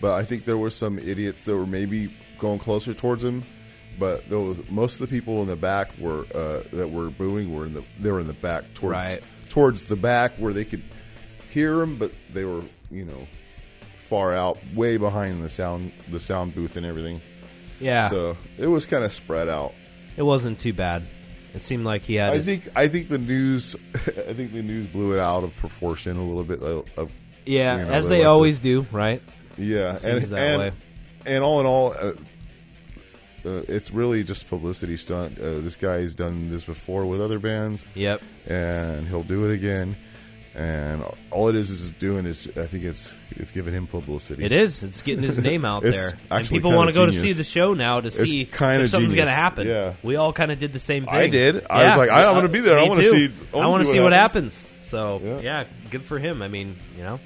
but 0.00 0.14
I 0.14 0.24
think 0.24 0.44
there 0.44 0.58
were 0.58 0.70
some 0.70 0.98
idiots 0.98 1.44
that 1.44 1.54
were 1.56 1.66
maybe 1.66 2.12
going 2.38 2.58
closer 2.58 2.92
towards 2.94 3.22
him. 3.22 3.44
But 3.98 4.28
those 4.30 4.58
most 4.70 4.94
of 4.94 5.00
the 5.00 5.06
people 5.06 5.42
in 5.42 5.48
the 5.48 5.54
back 5.56 5.90
were 5.98 6.24
uh, 6.34 6.62
that 6.72 6.90
were 6.90 7.10
booing 7.10 7.54
were 7.54 7.66
in 7.66 7.74
the 7.74 7.84
they 8.00 8.10
were 8.10 8.20
in 8.20 8.26
the 8.26 8.32
back 8.32 8.64
towards 8.74 8.94
Right. 8.96 9.22
towards 9.50 9.84
the 9.84 9.96
back 9.96 10.32
where 10.38 10.54
they 10.54 10.64
could 10.64 10.82
hear 11.52 11.82
him, 11.82 11.98
but 11.98 12.10
they 12.32 12.44
were 12.44 12.62
you 12.90 13.04
know 13.04 13.26
far 14.08 14.32
out, 14.34 14.58
way 14.74 14.96
behind 14.96 15.44
the 15.44 15.48
sound 15.50 15.92
the 16.10 16.18
sound 16.18 16.54
booth 16.54 16.76
and 16.78 16.86
everything. 16.86 17.20
Yeah, 17.80 18.08
So 18.08 18.36
it 18.58 18.66
was 18.66 18.86
kind 18.86 19.04
of 19.04 19.12
spread 19.12 19.48
out. 19.48 19.74
it 20.16 20.22
wasn't 20.22 20.58
too 20.58 20.72
bad. 20.72 21.02
It 21.54 21.62
seemed 21.62 21.84
like 21.84 22.04
he 22.04 22.14
had. 22.14 22.32
I 22.32 22.36
his- 22.36 22.46
think 22.46 22.68
I 22.74 22.88
think 22.88 23.08
the 23.08 23.18
news 23.18 23.76
I 23.94 24.32
think 24.34 24.52
the 24.52 24.62
news 24.62 24.86
blew 24.88 25.12
it 25.12 25.18
out 25.18 25.44
of 25.44 25.54
proportion 25.56 26.16
a 26.16 26.22
little 26.24 26.44
bit. 26.44 26.60
Of, 26.60 26.86
of 26.96 27.10
yeah, 27.46 27.76
you 27.78 27.84
know, 27.84 27.90
as 27.92 28.08
they 28.08 28.16
they 28.16 28.18
like 28.20 28.24
to- 28.26 28.30
always 28.30 28.60
do, 28.60 28.86
right? 28.92 29.22
yeah, 29.58 29.98
and 30.06 30.32
and, 30.32 30.72
and 31.26 31.44
all 31.44 31.60
in 31.60 31.66
all, 31.66 31.92
uh, 31.92 32.12
uh, 33.44 33.62
it's 33.68 33.90
really 33.90 34.22
just 34.22 34.48
publicity 34.48 34.96
stunt. 34.96 35.38
Uh, 35.38 35.60
this 35.60 35.76
guy's 35.76 36.14
done 36.14 36.50
this 36.50 36.64
before 36.64 37.04
with 37.04 37.20
other 37.20 37.38
bands, 37.38 37.86
Yep. 37.94 38.22
and 38.46 39.06
he'll 39.08 39.24
do 39.24 39.48
it 39.50 39.52
again. 39.54 39.96
And 40.54 41.02
all 41.30 41.48
it 41.48 41.56
is 41.56 41.70
is 41.70 41.90
doing 41.92 42.26
is 42.26 42.46
I 42.56 42.66
think 42.66 42.84
it's 42.84 43.14
it's 43.30 43.50
giving 43.50 43.72
him 43.72 43.86
publicity. 43.86 44.44
It 44.44 44.52
is. 44.52 44.82
It's 44.82 45.00
getting 45.00 45.22
his 45.22 45.38
name 45.38 45.64
out 45.64 45.82
there, 45.82 46.12
and 46.30 46.46
people 46.46 46.72
want 46.72 46.88
to 46.88 46.92
go 46.92 47.06
to 47.06 47.12
see 47.12 47.32
the 47.32 47.44
show 47.44 47.72
now 47.72 48.00
to 48.00 48.10
see 48.10 48.44
kinda 48.44 48.82
if 48.82 48.90
something's 48.90 49.14
going 49.14 49.26
to 49.28 49.32
happen. 49.32 49.66
Yeah. 49.66 49.94
we 50.02 50.16
all 50.16 50.32
kind 50.34 50.52
of 50.52 50.58
did 50.58 50.74
the 50.74 50.78
same 50.78 51.06
thing. 51.06 51.14
I 51.14 51.26
did. 51.28 51.66
I 51.70 51.86
was 51.86 51.96
like, 51.96 52.10
I- 52.10 52.26
I'm 52.26 52.34
gonna 52.34 52.48
be 52.48 52.60
there. 52.60 52.78
I 52.78 52.82
wanna 52.86 53.02
see- 53.02 53.32
I 53.54 53.58
I 53.58 53.66
want 53.66 53.80
to 53.80 53.84
see 53.86 53.92
see 53.92 53.98
what 54.00 54.04
what 54.04 54.12
happens. 54.12 54.62
happens. 54.64 54.88
So 54.88 55.20
Yeah. 55.24 55.40
yeah, 55.40 55.64
good 55.90 56.04
for 56.04 56.18
him. 56.18 56.42
I 56.42 56.48
mean, 56.48 56.76
you 56.98 57.02
know, 57.02 57.18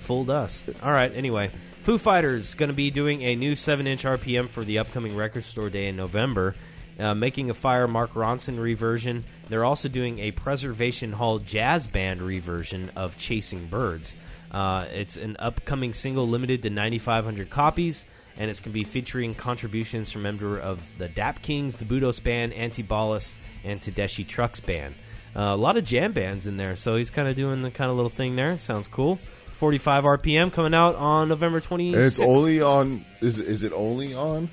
fooled 0.00 0.28
us. 0.28 0.64
All 0.82 0.92
right. 0.92 1.10
Anyway, 1.14 1.50
Foo 1.80 1.96
Fighters 1.98 2.52
going 2.54 2.68
to 2.68 2.74
be 2.74 2.90
doing 2.90 3.22
a 3.22 3.36
new 3.36 3.54
seven-inch 3.54 4.04
RPM 4.04 4.48
for 4.48 4.64
the 4.64 4.80
upcoming 4.80 5.16
Record 5.16 5.44
Store 5.44 5.70
Day 5.70 5.86
in 5.86 5.96
November. 5.96 6.54
Uh, 6.98 7.14
making 7.14 7.50
a 7.50 7.54
Fire 7.54 7.86
Mark 7.86 8.14
Ronson 8.14 8.58
reversion. 8.58 9.24
They're 9.50 9.64
also 9.64 9.88
doing 9.88 10.18
a 10.20 10.30
Preservation 10.30 11.12
Hall 11.12 11.38
jazz 11.38 11.86
band 11.86 12.22
reversion 12.22 12.90
of 12.96 13.18
Chasing 13.18 13.66
Birds. 13.66 14.16
Uh, 14.50 14.86
it's 14.94 15.18
an 15.18 15.36
upcoming 15.38 15.92
single 15.92 16.26
limited 16.26 16.62
to 16.62 16.70
9,500 16.70 17.50
copies, 17.50 18.06
and 18.38 18.50
it's 18.50 18.60
going 18.60 18.72
to 18.72 18.78
be 18.78 18.84
featuring 18.84 19.34
contributions 19.34 20.10
from 20.10 20.22
member 20.22 20.58
of 20.58 20.88
the 20.96 21.08
Dap 21.08 21.42
Kings, 21.42 21.76
the 21.76 21.84
Budos 21.84 22.22
Band, 22.22 22.54
Antibalas, 22.54 23.34
and 23.64 23.80
Tedeschi 23.80 24.26
Trucks 24.26 24.60
Band. 24.60 24.94
Uh, 25.34 25.52
a 25.52 25.56
lot 25.56 25.76
of 25.76 25.84
jam 25.84 26.12
bands 26.12 26.46
in 26.46 26.56
there, 26.56 26.76
so 26.76 26.96
he's 26.96 27.10
kind 27.10 27.28
of 27.28 27.36
doing 27.36 27.60
the 27.60 27.70
kind 27.70 27.90
of 27.90 27.96
little 27.96 28.10
thing 28.10 28.36
there. 28.36 28.58
Sounds 28.58 28.88
cool. 28.88 29.18
45 29.52 30.04
RPM 30.04 30.52
coming 30.52 30.74
out 30.74 30.96
on 30.96 31.28
November 31.28 31.60
26th. 31.60 31.94
And 31.94 32.04
it's 32.04 32.20
only 32.20 32.62
on. 32.62 33.04
Is 33.20 33.38
is 33.38 33.62
it 33.62 33.72
only 33.74 34.14
on? 34.14 34.50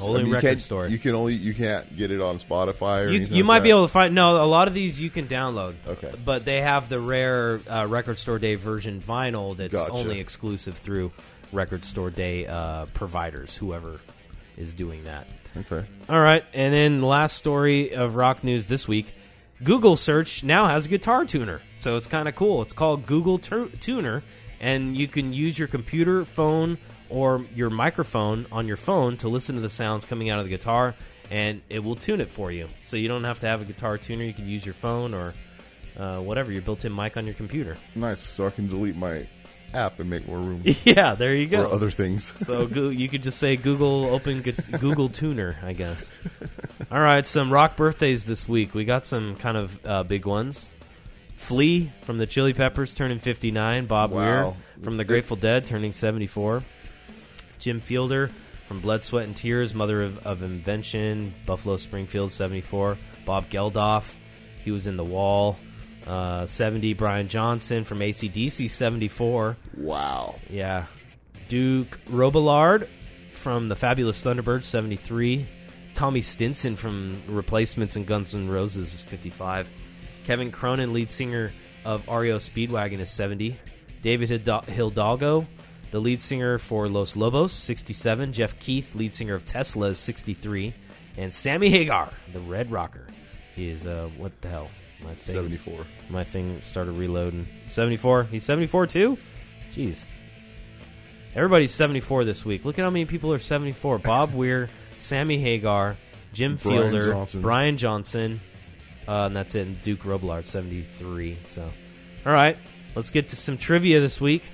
Only 0.00 0.20
you 0.24 0.26
record 0.28 0.40
can't- 0.42 0.62
store. 0.62 0.86
You 0.88 0.98
can 0.98 1.14
only 1.14 1.34
you 1.34 1.52
can't 1.54 1.96
get 1.96 2.10
it 2.10 2.20
on 2.20 2.38
Spotify 2.38 3.04
or 3.04 3.08
You, 3.10 3.16
anything 3.16 3.36
you 3.36 3.42
like 3.42 3.46
might 3.46 3.58
that? 3.60 3.64
be 3.64 3.70
able 3.70 3.86
to 3.86 3.92
find 3.92 4.14
no. 4.14 4.42
A 4.42 4.46
lot 4.46 4.68
of 4.68 4.74
these 4.74 5.00
you 5.00 5.10
can 5.10 5.26
download. 5.28 5.74
Okay. 5.86 6.12
but 6.24 6.44
they 6.44 6.60
have 6.62 6.88
the 6.88 7.00
rare 7.00 7.60
uh, 7.68 7.86
Record 7.88 8.18
Store 8.18 8.38
Day 8.38 8.54
version 8.54 9.00
vinyl 9.06 9.56
that's 9.56 9.72
Gotcha. 9.72 9.92
only 9.92 10.20
exclusive 10.20 10.76
through 10.78 11.12
Record 11.52 11.84
Store 11.84 12.10
Day 12.10 12.46
uh, 12.46 12.86
providers. 12.94 13.56
Whoever 13.56 14.00
is 14.56 14.72
doing 14.72 15.04
that. 15.04 15.26
Okay. 15.56 15.84
All 16.08 16.20
right, 16.20 16.44
and 16.54 16.72
then 16.72 17.02
last 17.02 17.36
story 17.36 17.94
of 17.94 18.16
rock 18.16 18.42
news 18.42 18.66
this 18.68 18.88
week: 18.88 19.12
Google 19.62 19.96
search 19.96 20.42
now 20.42 20.66
has 20.66 20.86
a 20.86 20.88
guitar 20.88 21.24
tuner, 21.26 21.60
so 21.78 21.96
it's 21.96 22.06
kind 22.06 22.26
of 22.28 22.34
cool. 22.34 22.62
It's 22.62 22.72
called 22.72 23.04
Google 23.06 23.36
Tu- 23.38 23.70
Tuner, 23.80 24.22
and 24.60 24.96
you 24.96 25.08
can 25.08 25.32
use 25.34 25.58
your 25.58 25.68
computer, 25.68 26.24
phone, 26.24 26.78
or 27.12 27.44
your 27.54 27.70
microphone 27.70 28.46
on 28.50 28.66
your 28.66 28.76
phone 28.78 29.16
to 29.18 29.28
listen 29.28 29.54
to 29.56 29.60
the 29.60 29.70
sounds 29.70 30.04
coming 30.06 30.30
out 30.30 30.38
of 30.38 30.44
the 30.46 30.50
guitar, 30.50 30.94
and 31.30 31.60
it 31.68 31.80
will 31.80 31.94
tune 31.96 32.20
it 32.20 32.30
for 32.30 32.50
you. 32.50 32.68
So 32.82 32.96
you 32.96 33.06
don't 33.08 33.24
have 33.24 33.38
to 33.40 33.46
have 33.46 33.60
a 33.62 33.64
guitar 33.64 33.98
tuner; 33.98 34.24
you 34.24 34.32
can 34.32 34.48
use 34.48 34.64
your 34.64 34.74
phone 34.74 35.12
or 35.14 35.34
uh, 35.98 36.18
whatever 36.20 36.50
your 36.50 36.62
built-in 36.62 36.94
mic 36.94 37.16
on 37.16 37.26
your 37.26 37.34
computer. 37.34 37.76
Nice. 37.94 38.20
So 38.20 38.46
I 38.46 38.50
can 38.50 38.66
delete 38.66 38.96
my 38.96 39.26
app 39.74 40.00
and 40.00 40.10
make 40.10 40.26
more 40.28 40.38
room 40.38 40.62
yeah, 40.84 41.14
there 41.14 41.34
you 41.34 41.46
go. 41.46 41.66
for 41.66 41.74
other 41.74 41.90
things. 41.90 42.30
So 42.44 42.66
go, 42.66 42.88
you 42.90 43.08
could 43.08 43.22
just 43.22 43.38
say 43.38 43.56
Google 43.56 44.04
open 44.06 44.42
Gu- 44.42 44.52
Google 44.78 45.08
Tuner, 45.08 45.56
I 45.62 45.72
guess. 45.72 46.10
All 46.90 47.00
right, 47.00 47.24
some 47.24 47.50
rock 47.52 47.76
birthdays 47.76 48.24
this 48.24 48.46
week. 48.48 48.74
We 48.74 48.84
got 48.84 49.06
some 49.06 49.36
kind 49.36 49.56
of 49.56 49.80
uh, 49.86 50.02
big 50.02 50.26
ones. 50.26 50.68
Flea 51.36 51.90
from 52.02 52.18
the 52.18 52.26
Chili 52.26 52.52
Peppers 52.54 52.94
turning 52.94 53.18
59. 53.18 53.86
Bob 53.86 54.10
Wow. 54.12 54.18
Weir 54.20 54.54
from 54.82 54.96
the 54.96 55.04
Grateful 55.04 55.36
Dead 55.36 55.66
turning 55.66 55.92
74. 55.92 56.62
Jim 57.62 57.80
Fielder 57.80 58.30
from 58.66 58.80
Blood, 58.80 59.04
Sweat, 59.04 59.24
and 59.24 59.36
Tears, 59.36 59.74
Mother 59.74 60.02
of, 60.02 60.18
of 60.26 60.42
Invention, 60.42 61.34
Buffalo 61.46 61.76
Springfield 61.76 62.32
74. 62.32 62.98
Bob 63.24 63.48
Geldof, 63.50 64.16
he 64.64 64.70
was 64.70 64.86
in 64.86 64.96
The 64.96 65.04
Wall. 65.04 65.56
Uh, 66.06 66.46
70. 66.46 66.94
Brian 66.94 67.28
Johnson 67.28 67.84
from 67.84 68.00
ACDC 68.00 68.68
74. 68.68 69.56
Wow. 69.76 70.34
Yeah. 70.50 70.86
Duke 71.48 72.00
Robillard 72.06 72.88
from 73.30 73.68
the 73.68 73.76
Fabulous 73.76 74.20
Thunderbirds, 74.24 74.64
73. 74.64 75.46
Tommy 75.94 76.20
Stinson 76.22 76.74
from 76.74 77.22
Replacements 77.28 77.94
and 77.94 78.06
Guns 78.06 78.34
N' 78.34 78.48
Roses 78.48 78.94
is 78.94 79.02
55. 79.02 79.68
Kevin 80.24 80.50
Cronin, 80.50 80.92
lead 80.92 81.10
singer 81.10 81.52
of 81.84 82.08
REO 82.08 82.38
Speedwagon, 82.38 82.98
is 82.98 83.10
70. 83.10 83.56
David 84.02 84.30
Hid- 84.30 84.48
Hidalgo, 84.68 85.46
the 85.92 86.00
lead 86.00 86.20
singer 86.20 86.58
for 86.58 86.88
Los 86.88 87.16
Lobos, 87.16 87.52
67. 87.52 88.32
Jeff 88.32 88.58
Keith, 88.58 88.94
lead 88.94 89.14
singer 89.14 89.34
of 89.34 89.44
Tesla, 89.44 89.88
is 89.88 89.98
63. 89.98 90.74
And 91.18 91.32
Sammy 91.32 91.70
Hagar, 91.70 92.10
the 92.32 92.40
Red 92.40 92.72
Rocker, 92.72 93.06
is, 93.56 93.86
uh, 93.86 94.08
what 94.16 94.32
the 94.40 94.48
hell? 94.48 94.70
My 95.04 95.14
thing, 95.14 95.34
74. 95.34 95.86
My 96.08 96.24
thing 96.24 96.60
started 96.62 96.96
reloading. 96.96 97.46
74? 97.68 98.24
He's 98.24 98.42
74 98.42 98.86
too? 98.86 99.18
Jeez. 99.72 100.06
Everybody's 101.34 101.74
74 101.74 102.24
this 102.24 102.44
week. 102.44 102.64
Look 102.64 102.78
at 102.78 102.84
how 102.84 102.90
many 102.90 103.04
people 103.04 103.30
are 103.32 103.38
74. 103.38 103.98
Bob 103.98 104.32
Weir, 104.34 104.70
Sammy 104.96 105.38
Hagar, 105.38 105.98
Jim 106.32 106.56
Brian 106.56 106.90
Fielder, 106.90 107.12
Johnson. 107.12 107.42
Brian 107.42 107.76
Johnson, 107.76 108.40
uh, 109.06 109.26
and 109.26 109.36
that's 109.36 109.54
it. 109.54 109.66
And 109.66 109.82
Duke 109.82 110.00
Robillard, 110.04 110.46
73. 110.46 111.38
So, 111.44 111.70
all 112.24 112.32
right, 112.32 112.56
let's 112.94 113.10
get 113.10 113.28
to 113.28 113.36
some 113.36 113.58
trivia 113.58 114.00
this 114.00 114.22
week. 114.22 114.44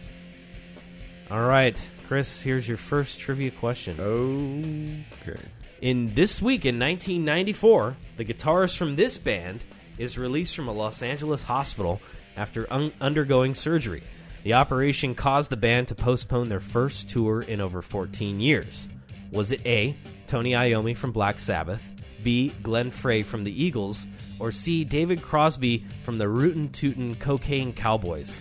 All 1.30 1.42
right, 1.42 1.78
Chris, 2.06 2.40
here's 2.40 2.66
your 2.66 2.78
first 2.78 3.20
trivia 3.20 3.50
question. 3.50 4.00
Okay. 4.00 5.38
In 5.82 6.14
this 6.14 6.40
week 6.40 6.64
in 6.64 6.78
1994, 6.78 7.96
the 8.16 8.24
guitarist 8.24 8.78
from 8.78 8.96
this 8.96 9.18
band 9.18 9.62
is 9.98 10.16
released 10.16 10.56
from 10.56 10.68
a 10.68 10.72
Los 10.72 11.02
Angeles 11.02 11.42
hospital 11.42 12.00
after 12.34 12.66
un- 12.72 12.92
undergoing 13.02 13.54
surgery. 13.54 14.02
The 14.42 14.54
operation 14.54 15.14
caused 15.14 15.50
the 15.50 15.58
band 15.58 15.88
to 15.88 15.94
postpone 15.94 16.48
their 16.48 16.60
first 16.60 17.10
tour 17.10 17.42
in 17.42 17.60
over 17.60 17.82
14 17.82 18.40
years. 18.40 18.88
Was 19.30 19.52
it 19.52 19.60
A. 19.66 19.94
Tony 20.26 20.52
Iommi 20.52 20.96
from 20.96 21.12
Black 21.12 21.38
Sabbath, 21.38 21.92
B. 22.22 22.54
Glenn 22.62 22.90
Frey 22.90 23.22
from 23.22 23.44
the 23.44 23.62
Eagles, 23.62 24.06
or 24.40 24.50
C. 24.50 24.82
David 24.82 25.20
Crosby 25.20 25.84
from 26.00 26.16
the 26.16 26.28
Rootin' 26.28 26.70
Tootin' 26.70 27.16
Cocaine 27.16 27.74
Cowboys? 27.74 28.40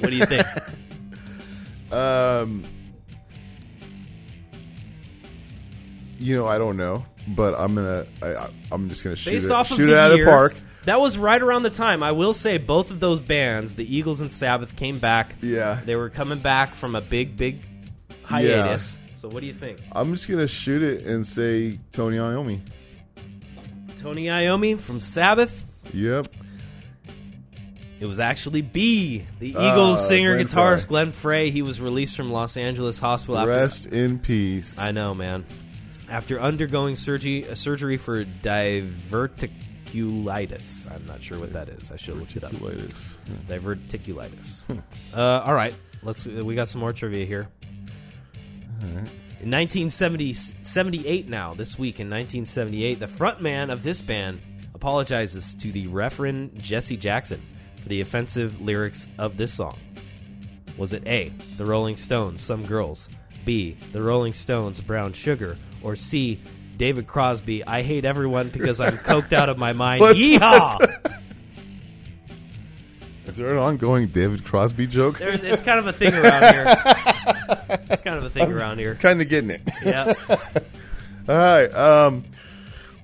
what 0.00 0.10
do 0.10 0.16
you 0.16 0.26
think? 0.26 0.46
Um, 1.92 2.64
you 6.18 6.36
know, 6.36 6.46
I 6.46 6.58
don't 6.58 6.76
know, 6.76 7.04
but 7.28 7.54
I'm 7.58 7.74
gonna. 7.74 8.06
I, 8.22 8.34
I, 8.34 8.50
I'm 8.70 8.88
just 8.88 9.02
gonna 9.02 9.16
shoot 9.16 9.30
Based 9.30 9.46
it, 9.46 9.52
off 9.52 9.68
shoot 9.68 9.80
of 9.80 9.88
it 9.88 9.92
the 9.92 9.98
out 10.00 10.10
of 10.12 10.16
year, 10.18 10.26
the 10.26 10.30
park. 10.30 10.54
That 10.84 11.00
was 11.00 11.18
right 11.18 11.40
around 11.40 11.62
the 11.64 11.70
time. 11.70 12.02
I 12.02 12.12
will 12.12 12.32
say 12.32 12.56
both 12.58 12.90
of 12.90 13.00
those 13.00 13.20
bands, 13.20 13.74
the 13.74 13.96
Eagles 13.96 14.20
and 14.20 14.32
Sabbath, 14.32 14.76
came 14.76 14.98
back. 14.98 15.34
Yeah. 15.42 15.80
They 15.84 15.94
were 15.94 16.08
coming 16.08 16.40
back 16.40 16.74
from 16.74 16.94
a 16.94 17.00
big, 17.00 17.36
big 17.36 17.60
hiatus. 18.22 18.96
So 19.16 19.28
what 19.28 19.40
do 19.40 19.46
you 19.46 19.52
think? 19.52 19.80
I'm 19.92 20.14
just 20.14 20.28
gonna 20.28 20.48
shoot 20.48 20.82
it 20.82 21.04
and 21.06 21.26
say 21.26 21.78
Tony 21.92 22.16
Iommi. 22.16 22.60
Tony 23.98 24.26
Iommi 24.26 24.80
from 24.80 25.00
Sabbath. 25.00 25.62
Yep. 25.92 26.28
It 28.00 28.06
was 28.08 28.18
actually 28.18 28.62
B. 28.62 29.24
The 29.40 29.54
Ah, 29.56 29.72
Eagles 29.72 30.08
singer 30.08 30.34
Glenn 30.36 30.46
guitarist 30.46 30.80
Frey. 30.80 30.88
Glenn 30.88 31.12
Frey. 31.12 31.50
He 31.50 31.60
was 31.62 31.80
released 31.82 32.16
from 32.16 32.32
Los 32.32 32.56
Angeles 32.56 32.98
Hospital 32.98 33.38
after 33.38 33.50
Rest 33.52 33.86
in 33.86 34.18
peace. 34.18 34.78
I 34.78 34.90
know, 34.90 35.14
man. 35.14 35.44
After 36.08 36.40
undergoing 36.40 36.96
surgery, 36.96 37.46
uh, 37.48 37.54
surgery 37.54 37.96
for 37.98 38.24
diverticulitis. 38.24 40.90
I'm 40.90 41.04
not 41.06 41.22
sure 41.22 41.38
what 41.38 41.52
that 41.52 41.68
is. 41.68 41.92
I 41.92 41.96
should 41.96 42.16
look 42.16 42.34
it 42.34 42.42
up. 42.42 42.52
Diverticulitis. 42.52 44.64
Diverticulitis. 44.68 44.82
uh, 45.14 45.42
all 45.44 45.54
right, 45.54 45.74
let's. 46.02 46.26
We 46.26 46.54
got 46.54 46.68
some 46.68 46.80
more 46.80 46.92
trivia 46.92 47.26
here. 47.26 47.48
In 49.42 49.50
1978 49.50 51.28
now, 51.28 51.54
this 51.54 51.78
week 51.78 52.00
in 52.00 52.08
1978, 52.08 52.98
the 53.00 53.06
frontman 53.06 53.70
of 53.70 53.82
this 53.82 54.00
band 54.02 54.40
apologizes 54.74 55.52
to 55.54 55.70
the 55.70 55.86
Reverend 55.88 56.62
Jesse 56.62 56.96
Jackson 56.96 57.42
for 57.80 57.88
the 57.88 58.00
offensive 58.00 58.60
lyrics 58.60 59.08
of 59.18 59.36
this 59.36 59.52
song. 59.52 59.76
Was 60.78 60.92
it 60.92 61.06
A, 61.06 61.32
The 61.56 61.64
Rolling 61.64 61.96
Stones, 61.96 62.40
Some 62.42 62.64
Girls, 62.64 63.08
B, 63.44 63.76
The 63.92 64.02
Rolling 64.02 64.34
Stones, 64.34 64.80
Brown 64.80 65.12
Sugar, 65.12 65.58
or 65.82 65.96
C, 65.96 66.40
David 66.76 67.06
Crosby, 67.06 67.64
I 67.66 67.82
hate 67.82 68.04
everyone 68.04 68.48
because 68.48 68.80
I'm 68.80 68.96
coked 68.98 69.32
out 69.32 69.48
of 69.48 69.58
my 69.58 69.72
mind. 69.74 70.02
Yeehaw! 70.02 71.18
Is 73.26 73.36
there 73.36 73.52
an 73.52 73.58
ongoing 73.58 74.08
David 74.08 74.44
Crosby 74.44 74.86
joke? 74.86 75.18
There's, 75.18 75.42
it's 75.42 75.62
kind 75.62 75.78
of 75.78 75.86
a 75.86 75.92
thing 75.92 76.14
around 76.14 76.52
here. 76.52 76.76
It's 77.90 78.02
kind 78.02 78.16
of 78.16 78.24
a 78.24 78.30
thing 78.30 78.50
around 78.50 78.78
here. 78.78 78.96
Kind 78.96 79.20
of 79.20 79.28
getting 79.28 79.50
it. 79.50 79.60
Yeah. 79.84 80.14
All 81.28 81.36
right. 81.36 81.72
Um, 81.72 82.24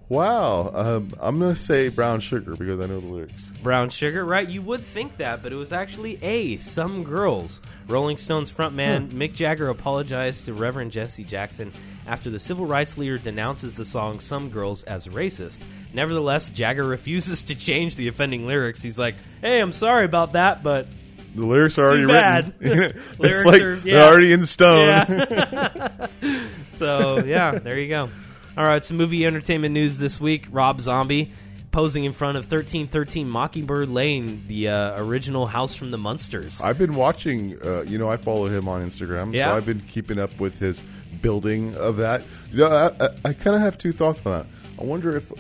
wow. 0.09 0.71
Um, 0.75 1.13
I'm 1.21 1.39
gonna 1.39 1.57
say 1.57 1.89
brown 1.89 2.21
sugar 2.21 2.55
because 2.57 2.81
I 2.81 2.87
know 2.87 3.01
the 3.01 3.07
lyrics. 3.07 3.53
Brown 3.63 3.89
Sugar, 3.89 4.25
right? 4.25 4.49
You 4.49 4.63
would 4.63 4.85
think 4.85 5.17
that, 5.17 5.43
but 5.43 5.53
it 5.53 5.57
was 5.57 5.73
actually 5.73 6.19
A, 6.23 6.57
Some 6.59 7.03
Girls. 7.05 7.61
Rolling 7.89 8.17
Stones 8.17 8.53
frontman 8.53 9.09
Mick 9.11 9.35
Jagger 9.35 9.69
apologized 9.69 10.45
to 10.47 10.55
Reverend 10.55 10.93
Jesse 10.93 11.25
Jackson 11.25 11.73
after 12.07 12.31
the 12.31 12.39
civil 12.39 12.67
rights 12.67 12.97
leader 12.99 13.19
denounces 13.19 13.75
the 13.77 13.85
song 13.85 14.21
Some 14.21 14.51
Girls 14.51 14.83
as 14.85 15.09
racist. 15.09 15.63
Nevertheless, 15.93 16.51
Jagger 16.51 16.85
refuses 16.85 17.45
to 17.45 17.55
change 17.55 17.97
the 17.97 18.07
offending 18.09 18.47
lyrics. 18.47 18.83
He's 18.83 18.99
like, 18.99 19.17
hey, 19.41 19.61
I'm 19.61 19.73
sorry 19.73 20.05
about 20.05 20.33
that, 20.35 20.63
but 20.63 20.87
The 21.35 21.45
lyrics 21.47 21.79
are 21.79 21.87
already 21.87 22.03
too 22.03 22.09
bad. 22.09 22.55
written. 22.61 23.01
it's 23.19 23.19
lyrics 23.19 23.45
like 23.47 23.63
are, 23.63 23.77
they're 23.77 24.03
already 24.03 24.33
in 24.33 24.47
stone. 24.47 24.87
Yeah. 24.89 26.07
so 26.71 27.25
yeah, 27.25 27.59
there 27.59 27.79
you 27.79 27.89
go. 27.89 28.11
All 28.57 28.65
right, 28.65 28.85
some 28.85 28.97
movie 28.97 29.27
entertainment 29.27 29.75
news 29.75 29.99
this 29.99 30.19
week. 30.21 30.47
Rob 30.51 30.81
Zombie 30.81 31.33
posing 31.73 32.05
in 32.05 32.13
front 32.15 32.39
of 32.39 32.45
1313 32.45 33.29
Mockingbird 33.29 33.91
Lane, 33.91 34.45
the 34.47 34.69
uh, 34.71 35.03
original 35.03 35.45
house 35.47 35.75
from 35.75 35.91
the 35.91 35.99
Munsters. 35.99 36.63
I've 36.63 36.79
been 36.79 36.95
watching. 36.95 37.59
Uh, 37.63 37.83
you 37.83 37.99
know, 37.99 38.09
I 38.11 38.17
follow 38.17 38.47
him 38.47 38.67
on 38.67 38.83
Instagram, 38.87 39.35
Yeah. 39.35 39.47
so 39.51 39.57
I've 39.57 39.67
been 39.67 39.81
keeping 39.81 40.19
up 40.19 40.39
with 40.41 40.59
his 40.59 40.83
building 41.21 41.77
of 41.77 41.99
that. 41.99 42.23
Yeah, 42.51 42.91
I, 42.99 43.05
I, 43.05 43.09
I 43.27 43.33
kind 43.35 43.55
of 43.57 43.61
have 43.61 43.77
two 43.77 43.93
thoughts 43.93 44.23
on 44.25 44.33
that. 44.33 44.47
I 44.81 44.85
wonder 44.85 45.15
if 45.17 45.31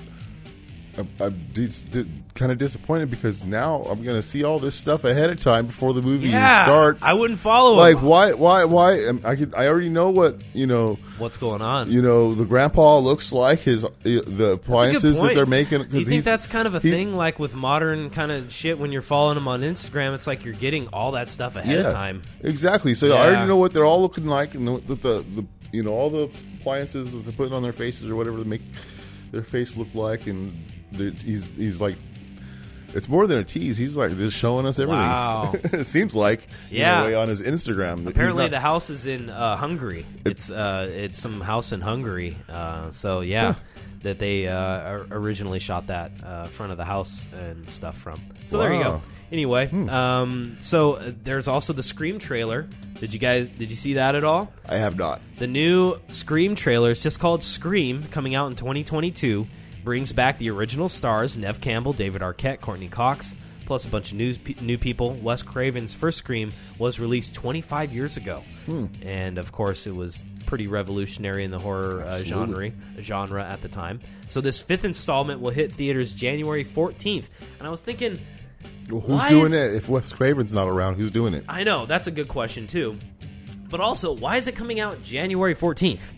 I'm, 0.98 1.08
I'm 1.20 1.40
dis- 1.52 1.82
di- 1.84 2.06
kind 2.34 2.50
of 2.52 2.58
disappointed 2.58 3.10
because 3.10 3.44
now 3.44 3.82
I'm 3.84 4.02
going 4.02 4.16
to 4.16 4.22
see 4.22 4.44
all 4.44 4.58
this 4.58 4.74
stuff 4.74 5.04
ahead 5.04 5.30
of 5.30 5.38
time 5.40 5.66
before 5.66 5.92
the 5.94 6.02
movie 6.02 6.28
Yeah, 6.28 6.62
starts. 6.64 7.00
I 7.02 7.14
wouldn't 7.14 7.38
follow 7.38 7.74
it. 7.74 7.76
Like 7.76 7.96
him. 7.96 8.04
why? 8.04 8.32
Why? 8.34 8.64
Why? 8.64 9.06
um, 9.06 9.20
I 9.24 9.36
could. 9.36 9.54
I 9.54 9.66
already 9.68 9.88
know 9.88 10.10
what 10.10 10.40
you 10.54 10.66
know. 10.66 10.98
What's 11.18 11.36
going 11.36 11.62
on? 11.62 11.90
You 11.90 12.02
know 12.02 12.34
the 12.34 12.44
grandpa 12.44 12.98
looks 12.98 13.32
like 13.32 13.60
his 13.60 13.84
uh, 13.84 13.88
the 14.04 14.10
That's 14.14 14.26
a 14.28 14.30
good 14.30 14.52
appliances 14.54 15.22
that 15.22 15.34
they're 15.34 15.46
making. 15.46 15.84
Do 15.84 15.98
you 15.98 16.04
think 16.04 16.12
he's- 16.12 16.24
that's 16.24 16.46
kind 16.46 16.66
of 16.66 16.74
a 16.74 16.80
thing, 16.80 17.14
like 17.14 17.38
with 17.38 17.54
modern 17.54 18.10
kind 18.10 18.32
of 18.32 18.52
shit? 18.52 18.78
When 18.78 18.92
you're 18.92 19.02
following 19.02 19.34
them 19.36 19.48
on 19.48 19.62
Instagram, 19.62 20.14
it's 20.14 20.26
like 20.26 20.44
you're 20.44 20.54
getting 20.54 20.88
all 20.88 21.12
that 21.12 21.28
stuff 21.28 21.56
ahead 21.56 21.84
of 21.86 21.92
time. 21.92 22.22
Exactly. 22.42 22.94
So 22.94 23.12
I 23.16 23.26
already 23.26 23.46
know 23.46 23.56
what 23.56 23.72
they're 23.72 23.84
all 23.86 24.00
looking 24.00 24.26
like, 24.26 24.54
and 24.54 24.66
the, 24.66 24.78
the, 24.78 24.94
the, 24.94 25.24
the 25.42 25.46
you 25.72 25.82
know 25.82 25.90
all 25.92 26.10
the 26.10 26.30
appliances 26.58 27.12
that 27.12 27.18
they're 27.24 27.32
putting 27.32 27.52
on 27.52 27.62
their 27.62 27.72
faces 27.72 28.08
or 28.08 28.16
whatever 28.16 28.38
to 28.38 28.44
make 28.44 28.62
their 29.32 29.42
face 29.42 29.76
look 29.76 29.88
like, 29.94 30.26
and 30.26 30.52
they're- 30.52 30.75
he's 30.92 31.46
he's 31.56 31.80
like. 31.80 31.96
It's 32.94 33.10
more 33.10 33.26
than 33.26 33.36
a 33.38 33.44
tease. 33.44 33.76
He's 33.76 33.94
like 33.94 34.16
just 34.16 34.38
showing 34.38 34.64
us 34.64 34.78
everything. 34.78 35.02
Wow. 35.02 35.52
it 35.64 35.84
seems 35.84 36.16
like 36.16 36.46
Yeah. 36.70 37.04
way 37.04 37.14
on 37.14 37.28
his 37.28 37.42
Instagram. 37.42 38.06
Apparently, 38.06 38.44
not- 38.44 38.52
the 38.52 38.60
house 38.60 38.88
is 38.88 39.06
in 39.06 39.28
uh, 39.28 39.56
Hungary. 39.56 40.06
It's 40.24 40.50
uh, 40.50 40.88
it's 40.90 41.18
some 41.18 41.42
house 41.42 41.72
in 41.72 41.82
Hungary. 41.82 42.38
Uh, 42.48 42.90
so 42.92 43.20
yeah, 43.20 43.56
that 44.02 44.18
they 44.18 44.48
uh, 44.48 45.04
originally 45.10 45.58
shot 45.58 45.88
that 45.88 46.12
uh, 46.24 46.44
front 46.46 46.72
of 46.72 46.78
the 46.78 46.86
house 46.86 47.28
and 47.34 47.68
stuff 47.68 47.98
from. 47.98 48.18
So 48.46 48.58
there 48.58 48.72
you 48.72 48.82
go. 48.82 48.90
Wow. 48.92 49.02
Anyway, 49.30 49.68
um, 49.90 50.56
so 50.60 50.94
uh, 50.94 51.12
there's 51.22 51.48
also 51.48 51.72
the 51.74 51.82
Scream 51.82 52.18
trailer. 52.18 52.66
Did 53.00 53.12
you 53.12 53.18
guys 53.20 53.48
did 53.58 53.68
you 53.68 53.76
see 53.76 53.94
that 53.94 54.14
at 54.14 54.24
all? 54.24 54.50
I 54.66 54.78
have 54.78 54.96
not. 54.96 55.20
The 55.38 55.48
new 55.48 55.96
Scream 56.12 56.54
trailer 56.54 56.92
is 56.92 57.02
just 57.02 57.20
called 57.20 57.42
Scream, 57.42 58.04
coming 58.04 58.34
out 58.34 58.46
in 58.46 58.56
2022. 58.56 59.46
Brings 59.86 60.12
back 60.12 60.38
the 60.38 60.50
original 60.50 60.88
stars 60.88 61.36
Neve 61.36 61.60
Campbell, 61.60 61.92
David 61.92 62.20
Arquette, 62.20 62.60
Courteney 62.60 62.88
Cox, 62.88 63.36
plus 63.66 63.84
a 63.84 63.88
bunch 63.88 64.10
of 64.10 64.18
new, 64.18 64.34
new 64.60 64.76
people. 64.78 65.14
Wes 65.14 65.44
Craven's 65.44 65.94
first 65.94 66.18
Scream 66.18 66.52
was 66.76 66.98
released 66.98 67.34
25 67.34 67.92
years 67.92 68.16
ago. 68.16 68.42
And 69.00 69.38
of 69.38 69.52
course, 69.52 69.86
it 69.86 69.94
was 69.94 70.24
pretty 70.44 70.66
revolutionary 70.66 71.44
in 71.44 71.52
the 71.52 71.60
horror 71.60 72.02
uh, 72.04 72.24
genre, 72.24 72.72
genre 72.98 73.44
at 73.44 73.62
the 73.62 73.68
time. 73.68 74.00
So 74.28 74.40
this 74.40 74.60
fifth 74.60 74.84
installment 74.84 75.40
will 75.40 75.52
hit 75.52 75.70
theaters 75.70 76.12
January 76.12 76.64
14th. 76.64 77.28
And 77.60 77.68
I 77.68 77.70
was 77.70 77.84
thinking, 77.84 78.18
Well, 78.90 79.00
who's 79.02 79.22
doing 79.28 79.44
is- 79.46 79.52
it? 79.52 79.74
If 79.74 79.88
Wes 79.88 80.10
Craven's 80.10 80.52
not 80.52 80.66
around, 80.66 80.96
who's 80.96 81.12
doing 81.12 81.32
it? 81.32 81.44
I 81.48 81.62
know 81.62 81.86
that's 81.86 82.08
a 82.08 82.10
good 82.10 82.26
question 82.26 82.66
too, 82.66 82.98
but 83.70 83.78
also 83.78 84.12
why 84.16 84.34
is 84.34 84.48
it 84.48 84.56
coming 84.56 84.80
out 84.80 85.04
January 85.04 85.54
fourteenth? 85.54 86.12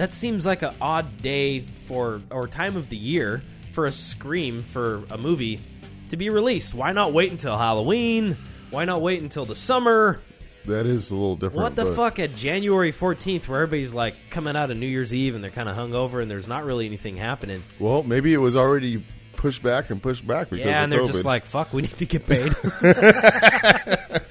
That 0.00 0.14
seems 0.14 0.46
like 0.46 0.62
an 0.62 0.74
odd 0.80 1.20
day 1.20 1.60
for 1.84 2.22
or 2.30 2.48
time 2.48 2.74
of 2.78 2.88
the 2.88 2.96
year 2.96 3.42
for 3.72 3.84
a 3.84 3.92
Scream 3.92 4.62
for 4.62 5.02
a 5.10 5.18
movie 5.18 5.60
to 6.08 6.16
be 6.16 6.30
released. 6.30 6.72
Why 6.72 6.92
not 6.92 7.12
wait 7.12 7.30
until 7.30 7.58
Halloween? 7.58 8.38
Why 8.70 8.86
not 8.86 9.02
wait 9.02 9.20
until 9.20 9.44
the 9.44 9.54
summer? 9.54 10.22
That 10.64 10.86
is 10.86 11.10
a 11.10 11.14
little 11.14 11.36
different. 11.36 11.62
What 11.62 11.76
the 11.76 11.84
but- 11.84 11.96
fuck 11.96 12.18
at 12.18 12.34
January 12.34 12.92
14th 12.92 13.46
where 13.46 13.60
everybody's 13.60 13.92
like 13.92 14.14
coming 14.30 14.56
out 14.56 14.70
of 14.70 14.78
New 14.78 14.86
Year's 14.86 15.12
Eve 15.12 15.34
and 15.34 15.44
they're 15.44 15.50
kind 15.50 15.68
of 15.68 15.76
hungover 15.76 16.22
and 16.22 16.30
there's 16.30 16.48
not 16.48 16.64
really 16.64 16.86
anything 16.86 17.18
happening. 17.18 17.62
Well, 17.78 18.02
maybe 18.02 18.32
it 18.32 18.38
was 18.38 18.56
already 18.56 19.04
pushed 19.36 19.62
back 19.62 19.90
and 19.90 20.02
pushed 20.02 20.26
back 20.26 20.48
because 20.48 20.64
Yeah, 20.64 20.82
and 20.82 20.90
they're 20.90 21.00
COVID. 21.00 21.06
just 21.12 21.26
like, 21.26 21.44
fuck, 21.44 21.74
we 21.74 21.82
need 21.82 21.96
to 21.96 22.06
get 22.06 22.26
paid. 22.26 22.54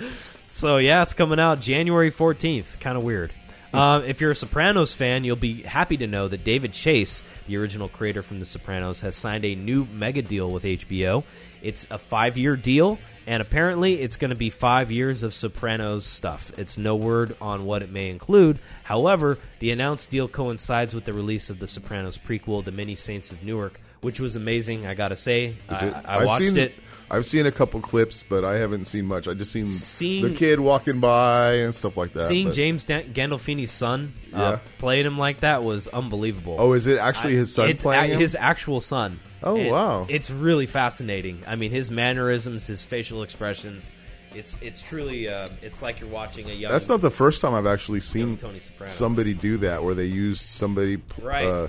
so, 0.47 0.77
yeah, 0.77 1.03
it's 1.03 1.13
coming 1.13 1.39
out 1.39 1.59
January 1.59 2.09
14th. 2.09 2.79
Kind 2.79 2.97
of 2.97 3.03
weird. 3.03 3.33
Um, 3.73 4.03
if 4.03 4.19
you're 4.19 4.31
a 4.31 4.35
Sopranos 4.35 4.93
fan, 4.93 5.23
you'll 5.23 5.35
be 5.35 5.61
happy 5.61 5.97
to 5.97 6.07
know 6.07 6.27
that 6.27 6.43
David 6.43 6.73
Chase, 6.73 7.23
the 7.45 7.57
original 7.57 7.87
creator 7.87 8.23
from 8.23 8.39
The 8.39 8.45
Sopranos, 8.45 9.01
has 9.01 9.15
signed 9.15 9.45
a 9.45 9.55
new 9.55 9.85
mega 9.85 10.21
deal 10.21 10.49
with 10.51 10.63
HBO. 10.63 11.23
It's 11.61 11.85
a 11.91 11.99
five 11.99 12.37
year 12.37 12.55
deal, 12.55 12.97
and 13.27 13.41
apparently 13.41 14.01
it's 14.01 14.17
going 14.17 14.29
to 14.29 14.35
be 14.35 14.49
five 14.49 14.91
years 14.91 15.21
of 15.21 15.33
Sopranos 15.33 16.05
stuff. 16.05 16.51
It's 16.57 16.77
no 16.77 16.95
word 16.95 17.35
on 17.39 17.65
what 17.65 17.83
it 17.83 17.91
may 17.91 18.09
include. 18.09 18.59
However, 18.83 19.37
the 19.59 19.69
announced 19.71 20.09
deal 20.09 20.27
coincides 20.27 20.95
with 20.95 21.05
the 21.05 21.13
release 21.13 21.51
of 21.51 21.59
the 21.59 21.67
Sopranos 21.67 22.17
prequel, 22.17 22.65
The 22.65 22.71
Many 22.71 22.95
Saints 22.95 23.31
of 23.31 23.43
Newark, 23.43 23.79
which 24.01 24.19
was 24.19 24.35
amazing, 24.35 24.85
I 24.87 24.93
gotta 24.93 25.15
say. 25.15 25.55
I, 25.69 25.85
it? 25.85 25.93
I 26.05 26.17
I've 26.19 26.25
watched 26.25 26.45
seen, 26.47 26.57
it. 26.57 26.73
I've 27.11 27.25
seen 27.25 27.45
a 27.47 27.51
couple 27.51 27.79
clips, 27.81 28.23
but 28.27 28.45
I 28.45 28.57
haven't 28.57 28.85
seen 28.85 29.05
much. 29.07 29.27
I 29.27 29.33
just 29.33 29.51
seen 29.51 29.65
Seeing- 29.65 30.23
the 30.23 30.29
kid 30.31 30.59
walking 30.59 30.99
by 30.99 31.53
and 31.55 31.73
stuff 31.73 31.97
like 31.97 32.13
that. 32.13 32.21
Seeing 32.21 32.47
but- 32.47 32.55
James 32.55 32.85
Dan- 32.85 33.13
Gandolfini's 33.13 33.71
son 33.71 34.13
uh, 34.33 34.37
Yeah. 34.37 34.59
playing 34.77 35.05
him 35.07 35.17
like 35.17 35.39
that 35.39 35.63
was 35.63 35.87
unbelievable. 35.87 36.55
Oh, 36.59 36.73
is 36.73 36.85
it 36.87 36.99
actually 36.99 37.33
his 37.35 37.53
son 37.53 37.69
it's 37.69 37.81
playing 37.81 38.11
a- 38.11 38.13
him? 38.13 38.19
his 38.19 38.35
actual 38.35 38.79
son. 38.79 39.19
Oh, 39.41 39.55
And 39.57 39.71
wow. 39.71 40.05
It's 40.09 40.29
really 40.29 40.65
fascinating. 40.65 41.43
I 41.47 41.55
mean, 41.55 41.71
his 41.71 41.89
mannerisms, 41.89 42.67
his 42.67 42.85
facial 42.85 43.23
expressions. 43.23 43.91
It's 44.35 44.55
it's 44.61 44.79
truly 44.79 45.27
uh, 45.27 45.49
it's 45.63 45.81
like 45.81 45.99
you're 45.99 46.09
watching 46.09 46.51
a 46.51 46.53
young. 46.53 46.71
That's 46.71 46.87
not 46.89 47.01
the 47.01 47.09
first 47.09 47.41
time 47.41 47.55
I've 47.55 47.65
actually 47.65 48.01
seen 48.01 48.37
Tony 48.37 48.59
Soprano. 48.59 48.91
somebody 48.91 49.33
do 49.33 49.57
that, 49.57 49.83
where 49.83 49.95
they 49.95 50.05
used 50.05 50.41
somebody 50.45 50.99
Right. 51.19 51.45
uh, 51.47 51.67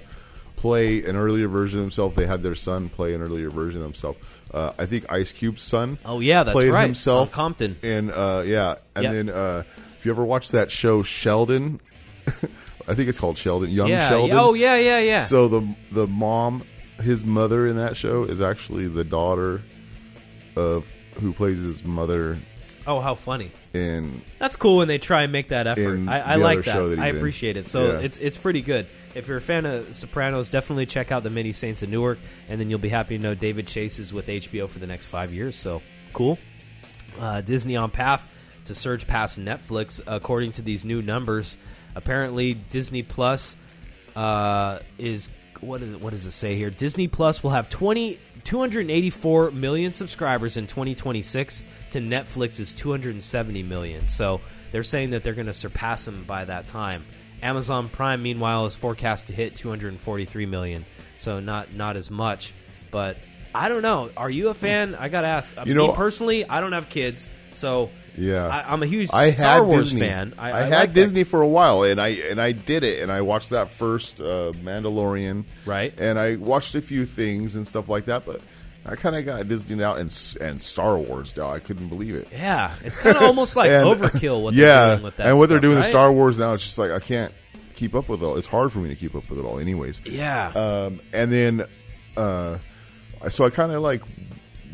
play 0.60 1.02
an 1.04 1.16
earlier 1.16 1.48
version 1.48 1.80
of 1.80 1.84
himself. 1.84 2.14
They 2.14 2.26
had 2.26 2.42
their 2.42 2.54
son 2.54 2.90
play 2.90 3.14
an 3.14 3.22
earlier 3.22 3.48
version 3.48 3.80
of 3.80 3.86
himself. 3.86 4.42
Uh, 4.52 4.72
I 4.78 4.84
think 4.84 5.10
Ice 5.10 5.32
Cube's 5.32 5.62
son. 5.62 5.98
Oh, 6.04 6.20
yeah, 6.20 6.42
that's 6.42 6.54
played 6.54 6.70
right, 6.70 6.84
Himself 6.84 7.30
on 7.30 7.34
Compton. 7.34 7.76
and 7.82 8.10
uh, 8.12 8.42
yeah, 8.44 8.76
and 8.94 9.04
Yep. 9.04 9.12
then 9.12 9.28
uh, 9.30 9.62
if 9.98 10.04
you 10.04 10.12
ever 10.12 10.22
watched 10.22 10.52
that 10.52 10.70
show 10.70 11.02
Sheldon, 11.02 11.80
I 12.86 12.94
think 12.94 13.08
it's 13.08 13.18
called 13.18 13.38
Sheldon, 13.38 13.70
Young 13.70 13.88
yeah. 13.88 14.08
Sheldon. 14.10 14.36
Oh 14.38 14.52
yeah, 14.52 14.76
yeah, 14.76 14.98
yeah. 14.98 15.24
So 15.24 15.48
the 15.48 15.74
the 15.92 16.06
mom, 16.06 16.64
his 17.00 17.24
mother 17.24 17.66
in 17.66 17.76
that 17.76 17.96
show 17.96 18.24
is 18.24 18.42
actually 18.42 18.86
the 18.88 19.04
daughter 19.04 19.62
of 20.56 20.86
who 21.14 21.32
plays 21.32 21.62
his 21.62 21.84
mother 21.84 22.38
oh, 22.86 23.00
how 23.00 23.14
funny. 23.14 23.50
In 23.72 24.22
That's 24.40 24.56
cool 24.56 24.78
when 24.78 24.88
they 24.88 24.98
try 24.98 25.22
and 25.22 25.30
make 25.32 25.48
that 25.48 25.66
effort. 25.68 25.94
In 25.94 26.08
I, 26.08 26.32
I 26.34 26.36
the 26.38 26.42
like 26.42 26.58
other 26.58 26.62
that. 26.62 26.72
show 26.72 26.88
that 26.90 26.98
I 26.98 27.04
he's 27.06 27.10
in. 27.12 27.16
appreciate 27.18 27.56
it. 27.56 27.66
So 27.68 27.92
Yeah. 27.92 27.98
it's 28.00 28.18
it's 28.18 28.36
pretty 28.36 28.62
good. 28.62 28.88
If 29.14 29.28
you're 29.28 29.36
a 29.36 29.40
fan 29.40 29.64
of 29.66 29.94
Sopranos, 29.94 30.50
definitely 30.50 30.86
check 30.86 31.12
out 31.12 31.22
the 31.22 31.30
Many 31.30 31.52
Saints 31.52 31.82
of 31.82 31.88
Newark, 31.88 32.18
and 32.48 32.60
then 32.60 32.68
you'll 32.70 32.78
be 32.80 32.88
happy 32.88 33.16
to 33.16 33.22
know 33.22 33.34
David 33.34 33.66
Chase 33.68 33.98
is 34.00 34.12
with 34.12 34.26
HBO 34.26 34.68
for 34.68 34.78
the 34.80 34.86
next 34.88 35.06
five 35.06 35.32
years. 35.32 35.54
So 35.56 35.82
cool. 36.12 36.38
Uh, 37.18 37.40
Disney 37.42 37.76
on 37.76 37.90
path 37.90 38.28
to 38.64 38.74
surge 38.74 39.06
past 39.06 39.38
Netflix, 39.38 40.00
according 40.06 40.52
to 40.52 40.62
these 40.62 40.84
new 40.84 41.00
numbers. 41.02 41.56
Apparently, 41.94 42.54
Disney 42.54 43.02
Plus 43.02 43.56
uh, 44.16 44.78
is 44.98 45.30
what 45.60 45.82
is 45.82 45.96
what 45.96 46.10
does 46.10 46.26
it 46.26 46.30
say 46.32 46.56
here? 46.56 46.70
Disney 46.70 47.06
Plus 47.08 47.42
will 47.42 47.50
have 47.50 47.68
20, 47.68 48.18
284 48.44 49.50
million 49.50 49.92
subscribers 49.92 50.56
in 50.56 50.66
2026 50.66 51.64
to 51.90 52.00
Netflix's 52.00 52.72
270 52.74 53.62
million. 53.62 54.06
So 54.08 54.40
they're 54.72 54.82
saying 54.82 55.10
that 55.10 55.24
they're 55.24 55.34
going 55.34 55.46
to 55.46 55.54
surpass 55.54 56.04
them 56.04 56.24
by 56.24 56.44
that 56.44 56.68
time. 56.68 57.04
Amazon 57.42 57.88
Prime, 57.88 58.22
meanwhile, 58.22 58.66
is 58.66 58.74
forecast 58.74 59.28
to 59.28 59.32
hit 59.32 59.56
243 59.56 60.46
million. 60.46 60.84
So 61.16 61.40
not 61.40 61.72
not 61.72 61.96
as 61.96 62.10
much, 62.10 62.52
but 62.90 63.16
I 63.54 63.68
don't 63.68 63.82
know. 63.82 64.10
Are 64.16 64.30
you 64.30 64.48
a 64.48 64.54
fan? 64.54 64.94
I 64.94 65.08
gotta 65.08 65.26
ask. 65.26 65.54
You 65.64 65.64
Me 65.66 65.74
know- 65.74 65.92
personally, 65.92 66.48
I 66.48 66.60
don't 66.60 66.72
have 66.72 66.88
kids, 66.88 67.28
so 67.52 67.90
Yeah, 68.16 68.46
I, 68.46 68.72
I'm 68.72 68.82
a 68.82 68.86
huge 68.86 69.08
I 69.12 69.30
Star 69.32 69.54
had 69.54 69.60
Wars 69.66 69.84
Disney. 69.86 70.00
fan. 70.00 70.34
I, 70.38 70.50
I, 70.50 70.58
I 70.58 70.62
had 70.62 70.70
like 70.70 70.88
that- 70.90 70.94
Disney 70.94 71.24
for 71.24 71.42
a 71.42 71.48
while, 71.48 71.82
and 71.82 72.00
I 72.00 72.08
and 72.08 72.40
I 72.40 72.52
did 72.52 72.84
it, 72.84 73.02
and 73.02 73.10
I 73.10 73.22
watched 73.22 73.50
that 73.50 73.70
first 73.70 74.20
uh, 74.20 74.52
Mandalorian, 74.62 75.44
Right. 75.66 75.92
And 75.98 76.18
I 76.18 76.36
watched 76.36 76.74
a 76.74 76.82
few 76.82 77.06
things 77.06 77.56
and 77.56 77.66
stuff 77.66 77.88
like 77.88 78.04
that, 78.06 78.24
but 78.26 78.40
I 78.86 78.96
kind 78.96 79.14
of 79.16 79.24
got 79.26 79.46
Disney 79.48 79.82
out 79.84 79.98
and 79.98 80.36
and 80.40 80.60
Star 80.62 80.96
Wars 80.98 81.36
now. 81.36 81.50
I 81.50 81.58
couldn't 81.58 81.88
believe 81.88 82.14
it. 82.14 82.28
Yeah, 82.32 82.72
it's 82.84 82.96
kind 82.98 83.16
of 83.16 83.22
almost 83.30 83.56
like 83.56 83.70
And- 83.70 83.86
overkill. 83.86 84.42
What 84.42 84.54
yeah, 84.54 84.66
they're 84.66 84.94
doing 84.96 85.04
with 85.04 85.16
that, 85.18 85.26
and 85.28 85.38
what 85.38 85.48
they're 85.48 85.60
doing 85.60 85.76
right? 85.76 85.80
with 85.80 85.90
Star 85.90 86.12
Wars 86.12 86.38
now, 86.38 86.52
it's 86.54 86.62
just 86.62 86.78
like 86.78 86.90
I 86.90 86.98
can't 87.00 87.32
keep 87.74 87.94
up 87.94 88.08
with 88.08 88.22
it 88.22 88.26
all. 88.26 88.36
It's 88.36 88.46
hard 88.46 88.72
for 88.72 88.78
me 88.78 88.88
to 88.90 88.96
keep 88.96 89.14
up 89.14 89.28
with 89.30 89.38
it 89.38 89.44
all, 89.44 89.58
anyways. 89.58 90.00
Yeah. 90.04 90.48
Um, 90.54 91.00
and 91.12 91.32
then, 91.32 91.64
uh, 92.16 92.58
so 93.28 93.44
I 93.44 93.50
kind 93.50 93.72
of 93.72 93.82
like 93.82 94.02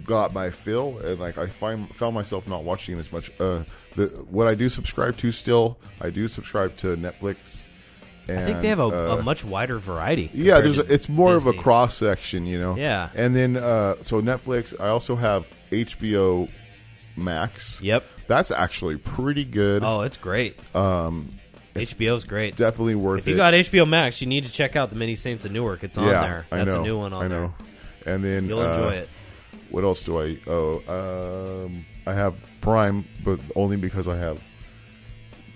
got 0.04 0.32
my 0.32 0.50
fill, 0.50 0.98
and 0.98 1.20
like 1.20 1.36
I 1.36 1.46
find 1.46 1.94
found 1.94 2.14
myself 2.14 2.48
not 2.48 2.64
watching 2.64 2.98
as 2.98 3.12
much. 3.12 3.30
Uh, 3.40 3.64
the 3.96 4.06
what 4.30 4.46
I 4.46 4.54
do 4.54 4.68
subscribe 4.68 5.16
to 5.18 5.32
still, 5.32 5.78
I 6.00 6.10
do 6.10 6.28
subscribe 6.28 6.76
to 6.78 6.96
Netflix. 6.96 7.64
And, 8.28 8.40
I 8.40 8.42
think 8.42 8.60
they 8.60 8.68
have 8.68 8.80
a, 8.80 9.12
uh, 9.12 9.16
a 9.18 9.22
much 9.22 9.44
wider 9.44 9.78
variety. 9.78 10.30
yeah, 10.34 10.60
there's 10.60 10.80
a, 10.80 10.92
it's 10.92 11.08
more 11.08 11.36
of 11.36 11.46
a 11.46 11.52
cross 11.52 11.96
section, 11.96 12.44
you 12.44 12.58
know. 12.58 12.76
Yeah. 12.76 13.10
and 13.14 13.36
then 13.36 13.56
uh, 13.56 14.02
so 14.02 14.20
Netflix. 14.20 14.78
I 14.80 14.88
also 14.88 15.14
have 15.14 15.46
HBO 15.70 16.48
Max. 17.16 17.80
Yep. 17.80 18.04
that's 18.26 18.50
actually 18.50 18.96
pretty 18.96 19.44
good. 19.44 19.84
Oh, 19.84 20.00
it's 20.00 20.16
great. 20.16 20.58
Um, 20.74 21.38
HBO's 21.74 22.24
great. 22.24 22.56
definitely 22.56 22.94
worth 22.94 23.18
it. 23.18 23.22
If 23.22 23.28
it. 23.28 23.30
you 23.32 23.36
got 23.36 23.54
HBO 23.54 23.88
Max, 23.88 24.20
you 24.20 24.26
need 24.26 24.46
to 24.46 24.52
check 24.52 24.76
out 24.76 24.90
the 24.90 24.96
Many 24.96 25.14
Saints 25.14 25.44
of 25.44 25.52
Newark. 25.52 25.84
It's 25.84 25.98
on 25.98 26.06
yeah, 26.06 26.20
there. 26.22 26.46
I 26.50 26.56
That's 26.58 26.74
know, 26.74 26.80
a 26.80 26.84
new 26.84 26.98
one 26.98 27.12
on 27.12 27.24
I 27.24 27.28
there. 27.28 27.52
And 28.06 28.24
then 28.24 28.46
You'll 28.48 28.60
uh, 28.60 28.70
enjoy 28.70 28.90
it. 28.94 29.08
What 29.70 29.84
else 29.84 30.02
do 30.02 30.20
I? 30.22 30.38
Oh, 30.46 31.64
um, 31.66 31.84
I 32.06 32.12
have 32.12 32.34
Prime, 32.60 33.04
but 33.24 33.40
only 33.56 33.76
because 33.76 34.06
I 34.06 34.16
have 34.16 34.40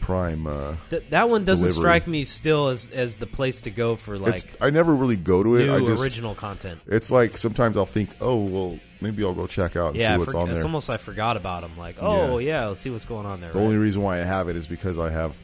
Prime. 0.01 0.47
Uh, 0.47 0.75
Th- 0.91 1.05
that 1.11 1.29
one 1.29 1.45
doesn't 1.45 1.69
Delivery. 1.69 1.81
strike 1.83 2.07
me 2.09 2.25
still 2.25 2.69
as 2.69 2.91
as 2.91 3.15
the 3.15 3.27
place 3.27 3.61
to 3.63 3.71
go 3.71 3.95
for 3.97 4.19
like 4.19 4.35
it's, 4.35 4.47
I 4.61 4.71
never 4.71 4.95
really 4.95 5.17
go 5.17 5.43
to 5.43 5.57
it. 5.57 5.67
new 5.67 5.75
I 5.77 5.81
just, 5.81 6.03
original 6.03 6.35
content. 6.35 6.81
It's 6.87 7.11
like 7.11 7.39
sometimes 7.39 7.77
I'll 7.77 7.87
think, 7.87 8.11
oh 8.21 8.37
well, 8.37 8.79
maybe 9.01 9.23
I'll 9.23 9.35
go 9.35 9.47
check 9.47 9.77
out 9.77 9.93
and 9.93 10.01
Yeah, 10.01 10.15
see 10.15 10.19
what's 10.19 10.35
forg- 10.35 10.41
on 10.41 10.47
there. 10.49 10.57
it's 10.57 10.65
almost 10.65 10.91
I 10.91 10.97
forgot 10.97 11.37
about 11.37 11.63
them. 11.63 11.77
Like, 11.79 11.97
oh 12.01 12.39
yeah. 12.39 12.67
let's 12.67 12.81
see 12.81 12.91
what's 12.91 13.05
going 13.05 13.27
on 13.27 13.41
there. 13.41 13.53
the 13.53 13.59
right? 13.59 13.65
only 13.65 13.77
reason 13.77 14.03
why 14.03 14.21
I 14.21 14.25
have 14.25 14.49
it 14.49 14.57
is 14.57 14.67
because 14.67 14.99
I 14.99 15.11
have 15.11 15.37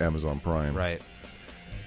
Amazon 0.00 0.40
Prime. 0.40 0.74
Right. 0.74 1.00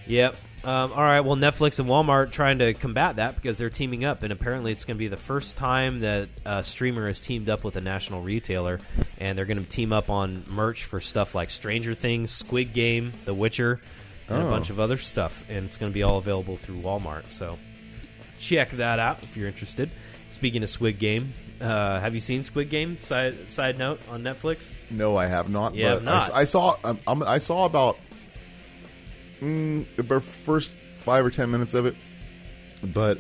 Yep. 0.08 0.38
Um, 0.64 0.92
all 0.94 1.02
right. 1.02 1.22
Well, 1.22 1.36
Netflix 1.38 1.80
and 1.80 1.90
Walmart 1.90 2.32
trying 2.32 2.60
to 2.60 2.74
combat 2.74 3.16
that 3.16 3.36
because 3.36 3.58
they're 3.58 3.72
teaming 3.72 4.06
up, 4.06 4.22
and 4.22 4.32
apparently 4.32 4.72
it's 4.72 4.86
going 4.86 4.96
to 4.96 5.00
be 5.00 5.08
the 5.08 5.18
first 5.18 5.58
time 5.58 6.02
that 6.02 6.30
a 6.46 6.64
streamer 6.64 7.08
has 7.08 7.20
teamed 7.20 7.50
up 7.50 7.64
with 7.64 7.78
a 7.78 7.82
national 7.82 8.22
retailer, 8.22 8.80
and 9.18 9.36
they're 9.38 9.46
going 9.46 9.58
to 9.64 9.68
team 9.68 9.92
up 9.92 10.10
on 10.12 10.44
merch 10.48 10.84
for 10.86 11.00
stuff 11.00 11.34
like 11.34 11.50
Stranger 11.50 11.96
Things, 11.96 12.30
Squid 12.30 12.74
Game, 12.74 13.12
The 13.26 13.34
Witcher, 13.34 13.82
and 14.30 14.44
a 14.44 14.46
Oh. 14.46 14.50
bunch 14.52 14.70
of 14.70 14.80
other 14.80 14.98
stuff, 14.98 15.44
and 15.50 15.66
it's 15.66 15.78
going 15.78 15.92
to 15.92 15.94
be 15.94 16.04
all 16.04 16.20
available 16.20 16.58
through 16.58 16.78
Walmart. 16.82 17.32
So 17.32 17.58
check 18.40 18.70
that 18.72 19.00
out 19.00 19.24
if 19.24 19.36
you're 19.36 19.48
interested. 19.48 19.90
Speaking 20.30 20.62
of 20.64 20.70
Squid 20.70 21.00
Game, 21.00 21.34
uh, 21.60 22.00
have 22.00 22.14
you 22.14 22.22
seen 22.22 22.44
Squid 22.44 22.70
Game? 22.70 22.98
Side 23.00 23.50
side 23.50 23.78
note 23.80 24.00
on 24.10 24.24
Netflix. 24.24 24.74
No, 24.92 25.18
I 25.18 25.26
have 25.26 25.50
not. 25.50 25.76
Have 25.76 26.04
but 26.06 26.12
I 26.12 26.18
not. 26.20 26.34
I, 26.34 26.44
saw. 26.44 26.78
Um, 26.84 27.00
um, 27.08 27.24
I 27.24 27.40
saw 27.40 27.66
about 27.66 27.98
mm, 29.42 29.86
the 29.98 30.20
first 30.22 30.72
five 31.00 31.26
or 31.26 31.30
ten 31.30 31.52
minutes 31.52 31.74
of 31.74 31.86
it, 31.86 31.96
but 32.84 33.20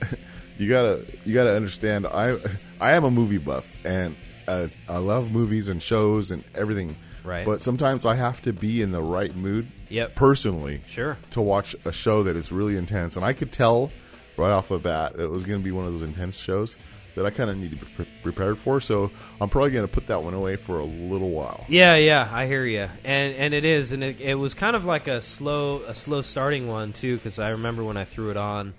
you 0.58 0.68
gotta 0.68 1.06
you 1.24 1.34
gotta 1.34 1.54
understand. 1.54 2.06
I 2.06 2.36
I 2.80 2.92
am 2.92 3.04
a 3.04 3.10
movie 3.10 3.38
buff, 3.38 3.68
and 3.84 4.16
uh, 4.48 4.68
I 4.88 4.98
love 4.98 5.30
movies 5.30 5.68
and 5.68 5.82
shows 5.82 6.30
and 6.30 6.44
everything. 6.54 6.96
Right. 7.24 7.46
But 7.46 7.60
sometimes 7.60 8.04
I 8.04 8.16
have 8.16 8.42
to 8.42 8.52
be 8.52 8.82
in 8.82 8.90
the 8.90 9.00
right 9.02 9.34
mood. 9.36 9.68
Yep. 9.90 10.16
Personally, 10.16 10.82
Sure. 10.88 11.16
to 11.30 11.40
watch 11.40 11.76
a 11.84 11.92
show 11.92 12.24
that 12.24 12.36
is 12.36 12.50
really 12.50 12.76
intense, 12.76 13.14
and 13.16 13.24
I 13.24 13.32
could 13.32 13.52
tell 13.52 13.92
right 14.36 14.50
off 14.50 14.68
the 14.68 14.78
bat 14.78 15.16
that 15.16 15.24
it 15.24 15.30
was 15.30 15.44
going 15.44 15.60
to 15.60 15.64
be 15.64 15.70
one 15.70 15.86
of 15.86 15.92
those 15.92 16.02
intense 16.02 16.36
shows 16.36 16.76
that 17.14 17.26
I 17.26 17.30
kind 17.30 17.50
of 17.50 17.56
need 17.56 17.70
to 17.70 17.76
be 17.76 17.92
pre- 17.94 18.08
prepared 18.22 18.58
for. 18.58 18.80
So 18.80 19.10
I'm 19.40 19.48
probably 19.48 19.70
going 19.70 19.86
to 19.86 19.92
put 19.92 20.06
that 20.06 20.22
one 20.22 20.34
away 20.34 20.56
for 20.56 20.78
a 20.78 20.84
little 20.84 21.30
while. 21.30 21.64
Yeah, 21.68 21.96
yeah, 21.96 22.28
I 22.32 22.46
hear 22.46 22.64
you, 22.64 22.88
and 23.04 23.34
and 23.34 23.54
it 23.54 23.64
is, 23.64 23.92
and 23.92 24.02
it, 24.02 24.20
it 24.20 24.34
was 24.34 24.54
kind 24.54 24.76
of 24.76 24.84
like 24.86 25.08
a 25.08 25.20
slow 25.20 25.82
a 25.82 25.94
slow 25.94 26.22
starting 26.22 26.66
one 26.68 26.92
too, 26.92 27.16
because 27.16 27.38
I 27.38 27.50
remember 27.50 27.84
when 27.84 27.96
I 27.96 28.04
threw 28.04 28.30
it 28.30 28.36
on, 28.36 28.74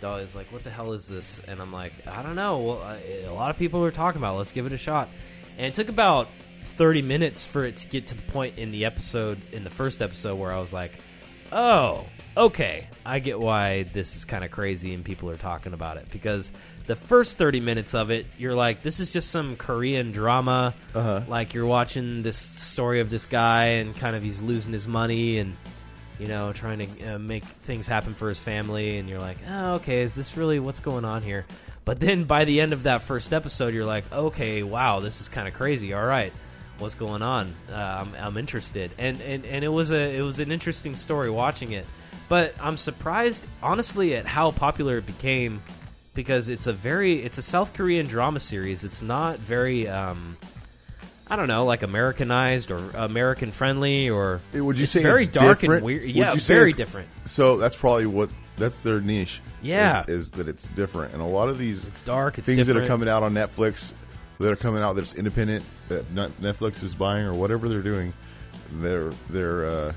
Dolly 0.00 0.22
was 0.22 0.36
like, 0.36 0.52
"What 0.52 0.64
the 0.64 0.70
hell 0.70 0.92
is 0.92 1.08
this?" 1.08 1.40
And 1.48 1.60
I'm 1.60 1.72
like, 1.72 1.92
"I 2.06 2.22
don't 2.22 2.36
know." 2.36 2.58
Well, 2.58 2.82
I, 2.82 3.24
a 3.26 3.32
lot 3.32 3.50
of 3.50 3.58
people 3.58 3.80
were 3.80 3.90
talking 3.90 4.20
about. 4.20 4.34
it. 4.34 4.38
Let's 4.38 4.52
give 4.52 4.66
it 4.66 4.72
a 4.72 4.78
shot, 4.78 5.08
and 5.56 5.66
it 5.66 5.74
took 5.74 5.88
about 5.88 6.28
30 6.64 7.02
minutes 7.02 7.44
for 7.44 7.64
it 7.64 7.76
to 7.78 7.88
get 7.88 8.06
to 8.08 8.14
the 8.14 8.22
point 8.22 8.58
in 8.58 8.70
the 8.70 8.84
episode 8.84 9.40
in 9.52 9.64
the 9.64 9.70
first 9.70 10.02
episode 10.02 10.36
where 10.36 10.52
I 10.52 10.60
was 10.60 10.72
like, 10.72 10.92
"Oh, 11.50 12.04
okay, 12.36 12.88
I 13.04 13.18
get 13.18 13.40
why 13.40 13.84
this 13.84 14.14
is 14.16 14.24
kind 14.24 14.44
of 14.44 14.50
crazy 14.50 14.94
and 14.94 15.04
people 15.04 15.30
are 15.30 15.36
talking 15.36 15.72
about 15.72 15.96
it." 15.96 16.08
Because 16.10 16.52
the 16.88 16.96
first 16.96 17.36
30 17.36 17.60
minutes 17.60 17.94
of 17.94 18.10
it, 18.10 18.26
you're 18.38 18.54
like, 18.54 18.82
"This 18.82 18.98
is 18.98 19.12
just 19.12 19.30
some 19.30 19.56
Korean 19.56 20.10
drama." 20.10 20.74
Uh-huh. 20.94 21.20
Like 21.28 21.52
you're 21.52 21.66
watching 21.66 22.22
this 22.22 22.36
story 22.36 23.00
of 23.00 23.10
this 23.10 23.26
guy 23.26 23.64
and 23.80 23.94
kind 23.94 24.16
of 24.16 24.22
he's 24.22 24.40
losing 24.40 24.72
his 24.72 24.88
money 24.88 25.38
and 25.38 25.54
you 26.18 26.26
know 26.26 26.52
trying 26.54 26.78
to 26.78 27.14
uh, 27.14 27.18
make 27.18 27.44
things 27.44 27.86
happen 27.86 28.14
for 28.14 28.28
his 28.30 28.40
family 28.40 28.96
and 28.96 29.06
you're 29.08 29.20
like, 29.20 29.36
"Oh, 29.48 29.74
okay, 29.74 30.00
is 30.00 30.14
this 30.14 30.36
really 30.36 30.58
what's 30.58 30.80
going 30.80 31.04
on 31.04 31.22
here?" 31.22 31.44
But 31.84 32.00
then 32.00 32.24
by 32.24 32.46
the 32.46 32.60
end 32.62 32.72
of 32.72 32.84
that 32.84 33.02
first 33.02 33.34
episode, 33.34 33.74
you're 33.74 33.84
like, 33.84 34.10
"Okay, 34.10 34.62
wow, 34.62 35.00
this 35.00 35.20
is 35.20 35.28
kind 35.28 35.46
of 35.46 35.54
crazy. 35.54 35.92
All 35.92 36.04
right." 36.04 36.32
What's 36.78 36.94
going 36.94 37.22
on? 37.22 37.52
Uh, 37.68 37.74
I'm, 37.74 38.14
I'm 38.14 38.36
interested, 38.36 38.92
and, 38.98 39.20
and 39.22 39.44
and 39.44 39.64
it 39.64 39.68
was 39.68 39.90
a 39.90 40.16
it 40.16 40.20
was 40.20 40.38
an 40.38 40.52
interesting 40.52 40.94
story 40.94 41.28
watching 41.28 41.72
it, 41.72 41.84
but 42.28 42.54
I'm 42.60 42.76
surprised 42.76 43.48
honestly 43.60 44.14
at 44.14 44.26
how 44.26 44.52
popular 44.52 44.98
it 44.98 45.04
became 45.06 45.60
because 46.18 46.48
it's 46.48 46.66
a 46.66 46.72
very 46.72 47.22
it's 47.22 47.38
a 47.38 47.42
South 47.42 47.74
Korean 47.74 48.04
drama 48.04 48.40
series. 48.40 48.82
It's 48.82 49.02
not 49.02 49.38
very 49.38 49.86
um, 49.86 50.36
I 51.28 51.36
don't 51.36 51.46
know, 51.46 51.64
like 51.64 51.84
Americanized 51.84 52.72
or 52.72 52.90
American 52.90 53.52
friendly 53.52 54.10
or 54.10 54.40
Would 54.52 54.78
you 54.78 54.82
it's 54.82 54.90
say 54.90 55.00
very 55.00 55.22
it's 55.22 55.32
dark 55.32 55.60
different? 55.60 55.76
and 55.78 55.84
weird? 55.86 56.02
Would 56.02 56.10
Yeah, 56.10 56.32
you 56.34 56.40
say 56.40 56.54
very 56.54 56.72
different. 56.72 57.06
So 57.24 57.56
that's 57.56 57.76
probably 57.76 58.06
what 58.06 58.30
that's 58.56 58.78
their 58.78 59.00
niche. 59.00 59.40
Yeah. 59.62 60.02
is, 60.08 60.24
is 60.24 60.30
that 60.32 60.48
it's 60.48 60.66
different, 60.66 61.12
and 61.12 61.22
a 61.22 61.24
lot 61.24 61.48
of 61.48 61.56
these 61.56 61.86
It's 61.86 62.00
dark. 62.00 62.36
It's 62.38 62.48
things 62.48 62.66
that 62.66 62.76
are 62.76 62.86
coming 62.88 63.08
out 63.08 63.22
on 63.22 63.32
Netflix 63.32 63.92
that 64.40 64.50
are 64.50 64.56
coming 64.56 64.82
out 64.82 64.96
that's 64.96 65.14
independent 65.14 65.64
that 65.88 66.12
Netflix 66.16 66.82
is 66.82 66.96
buying 66.96 67.26
or 67.26 67.32
whatever 67.34 67.68
they're 67.68 67.80
doing, 67.80 68.12
they're 68.72 69.12
they're 69.30 69.66
uh, 69.66 69.92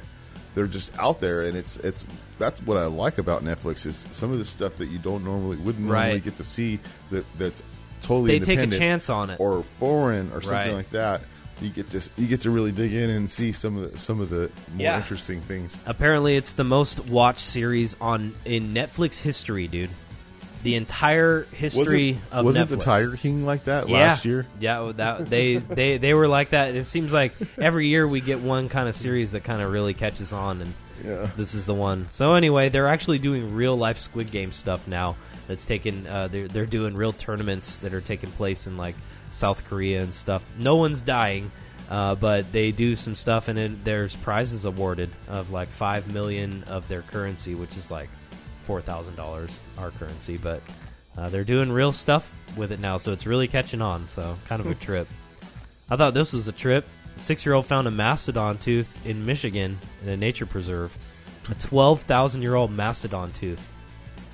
they're 0.55 0.67
just 0.67 0.97
out 0.97 1.19
there, 1.21 1.43
and 1.43 1.55
it's 1.57 1.77
it's 1.77 2.03
that's 2.37 2.61
what 2.61 2.77
I 2.77 2.85
like 2.85 3.17
about 3.17 3.43
Netflix 3.43 3.85
is 3.85 4.07
some 4.11 4.31
of 4.31 4.37
the 4.39 4.45
stuff 4.45 4.77
that 4.77 4.87
you 4.89 4.97
don't 4.99 5.23
normally 5.23 5.57
wouldn't 5.57 5.85
normally 5.85 6.13
Right. 6.13 6.23
get 6.23 6.37
to 6.37 6.43
see 6.43 6.79
that 7.11 7.23
that's 7.37 7.61
totally 8.01 8.39
They 8.39 8.45
take 8.45 8.59
a 8.59 8.67
chance 8.67 9.09
on 9.09 9.29
it. 9.29 9.39
or 9.39 9.63
foreign 9.63 10.31
or 10.33 10.41
something 10.41 10.51
Right. 10.57 10.73
like 10.73 10.89
that. 10.91 11.21
You 11.61 11.69
get 11.69 11.91
to 11.91 12.01
you 12.17 12.25
get 12.25 12.41
to 12.41 12.49
really 12.49 12.71
dig 12.71 12.91
in 12.93 13.11
and 13.11 13.29
see 13.29 13.51
some 13.51 13.77
of 13.77 13.91
the 13.91 13.97
some 13.99 14.19
of 14.19 14.29
the 14.31 14.49
more 14.73 14.79
Yeah. 14.79 14.97
interesting 14.97 15.41
things. 15.41 15.77
Apparently, 15.85 16.35
it's 16.35 16.53
the 16.53 16.63
most 16.63 17.07
watched 17.07 17.39
series 17.45 17.95
on 18.01 18.33
in 18.45 18.73
Netflix 18.73 19.21
history, 19.21 19.67
dude. 19.67 19.91
The 20.63 20.75
entire 20.75 21.43
history 21.53 22.13
wasn't, 22.13 22.33
of 22.33 22.45
wasn't 22.45 22.67
Netflix. 22.67 22.69
the 22.69 22.77
Tiger 22.77 23.17
King 23.17 23.45
like 23.45 23.63
that 23.63 23.89
yeah. 23.89 23.97
last 23.97 24.25
year? 24.25 24.45
Yeah, 24.59 24.91
that 24.95 25.29
they 25.29 25.57
they 25.57 25.97
they 25.97 26.13
were 26.13 26.27
like 26.27 26.51
that. 26.51 26.75
It 26.75 26.85
seems 26.87 27.11
like 27.11 27.33
every 27.57 27.87
year 27.87 28.07
we 28.07 28.21
get 28.21 28.39
one 28.41 28.69
kind 28.69 28.87
of 28.87 28.95
series 28.95 29.31
that 29.31 29.43
kind 29.43 29.61
of 29.61 29.71
really 29.71 29.93
catches 29.93 30.31
on, 30.33 30.61
and 30.61 30.73
Yeah. 31.03 31.27
this 31.35 31.55
is 31.55 31.65
the 31.65 31.73
one. 31.73 32.07
So 32.11 32.35
anyway, 32.35 32.69
they're 32.69 32.87
actually 32.89 33.17
doing 33.19 33.55
real 33.55 33.75
life 33.75 33.97
Squid 33.97 34.29
Game 34.31 34.51
stuff 34.51 34.87
now. 34.87 35.15
That's 35.47 35.65
taken. 35.65 36.05
Uh, 36.05 36.27
they're 36.27 36.47
they're 36.47 36.65
doing 36.67 36.95
real 36.95 37.11
tournaments 37.11 37.77
that 37.77 37.93
are 37.93 38.01
taking 38.01 38.29
place 38.31 38.67
in 38.67 38.77
like 38.77 38.95
South 39.31 39.65
Korea 39.67 40.01
and 40.01 40.13
stuff. 40.13 40.45
No 40.59 40.75
one's 40.75 41.01
dying. 41.01 41.51
Uh, 41.89 42.15
but 42.15 42.49
they 42.53 42.71
do 42.71 42.95
some 42.95 43.15
stuff, 43.15 43.49
and 43.49 43.59
it, 43.59 43.83
there's 43.83 44.15
prizes 44.15 44.63
awarded 44.63 45.09
of 45.27 45.51
like 45.51 45.69
five 45.73 46.09
million 46.13 46.63
of 46.67 46.87
their 46.87 47.01
currency, 47.01 47.53
which 47.53 47.75
is 47.75 47.91
like 47.91 48.07
four 48.71 48.79
thousand 48.79 49.15
dollars 49.15 49.59
our 49.77 49.91
currency. 49.91 50.37
But 50.37 50.61
uh, 51.17 51.27
they're 51.27 51.43
doing 51.43 51.69
real 51.69 51.91
stuff 51.91 52.33
with 52.55 52.71
it 52.71 52.79
now, 52.79 52.95
so 52.95 53.11
it's 53.11 53.27
really 53.27 53.49
catching 53.49 53.81
on. 53.81 54.07
So 54.07 54.37
kind 54.47 54.61
of 54.61 54.67
a 54.67 54.75
trip. 54.75 55.09
I 55.89 55.97
thought 55.97 56.13
this 56.13 56.31
was 56.31 56.47
a 56.47 56.53
trip. 56.53 56.85
Six 57.17 57.45
year 57.45 57.53
old 57.53 57.65
found 57.65 57.85
a 57.85 57.91
mastodon 57.91 58.57
tooth 58.59 59.05
in 59.05 59.25
Michigan 59.25 59.77
in 60.03 60.07
a 60.07 60.15
nature 60.15 60.45
preserve. 60.45 60.97
A 61.49 61.55
12,000 61.55 62.41
year 62.41 62.55
old 62.55 62.71
mastodon 62.71 63.33
tooth. 63.33 63.73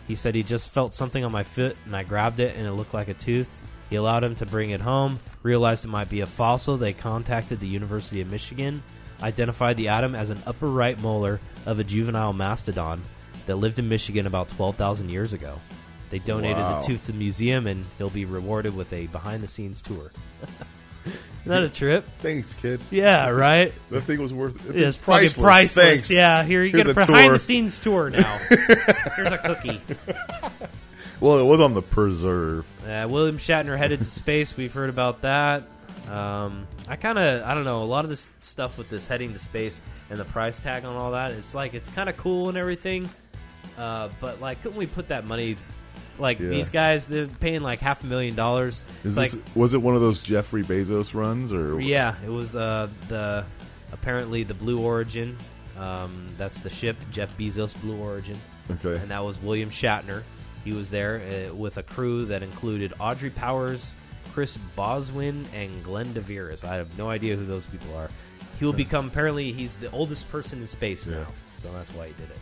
He 0.08 0.14
said 0.14 0.36
he 0.36 0.44
just 0.44 0.70
felt 0.70 0.94
something 0.94 1.26
on 1.26 1.32
my 1.32 1.42
foot 1.42 1.76
and 1.86 1.96
I 1.96 2.04
grabbed 2.04 2.40
it 2.40 2.56
and 2.56 2.68
it 2.68 2.74
looked 2.74 2.94
like 2.94 3.08
a 3.08 3.16
tooth. 3.16 3.60
He 3.90 3.96
allowed 3.96 4.24
him 4.24 4.36
to 4.36 4.46
bring 4.46 4.70
it 4.70 4.82
home, 4.82 5.20
realized 5.42 5.84
it 5.84 5.88
might 5.88 6.10
be 6.12 6.22
a 6.22 6.28
fossil. 6.28 6.78
They 6.78 6.94
contacted 6.94 7.60
the 7.60 7.68
University 7.68 8.22
of 8.22 8.30
Michigan, 8.30 8.84
identified 9.20 9.78
the 9.78 9.88
atom 9.88 10.14
as 10.14 10.30
an 10.30 10.44
upper 10.46 10.70
right 10.70 11.00
molar 11.00 11.40
of 11.66 11.80
a 11.80 11.84
juvenile 11.84 12.34
mastodon 12.34 13.02
that 13.48 13.56
lived 13.58 13.80
in 13.80 13.90
Michigan 13.90 14.28
about 14.28 14.50
12,000 14.50 15.10
years 15.10 15.34
ago. 15.34 15.60
They 16.10 16.20
donated 16.20 16.58
Wow. 16.58 16.80
the 16.80 16.88
tooth 16.88 17.06
to 17.08 17.12
the 17.12 17.18
museum 17.18 17.68
and 17.68 17.84
he'll 17.98 18.10
be 18.10 18.24
rewarded 18.26 18.76
with 18.76 18.94
a 18.94 19.08
behind 19.08 19.44
the 19.44 19.48
scenes 19.48 19.82
tour. 19.82 20.12
Isn't 21.06 21.18
that 21.46 21.64
a 21.64 21.70
trip? 21.70 22.06
Thanks, 22.20 22.54
kid. 22.54 22.82
Yeah, 22.92 23.30
right. 23.30 23.74
That 23.90 24.02
thing 24.02 24.22
was 24.22 24.34
worth. 24.34 24.70
It 24.70 24.76
It's 24.76 24.98
fucking 24.98 25.30
priceless. 25.42 25.74
Thanks. 25.74 26.10
Yeah, 26.12 26.44
here 26.44 26.64
you 26.64 26.72
Here's 26.74 26.88
get 26.88 26.98
a 26.98 27.02
a 27.02 27.06
behind 27.06 27.34
the 27.34 27.40
scenes 27.40 27.80
tour 27.80 28.10
now. 28.10 28.38
Here's 29.16 29.32
a 29.32 29.38
cookie. 29.38 29.82
Well, 31.20 31.40
it 31.40 31.46
was 31.46 31.60
on 31.60 31.74
the 31.74 31.82
preserve. 31.82 32.64
Uh, 32.86 33.08
William 33.10 33.40
Shatner 33.40 33.76
headed 33.76 33.98
to 34.00 34.06
space. 34.06 34.56
We've 34.56 34.72
heard 34.72 34.92
about 34.92 35.22
that. 35.22 35.64
Um, 36.08 36.68
I 36.88 36.96
kind 36.96 37.18
of, 37.18 37.42
I 37.44 37.56
don't 37.56 37.64
know, 37.64 37.82
a 37.82 37.86
lot 37.86 38.04
of 38.06 38.12
this 38.12 38.30
stuff 38.38 38.78
with 38.78 38.92
this 38.92 39.08
heading 39.08 39.34
to 39.34 39.40
space 39.40 39.82
and 40.12 40.20
the 40.20 40.26
price 40.26 40.60
tag 40.60 40.86
on 40.86 40.96
all 40.96 41.14
that. 41.14 41.32
It's 41.32 41.56
like 41.56 41.74
it's 41.74 41.90
kind 41.90 42.08
of 42.08 42.18
cool 42.18 42.50
and 42.50 42.58
everything, 42.58 43.10
uh, 43.78 44.10
but 44.20 44.42
like, 44.42 44.62
couldn't 44.62 44.78
we 44.78 44.86
put 44.88 45.10
that 45.10 45.26
money? 45.26 45.58
Like 46.20 46.40
Yeah. 46.40 46.50
these 46.50 46.70
guys, 46.70 47.06
they're 47.06 47.28
paying 47.28 47.62
like 47.62 47.80
half 47.80 48.04
a 48.04 48.08
million 48.08 48.36
dollars. 48.36 48.84
Is 49.04 49.18
It's 49.18 49.34
this, 49.34 49.36
like 49.36 49.56
was 49.56 49.74
it 49.76 49.82
one 49.82 49.94
of 49.96 50.02
those 50.02 50.24
Jeffrey 50.24 50.64
Bezos 50.64 51.14
runs 51.14 51.54
or 51.54 51.80
Yeah, 51.80 52.16
it 52.26 52.30
was 52.30 52.56
uh, 52.56 52.90
the 53.08 53.46
apparently 53.92 54.44
the 54.44 54.54
Blue 54.56 54.80
Origin. 54.80 55.38
Um, 55.78 56.30
that's 56.38 56.60
the 56.60 56.72
ship, 56.72 56.98
Jeff 57.12 57.36
Bezos 57.38 57.80
Blue 57.82 57.98
Origin, 57.98 58.38
Okay. 58.72 59.00
and 59.00 59.12
that 59.12 59.24
was 59.24 59.40
William 59.40 59.70
Shatner. 59.70 60.24
He 60.66 60.74
was 60.74 60.90
there 60.90 61.22
uh, 61.52 61.54
with 61.54 61.78
a 61.78 61.84
crew 61.84 62.26
that 62.26 62.42
included 62.42 62.94
Audrey 63.00 63.30
Powers, 63.30 63.96
Chris 64.34 64.58
Boswin, 64.76 65.46
and 65.54 65.84
Glen 65.84 66.12
de 66.14 66.20
Vries. 66.22 66.64
I 66.64 66.76
have 66.78 66.98
no 66.98 67.10
idea 67.12 67.36
who 67.36 67.46
those 67.46 67.68
people 67.68 67.96
are. 67.96 68.10
He 68.58 68.66
will 68.66 68.74
become 68.74 69.08
apparently 69.08 69.52
he's 69.52 69.78
the 69.78 69.92
oldest 69.92 70.32
person 70.32 70.62
in 70.62 70.68
space 70.68 71.06
now, 71.06 71.28
so 71.56 71.72
that's 71.74 71.94
why 71.94 72.08
he 72.08 72.14
did 72.14 72.32
it. 72.32 72.38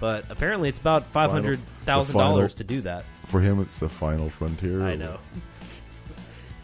But 0.00 0.24
apparently, 0.30 0.68
it's 0.68 0.78
about 0.78 1.06
five 1.06 1.30
hundred 1.30 1.60
thousand 1.84 2.16
dollars 2.16 2.54
to 2.54 2.64
do 2.64 2.80
that. 2.82 3.04
For 3.26 3.40
him, 3.40 3.60
it's 3.60 3.78
the 3.78 3.88
final 3.88 4.30
frontier. 4.30 4.82
I 4.82 4.96
know. 4.96 5.18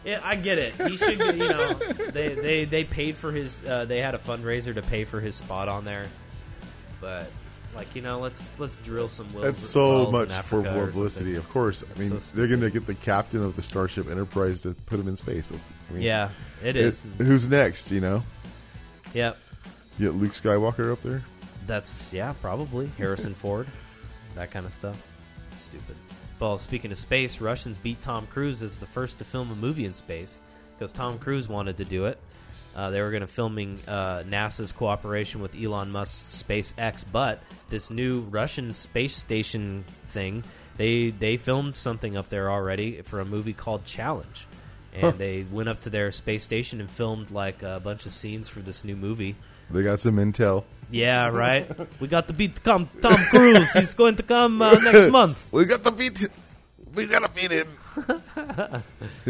Yeah, 0.05 0.20
I 0.22 0.37
get 0.37 0.57
it. 0.59 0.72
He 0.89 0.97
should, 0.97 1.18
be, 1.18 1.24
you 1.24 1.49
know, 1.49 1.74
they 2.12 2.34
they 2.37 2.64
they 2.64 2.84
paid 2.84 3.16
for 3.16 3.32
his. 3.32 3.64
Uh, 3.64 3.87
they 3.87 3.99
had 3.99 4.14
a 4.14 4.18
fundraiser 4.18 4.72
to 4.72 4.80
pay 4.82 5.03
for 5.05 5.18
his 5.18 5.34
spot 5.34 5.68
on 5.68 5.84
there, 5.84 6.07
but 7.01 7.28
like 7.74 7.93
you 7.97 8.03
know, 8.03 8.20
let's 8.20 8.53
let's 8.61 8.76
drill 8.78 9.09
some 9.09 9.32
wells. 9.32 9.45
That's 9.47 9.61
so 9.68 10.09
much 10.12 10.30
for 10.32 10.62
publicity. 10.62 11.34
Of 11.34 11.49
course, 11.49 11.82
I 11.93 11.99
mean 11.99 12.20
so 12.20 12.37
they're 12.37 12.47
going 12.47 12.61
to 12.61 12.70
get 12.70 12.87
the 12.87 12.95
captain 12.95 13.43
of 13.43 13.57
the 13.57 13.62
Starship 13.62 14.09
Enterprise 14.09 14.62
to 14.62 14.74
put 14.87 15.01
him 15.01 15.09
in 15.09 15.16
space. 15.16 15.51
I 15.91 15.93
mean, 15.93 16.03
Yeah, 16.03 16.30
it 16.62 16.76
it- 16.76 16.84
is. 16.84 17.05
who's 17.18 17.49
next? 17.49 17.91
You 17.91 18.01
know, 18.01 18.22
Yep, 19.12 19.37
you 19.99 20.12
get 20.12 20.20
Luke 20.20 20.34
Skywalker 20.34 20.93
up 20.93 21.03
there. 21.03 21.24
That's 21.66 22.12
yeah, 22.14 22.34
probably 22.40 22.86
Harrison 22.98 23.34
Ford, 23.34 23.66
that 24.34 24.50
kind 24.50 24.66
of 24.66 24.72
stuff. 24.72 25.00
Stupid. 25.54 25.96
Well, 26.38 26.58
speaking 26.58 26.92
of 26.92 26.98
space, 26.98 27.40
Russians 27.40 27.78
beat 27.78 28.00
Tom 28.02 28.26
Cruise 28.26 28.62
as 28.62 28.78
the 28.78 28.86
first 28.86 29.18
to 29.18 29.24
film 29.24 29.50
a 29.50 29.54
movie 29.54 29.86
in 29.86 29.94
space 29.94 30.40
because 30.76 30.92
Tom 30.92 31.18
Cruise 31.18 31.48
wanted 31.48 31.78
to 31.78 31.84
do 31.84 32.04
it. 32.06 32.18
Uh, 32.74 32.90
they 32.90 33.00
were 33.00 33.10
going 33.10 33.22
to 33.22 33.26
filming 33.26 33.78
uh, 33.88 34.22
NASA's 34.28 34.70
cooperation 34.70 35.40
with 35.40 35.56
Elon 35.56 35.90
Musk's 35.90 36.42
SpaceX, 36.46 37.04
but 37.10 37.40
this 37.70 37.90
new 37.90 38.20
Russian 38.20 38.74
space 38.74 39.16
station 39.16 39.82
thing, 40.08 40.44
they 40.76 41.08
they 41.08 41.38
filmed 41.38 41.74
something 41.78 42.18
up 42.18 42.28
there 42.28 42.50
already 42.50 43.00
for 43.00 43.20
a 43.20 43.24
movie 43.24 43.54
called 43.54 43.86
Challenge, 43.86 44.46
and 44.92 45.02
Huh. 45.04 45.12
they 45.12 45.46
went 45.50 45.70
up 45.70 45.80
to 45.82 45.90
their 45.90 46.12
space 46.12 46.44
station 46.44 46.80
and 46.82 46.90
filmed 46.90 47.30
like 47.30 47.62
a 47.62 47.80
bunch 47.82 48.04
of 48.04 48.12
scenes 48.12 48.50
for 48.50 48.60
this 48.60 48.84
new 48.84 48.96
movie. 48.96 49.36
They 49.70 49.82
got 49.82 50.00
some 50.00 50.16
intel. 50.16 50.64
Yeah, 50.90 51.28
right. 51.28 51.68
we 52.00 52.06
got 52.06 52.28
to 52.28 52.32
beat 52.32 52.62
Tom, 52.62 52.88
Tom 53.02 53.16
Cruise. 53.26 53.70
He's 53.72 53.94
going 53.94 54.16
to 54.16 54.22
come 54.22 54.62
uh, 54.62 54.74
next 54.74 55.10
month. 55.10 55.48
We 55.50 55.64
got 55.64 55.82
to 55.84 55.90
beat. 55.90 56.28
We 56.94 57.06
got 57.06 57.20
to 57.20 57.28
beat 57.28 57.50
him. 57.50 58.82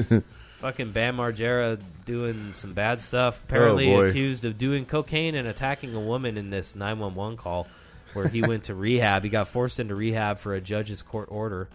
Fucking 0.59 0.93
Bam 0.93 1.17
Margera 1.17 1.79
doing 2.05 2.55
some 2.55 2.75
bad 2.75 3.01
stuff. 3.01 3.43
Apparently 3.45 3.93
Oh, 3.93 4.01
accused 4.05 4.45
of 4.45 4.59
doing 4.59 4.85
cocaine 4.85 5.35
and 5.35 5.49
attacking 5.49 5.95
a 5.95 6.01
woman 6.01 6.37
in 6.37 6.51
this 6.51 6.75
911 6.77 7.37
call 7.37 7.67
where 8.13 8.29
he 8.29 8.43
went 8.43 8.65
to 8.65 8.75
rehab. 8.75 9.23
He 9.25 9.29
got 9.31 9.49
forced 9.49 9.81
into 9.81 9.95
rehab 9.95 10.39
for 10.39 10.55
a 10.55 10.61
judge's 10.61 11.03
court 11.03 11.29
order. 11.31 11.69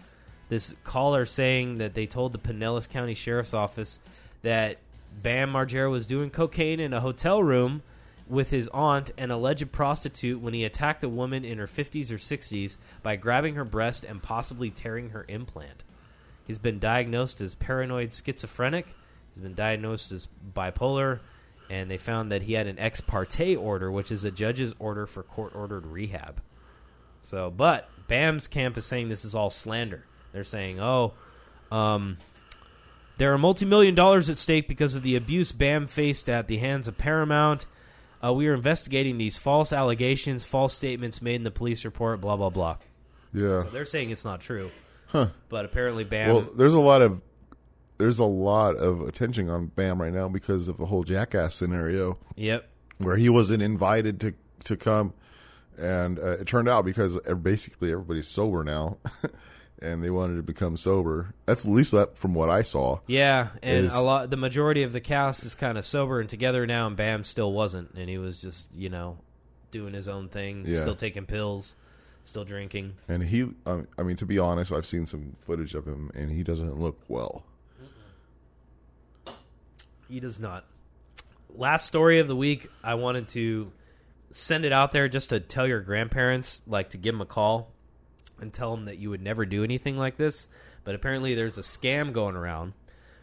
This 0.48 0.74
caller 0.84 1.24
saying 1.26 1.78
that 1.78 1.94
they 1.94 2.06
told 2.06 2.32
the 2.32 2.38
Pinellas 2.38 2.88
County 2.88 3.14
Sheriff's 3.14 3.54
Office 3.54 4.00
that 4.42 4.78
Bam 5.22 5.52
Margera 5.52 5.90
was 5.90 6.06
doing 6.06 6.30
cocaine 6.30 6.80
in 6.80 6.92
a 6.92 7.00
hotel 7.00 7.42
room 7.42 7.82
with 8.32 8.48
his 8.48 8.66
aunt, 8.68 9.10
an 9.18 9.30
alleged 9.30 9.70
prostitute, 9.72 10.40
when 10.40 10.54
he 10.54 10.64
attacked 10.64 11.04
a 11.04 11.08
woman 11.08 11.44
in 11.44 11.58
her 11.58 11.66
50s 11.66 12.10
or 12.10 12.16
60s 12.16 12.78
by 13.02 13.14
grabbing 13.14 13.56
her 13.56 13.64
breast 13.64 14.04
and 14.04 14.22
possibly 14.22 14.70
tearing 14.70 15.10
her 15.10 15.26
implant. 15.28 15.84
He's 16.46 16.58
been 16.58 16.78
diagnosed 16.78 17.42
as 17.42 17.54
paranoid 17.54 18.10
schizophrenic. 18.10 18.86
He's 19.34 19.42
been 19.42 19.54
diagnosed 19.54 20.12
as 20.12 20.28
bipolar, 20.54 21.20
and 21.68 21.90
they 21.90 21.98
found 21.98 22.32
that 22.32 22.40
he 22.42 22.54
had 22.54 22.66
an 22.66 22.78
ex 22.78 23.02
parte 23.02 23.54
order, 23.54 23.92
which 23.92 24.10
is 24.10 24.24
a 24.24 24.30
judge's 24.30 24.72
order 24.78 25.06
for 25.06 25.22
court 25.22 25.54
ordered 25.54 25.86
rehab. 25.86 26.40
So, 27.20 27.50
but 27.50 27.90
BAM's 28.08 28.48
camp 28.48 28.78
is 28.78 28.86
saying 28.86 29.10
this 29.10 29.26
is 29.26 29.34
all 29.34 29.50
slander. 29.50 30.04
They're 30.32 30.42
saying, 30.42 30.80
oh, 30.80 31.12
um, 31.70 32.16
there 33.18 33.34
are 33.34 33.38
multi 33.38 33.66
million 33.66 33.94
dollars 33.94 34.30
at 34.30 34.38
stake 34.38 34.68
because 34.68 34.94
of 34.94 35.02
the 35.02 35.16
abuse 35.16 35.52
BAM 35.52 35.86
faced 35.86 36.30
at 36.30 36.48
the 36.48 36.56
hands 36.56 36.88
of 36.88 36.96
Paramount. 36.96 37.66
Uh, 38.24 38.32
we 38.32 38.46
are 38.48 38.54
investigating 38.54 39.18
these 39.18 39.36
false 39.38 39.72
allegations, 39.72 40.44
false 40.44 40.74
statements 40.74 41.20
made 41.20 41.36
in 41.36 41.42
the 41.42 41.50
police 41.50 41.84
report, 41.84 42.20
blah, 42.20 42.36
blah, 42.36 42.50
blah. 42.50 42.76
Yeah. 43.32 43.62
So 43.62 43.70
they're 43.72 43.84
saying 43.84 44.10
it's 44.10 44.24
not 44.24 44.40
true. 44.40 44.70
Huh. 45.06 45.28
But 45.48 45.64
apparently, 45.64 46.04
BAM. 46.04 46.32
Well, 46.32 46.40
there's 46.56 46.74
a 46.74 46.80
lot 46.80 47.02
of 47.02 47.20
there's 47.98 48.18
a 48.18 48.24
lot 48.24 48.76
of 48.76 49.02
attention 49.02 49.48
on 49.48 49.66
Bam 49.66 50.00
right 50.00 50.12
now 50.12 50.28
because 50.28 50.68
of 50.68 50.76
the 50.78 50.86
whole 50.86 51.04
Jackass 51.04 51.54
scenario. 51.54 52.18
Yep. 52.36 52.68
Where 52.98 53.16
he 53.16 53.28
wasn't 53.28 53.62
invited 53.62 54.20
to 54.20 54.34
to 54.64 54.76
come, 54.76 55.12
and 55.76 56.18
uh, 56.18 56.38
it 56.38 56.46
turned 56.46 56.68
out 56.68 56.84
because 56.84 57.18
basically 57.42 57.92
everybody's 57.92 58.28
sober 58.28 58.64
now, 58.64 58.98
and 59.82 60.02
they 60.02 60.10
wanted 60.10 60.36
to 60.36 60.42
become 60.42 60.76
sober. 60.76 61.34
That's 61.44 61.64
at 61.64 61.70
least 61.70 61.90
that 61.90 62.16
from 62.16 62.34
what 62.34 62.48
I 62.48 62.62
saw. 62.62 63.00
Yeah, 63.06 63.48
and 63.62 63.86
is- 63.86 63.94
a 63.94 64.00
lot. 64.00 64.30
The 64.30 64.36
majority 64.36 64.82
of 64.84 64.92
the 64.92 65.00
cast 65.00 65.44
is 65.44 65.54
kind 65.54 65.76
of 65.76 65.84
sober 65.84 66.20
and 66.20 66.28
together 66.30 66.66
now, 66.66 66.86
and 66.86 66.96
Bam 66.96 67.24
still 67.24 67.52
wasn't, 67.52 67.92
and 67.94 68.08
he 68.08 68.16
was 68.18 68.40
just 68.40 68.74
you 68.74 68.88
know 68.88 69.18
doing 69.70 69.92
his 69.94 70.08
own 70.08 70.28
thing, 70.28 70.64
Yeah. 70.66 70.80
still 70.80 70.94
taking 70.94 71.26
pills, 71.26 71.76
still 72.24 72.44
drinking. 72.44 72.94
And 73.08 73.22
he, 73.22 73.48
um, 73.66 73.88
I 73.98 74.02
mean, 74.02 74.16
to 74.16 74.26
be 74.26 74.38
honest, 74.38 74.70
I've 74.72 74.86
seen 74.86 75.06
some 75.06 75.34
footage 75.40 75.74
of 75.74 75.86
him, 75.86 76.10
and 76.14 76.30
he 76.30 76.42
doesn't 76.42 76.78
look 76.78 76.98
well. 77.08 77.44
He 80.08 80.20
does 80.20 80.38
not. 80.38 80.64
Last 81.54 81.86
story 81.86 82.18
of 82.18 82.28
the 82.28 82.36
week, 82.36 82.68
I 82.84 82.94
wanted 82.94 83.28
to 83.28 83.72
send 84.30 84.64
it 84.64 84.72
out 84.72 84.92
there 84.92 85.08
just 85.08 85.30
to 85.30 85.40
tell 85.40 85.66
your 85.66 85.80
grandparents, 85.80 86.60
like 86.66 86.90
to 86.90 86.98
give 86.98 87.14
them 87.14 87.20
a 87.22 87.26
call 87.26 87.71
and 88.42 88.52
tell 88.52 88.74
them 88.74 88.84
that 88.84 88.98
you 88.98 89.08
would 89.08 89.22
never 89.22 89.46
do 89.46 89.64
anything 89.64 89.96
like 89.96 90.16
this. 90.16 90.48
But 90.84 90.94
apparently, 90.94 91.34
there's 91.34 91.58
a 91.58 91.62
scam 91.62 92.12
going 92.12 92.36
around 92.36 92.74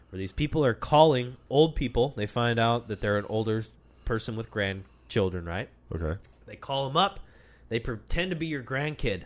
where 0.08 0.18
these 0.18 0.32
people 0.32 0.64
are 0.64 0.74
calling 0.74 1.36
old 1.48 1.76
people. 1.76 2.14
They 2.16 2.26
find 2.26 2.58
out 2.58 2.88
that 2.88 3.00
they're 3.00 3.18
an 3.18 3.26
older 3.28 3.62
person 4.04 4.34
with 4.34 4.50
grandchildren, 4.50 5.44
right? 5.44 5.68
Okay. 5.94 6.18
They 6.46 6.56
call 6.56 6.88
them 6.88 6.96
up. 6.96 7.20
They 7.68 7.78
pretend 7.78 8.30
to 8.30 8.36
be 8.36 8.48
your 8.48 8.62
grandkid. 8.62 9.24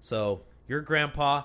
So 0.00 0.40
your 0.66 0.80
grandpa, 0.80 1.44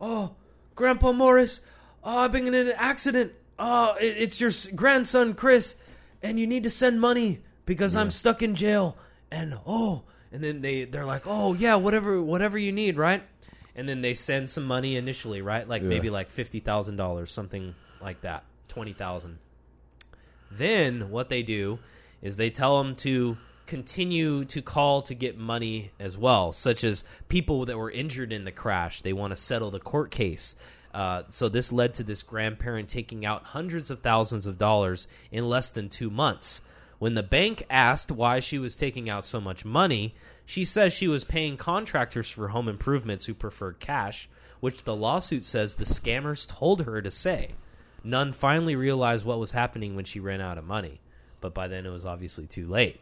oh, 0.00 0.34
Grandpa 0.74 1.12
Morris, 1.12 1.60
oh, 2.02 2.18
I've 2.18 2.32
been 2.32 2.46
in 2.46 2.54
an 2.54 2.72
accident. 2.76 3.32
Oh, 3.58 3.94
it's 4.00 4.40
your 4.40 4.50
grandson 4.74 5.34
Chris, 5.34 5.76
and 6.22 6.40
you 6.40 6.46
need 6.46 6.62
to 6.64 6.70
send 6.70 7.00
money 7.00 7.40
because 7.66 7.94
I'm 7.94 8.10
stuck 8.10 8.42
in 8.42 8.54
jail. 8.54 8.96
And 9.30 9.58
oh, 9.66 10.04
and 10.32 10.42
then 10.42 10.60
they 10.60 10.84
they're 10.84 11.04
like, 11.06 11.22
oh 11.26 11.54
yeah, 11.54 11.74
whatever 11.76 12.20
whatever 12.22 12.58
you 12.58 12.72
need, 12.72 12.96
right? 12.96 13.22
And 13.74 13.88
then 13.88 14.00
they 14.00 14.14
send 14.14 14.50
some 14.50 14.64
money 14.64 14.96
initially, 14.96 15.40
right? 15.42 15.66
Like 15.68 15.82
Yeah. 15.82 15.88
maybe 15.88 16.10
like 16.10 16.30
fifty 16.30 16.60
thousand 16.60 16.96
dollars, 16.96 17.30
something 17.30 17.74
like 18.00 18.20
that, 18.22 18.44
twenty 18.68 18.92
thousand. 18.92 19.38
Then 20.50 21.10
what 21.10 21.28
they 21.28 21.42
do 21.42 21.78
is 22.22 22.36
they 22.36 22.50
tell 22.50 22.82
them 22.82 22.96
to 22.96 23.36
continue 23.66 24.44
to 24.46 24.62
call 24.62 25.02
to 25.02 25.14
get 25.14 25.36
money 25.38 25.90
as 26.00 26.16
well, 26.16 26.52
such 26.52 26.84
as 26.84 27.04
people 27.28 27.66
that 27.66 27.76
were 27.76 27.90
injured 27.90 28.32
in 28.32 28.44
the 28.44 28.52
crash. 28.52 29.02
They 29.02 29.12
want 29.12 29.32
to 29.32 29.36
settle 29.36 29.70
the 29.70 29.78
court 29.78 30.10
case. 30.10 30.56
Uh, 30.94 31.24
so 31.28 31.50
this 31.50 31.70
led 31.70 31.94
to 31.94 32.02
this 32.02 32.22
grandparent 32.22 32.88
taking 32.88 33.26
out 33.26 33.44
hundreds 33.44 33.90
of 33.90 34.00
thousands 34.00 34.46
of 34.46 34.56
dollars 34.56 35.06
in 35.30 35.46
less 35.48 35.70
than 35.70 35.90
two 35.90 36.08
months. 36.08 36.62
When 36.98 37.14
the 37.14 37.22
bank 37.22 37.64
asked 37.70 38.10
why 38.10 38.40
she 38.40 38.58
was 38.58 38.74
taking 38.74 39.08
out 39.08 39.24
so 39.24 39.40
much 39.40 39.64
money, 39.64 40.14
she 40.44 40.64
says 40.64 40.92
she 40.92 41.08
was 41.08 41.24
paying 41.24 41.56
contractors 41.56 42.28
for 42.30 42.48
home 42.48 42.68
improvements 42.68 43.26
who 43.26 43.34
preferred 43.34 43.78
cash, 43.78 44.28
which 44.60 44.82
the 44.84 44.96
lawsuit 44.96 45.44
says 45.44 45.74
the 45.74 45.84
scammers 45.84 46.46
told 46.48 46.82
her 46.82 47.00
to 47.00 47.10
say. 47.10 47.52
Nunn 48.02 48.32
finally 48.32 48.74
realized 48.74 49.24
what 49.24 49.38
was 49.38 49.52
happening 49.52 49.94
when 49.94 50.04
she 50.04 50.20
ran 50.20 50.40
out 50.40 50.58
of 50.58 50.64
money, 50.64 51.00
but 51.40 51.54
by 51.54 51.68
then 51.68 51.86
it 51.86 51.90
was 51.90 52.06
obviously 52.06 52.46
too 52.46 52.66
late. 52.66 53.00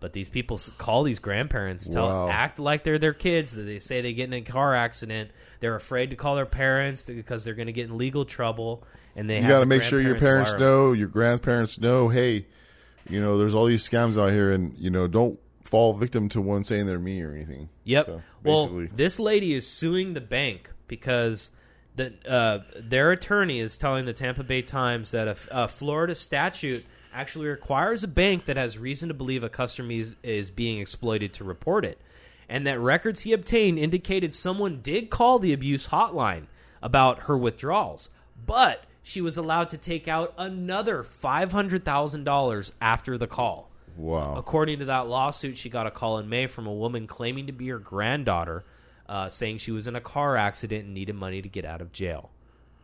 But 0.00 0.14
these 0.14 0.30
people 0.30 0.58
call 0.78 1.02
these 1.02 1.18
grandparents, 1.18 1.86
tell, 1.86 2.08
Wow. 2.08 2.28
act 2.30 2.58
like 2.58 2.84
they're 2.84 2.98
their 2.98 3.12
kids. 3.12 3.54
That 3.54 3.64
they 3.64 3.78
say 3.78 4.00
they 4.00 4.14
get 4.14 4.24
in 4.24 4.32
a 4.32 4.40
car 4.40 4.74
accident. 4.74 5.30
They're 5.60 5.76
afraid 5.76 6.08
to 6.10 6.16
call 6.16 6.36
their 6.36 6.46
parents 6.46 7.04
because 7.04 7.44
they're 7.44 7.54
going 7.54 7.66
to 7.66 7.72
get 7.72 7.86
in 7.90 7.98
legal 7.98 8.24
trouble. 8.24 8.82
And 9.14 9.28
they 9.28 9.42
you 9.42 9.48
got 9.48 9.60
to 9.60 9.66
make 9.66 9.82
sure 9.82 10.00
your 10.00 10.18
parents 10.18 10.54
know, 10.58 10.92
your 10.92 11.08
grandparents 11.08 11.78
know, 11.78 12.08
hey, 12.08 12.46
you 13.10 13.20
know, 13.20 13.38
there's 13.38 13.54
all 13.54 13.66
these 13.66 13.88
scams 13.88 14.20
out 14.20 14.32
here, 14.32 14.52
and 14.52 14.76
you 14.78 14.90
know, 14.90 15.06
don't 15.06 15.38
fall 15.64 15.92
victim 15.94 16.28
to 16.30 16.40
one 16.40 16.64
saying 16.64 16.86
they're 16.86 16.98
me 16.98 17.22
or 17.22 17.32
anything. 17.32 17.68
Yep. 17.84 18.06
So, 18.06 18.22
well, 18.44 18.86
this 18.92 19.18
lady 19.20 19.54
is 19.54 19.66
suing 19.66 20.14
the 20.14 20.20
bank 20.20 20.72
because 20.88 21.50
the 21.96 22.12
uh, 22.28 22.60
their 22.76 23.12
attorney 23.12 23.60
is 23.60 23.76
telling 23.76 24.04
the 24.04 24.12
Tampa 24.12 24.42
Bay 24.42 24.62
Times 24.62 25.12
that 25.12 25.28
a, 25.28 25.36
a 25.64 25.68
Florida 25.68 26.14
statute 26.14 26.84
actually 27.12 27.48
requires 27.48 28.04
a 28.04 28.08
bank 28.08 28.46
that 28.46 28.56
has 28.56 28.78
reason 28.78 29.08
to 29.08 29.14
believe 29.14 29.42
a 29.42 29.48
customer 29.48 29.92
is, 29.92 30.14
is 30.22 30.50
being 30.50 30.78
exploited 30.78 31.32
to 31.34 31.44
report 31.44 31.84
it, 31.84 32.00
and 32.48 32.66
that 32.66 32.80
records 32.80 33.20
he 33.20 33.32
obtained 33.32 33.78
indicated 33.78 34.34
someone 34.34 34.80
did 34.80 35.10
call 35.10 35.38
the 35.38 35.52
abuse 35.52 35.88
hotline 35.88 36.46
about 36.82 37.24
her 37.24 37.36
withdrawals, 37.36 38.10
but 38.46 38.84
she 39.02 39.20
was 39.20 39.36
allowed 39.38 39.70
to 39.70 39.78
take 39.78 40.08
out 40.08 40.34
another 40.38 41.02
five 41.02 41.52
hundred 41.52 41.84
thousand 41.84 42.24
dollars 42.24 42.72
after 42.80 43.16
the 43.18 43.26
call. 43.26 43.70
wow. 43.96 44.34
According 44.36 44.80
to 44.80 44.84
that 44.86 45.08
lawsuit, 45.08 45.56
she 45.56 45.68
got 45.70 45.86
a 45.86 45.90
call 45.90 46.18
in 46.18 46.28
May 46.28 46.46
from 46.46 46.66
a 46.66 46.72
woman 46.72 47.06
claiming 47.06 47.46
to 47.46 47.52
be 47.52 47.68
her 47.68 47.78
granddaughter, 47.78 48.64
uh, 49.08 49.28
saying 49.28 49.58
she 49.58 49.72
was 49.72 49.86
in 49.86 49.96
a 49.96 50.00
car 50.00 50.36
accident 50.36 50.84
and 50.84 50.94
needed 50.94 51.14
money 51.14 51.42
to 51.42 51.48
get 51.48 51.64
out 51.64 51.80
of 51.80 51.92
jail. 51.92 52.30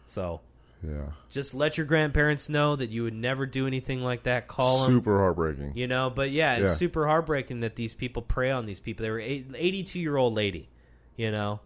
So 0.07 0.41
Yeah. 0.87 1.07
just 1.31 1.55
let 1.55 1.77
your 1.79 1.87
grandparents 1.87 2.49
know 2.49 2.77
that 2.77 2.91
you 2.91 3.03
would 3.05 3.15
never 3.15 3.47
do 3.47 3.67
anything 3.67 4.03
like 4.03 4.25
that. 4.25 4.47
Call 4.47 4.83
them. 4.85 4.93
Super 4.95 5.19
heartbreaking. 5.19 5.73
You 5.75 5.87
know, 5.87 6.11
but 6.11 6.31
yeah, 6.31 6.57
it's 6.57 6.73
Yeah. 6.73 6.77
super 6.77 7.07
heartbreaking 7.07 7.61
that 7.61 7.77
these 7.77 7.95
people 7.95 8.23
prey 8.23 8.51
on 8.51 8.67
these 8.67 8.81
people. 8.81 9.05
They 9.05 9.11
were 9.11 9.21
eighty-two 9.21 10.01
year 10.01 10.17
old 10.17 10.35
lady, 10.35 10.69
you 11.17 11.31
know, 11.31 11.61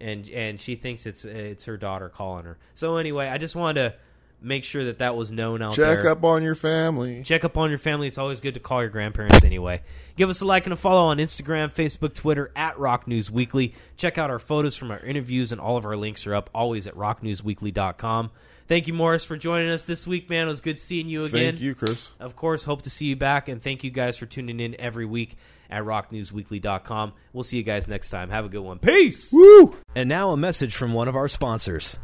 and 0.00 0.28
and 0.28 0.60
she 0.60 0.74
thinks 0.76 1.06
it's 1.06 1.24
it's 1.24 1.64
her 1.64 1.76
daughter 1.76 2.08
calling 2.08 2.44
her. 2.44 2.58
So 2.74 2.96
anyway, 2.96 3.28
I 3.28 3.38
just 3.38 3.56
wanted 3.56 3.90
to 3.90 3.94
make 4.42 4.64
sure 4.64 4.86
that 4.86 4.98
that 4.98 5.16
was 5.16 5.30
known 5.30 5.60
out 5.60 5.74
Check 5.74 6.00
there. 6.00 6.10
up 6.10 6.24
on 6.24 6.42
your 6.42 6.54
family. 6.54 7.22
Check 7.22 7.44
up 7.44 7.58
on 7.58 7.68
your 7.68 7.78
family. 7.78 8.06
It's 8.06 8.18
always 8.18 8.40
good 8.40 8.54
to 8.54 8.60
call 8.60 8.80
your 8.80 8.88
grandparents 8.90 9.44
anyway. 9.44 9.82
Give 10.16 10.30
us 10.30 10.40
a 10.40 10.46
like 10.46 10.64
and 10.66 10.72
a 10.72 10.76
follow 10.76 11.06
on 11.06 11.18
Instagram, 11.18 11.72
Facebook, 11.72 12.14
Twitter 12.14 12.50
at 12.56 12.78
Rock 12.78 13.06
News 13.06 13.30
Weekly. 13.30 13.74
Check 13.96 14.18
out 14.18 14.30
our 14.30 14.38
photos 14.38 14.76
from 14.76 14.90
our 14.90 15.00
interviews, 15.00 15.52
and 15.52 15.60
all 15.60 15.76
of 15.76 15.84
our 15.84 15.96
links 15.96 16.26
are 16.26 16.34
up 16.34 16.48
always 16.54 16.86
at 16.86 16.94
rocknewsweekly.com. 16.94 18.30
Thank 18.70 18.86
you, 18.86 18.94
Morris, 18.94 19.24
for 19.24 19.36
joining 19.36 19.68
us 19.68 19.82
this 19.82 20.06
week, 20.06 20.30
man. 20.30 20.46
It 20.46 20.50
was 20.50 20.60
good 20.60 20.78
seeing 20.78 21.08
you 21.08 21.24
again. 21.24 21.54
Thank 21.54 21.60
you, 21.60 21.74
Chris. 21.74 22.12
Of 22.20 22.36
course, 22.36 22.62
hope 22.62 22.82
to 22.82 22.90
see 22.90 23.06
you 23.06 23.16
back, 23.16 23.48
and 23.48 23.60
thank 23.60 23.82
you 23.82 23.90
guys 23.90 24.16
for 24.16 24.26
tuning 24.26 24.60
in 24.60 24.80
every 24.80 25.06
week 25.06 25.34
at 25.68 25.82
rocknewsweekly.com. 25.82 27.12
We'll 27.32 27.42
see 27.42 27.56
you 27.56 27.64
guys 27.64 27.88
next 27.88 28.10
time. 28.10 28.30
Have 28.30 28.44
a 28.44 28.48
good 28.48 28.60
one. 28.60 28.78
Peace! 28.78 29.32
Woo! 29.32 29.74
And 29.96 30.08
now 30.08 30.30
a 30.30 30.36
message 30.36 30.76
from 30.76 30.92
one 30.92 31.08
of 31.08 31.16
our 31.16 31.26
sponsors. 31.26 31.98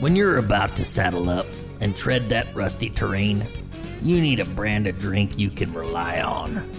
When 0.00 0.16
you're 0.16 0.38
about 0.38 0.76
to 0.76 0.84
saddle 0.86 1.28
up 1.28 1.44
and 1.82 1.94
tread 1.94 2.30
that 2.30 2.54
rusty 2.54 2.88
terrain, 2.88 3.46
you 4.00 4.18
need 4.18 4.40
a 4.40 4.46
brand 4.46 4.86
of 4.86 4.96
drink 4.98 5.38
you 5.38 5.50
can 5.50 5.74
rely 5.74 6.22
on. 6.22 6.70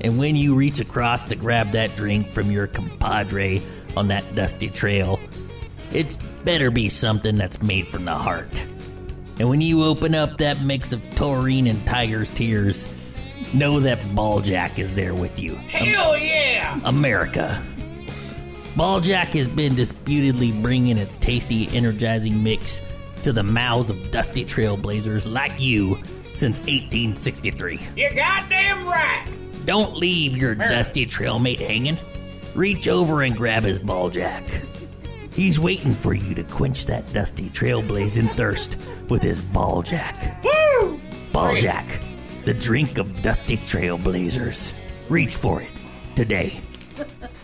And 0.00 0.18
when 0.18 0.34
you 0.34 0.54
reach 0.54 0.80
across 0.80 1.24
to 1.24 1.36
grab 1.36 1.72
that 1.72 1.94
drink 1.94 2.26
from 2.30 2.50
your 2.50 2.68
compadre 2.68 3.60
on 3.98 4.08
that 4.08 4.34
dusty 4.34 4.70
trail, 4.70 5.20
it's 5.94 6.16
better 6.44 6.70
be 6.70 6.88
something 6.88 7.36
that's 7.36 7.62
made 7.62 7.86
from 7.88 8.04
the 8.04 8.14
heart. 8.14 8.48
And 9.38 9.48
when 9.48 9.60
you 9.60 9.84
open 9.84 10.14
up 10.14 10.38
that 10.38 10.62
mix 10.62 10.92
of 10.92 11.02
taurine 11.14 11.66
and 11.66 11.84
tiger's 11.86 12.30
tears, 12.30 12.84
know 13.54 13.80
that 13.80 13.98
Balljack 14.00 14.78
is 14.78 14.94
there 14.94 15.14
with 15.14 15.38
you. 15.38 15.54
Hell 15.56 16.16
yeah! 16.16 16.80
America. 16.84 17.62
Balljack 18.74 19.28
has 19.28 19.48
been 19.48 19.74
disputedly 19.74 20.52
bringing 20.52 20.96
its 20.96 21.18
tasty, 21.18 21.68
energizing 21.76 22.42
mix 22.42 22.80
to 23.22 23.32
the 23.32 23.42
mouths 23.42 23.90
of 23.90 24.10
dusty 24.10 24.44
trailblazers 24.44 25.30
like 25.30 25.60
you 25.60 25.96
since 26.34 26.58
1863. 26.60 27.80
You're 27.96 28.14
goddamn 28.14 28.86
right! 28.86 29.26
Don't 29.64 29.96
leave 29.96 30.36
your 30.36 30.54
dusty 30.54 31.06
trailmate 31.06 31.60
hanging. 31.60 31.98
Reach 32.54 32.88
over 32.88 33.22
and 33.22 33.36
grab 33.36 33.62
his 33.62 33.78
Balljack. 33.78 34.44
He's 35.34 35.58
waiting 35.58 35.94
for 35.94 36.12
you 36.12 36.34
to 36.34 36.42
quench 36.44 36.84
that 36.86 37.10
dusty 37.12 37.48
trailblazing 37.48 38.30
thirst 38.36 38.76
with 39.08 39.22
his 39.22 39.40
Balljack. 39.40 40.44
Woo! 40.44 41.00
Balljack, 41.32 41.86
the 42.44 42.52
drink 42.52 42.98
of 42.98 43.22
dusty 43.22 43.56
trailblazers. 43.56 44.70
Reach 45.08 45.34
for 45.34 45.62
it 45.62 45.70
today. 46.14 46.60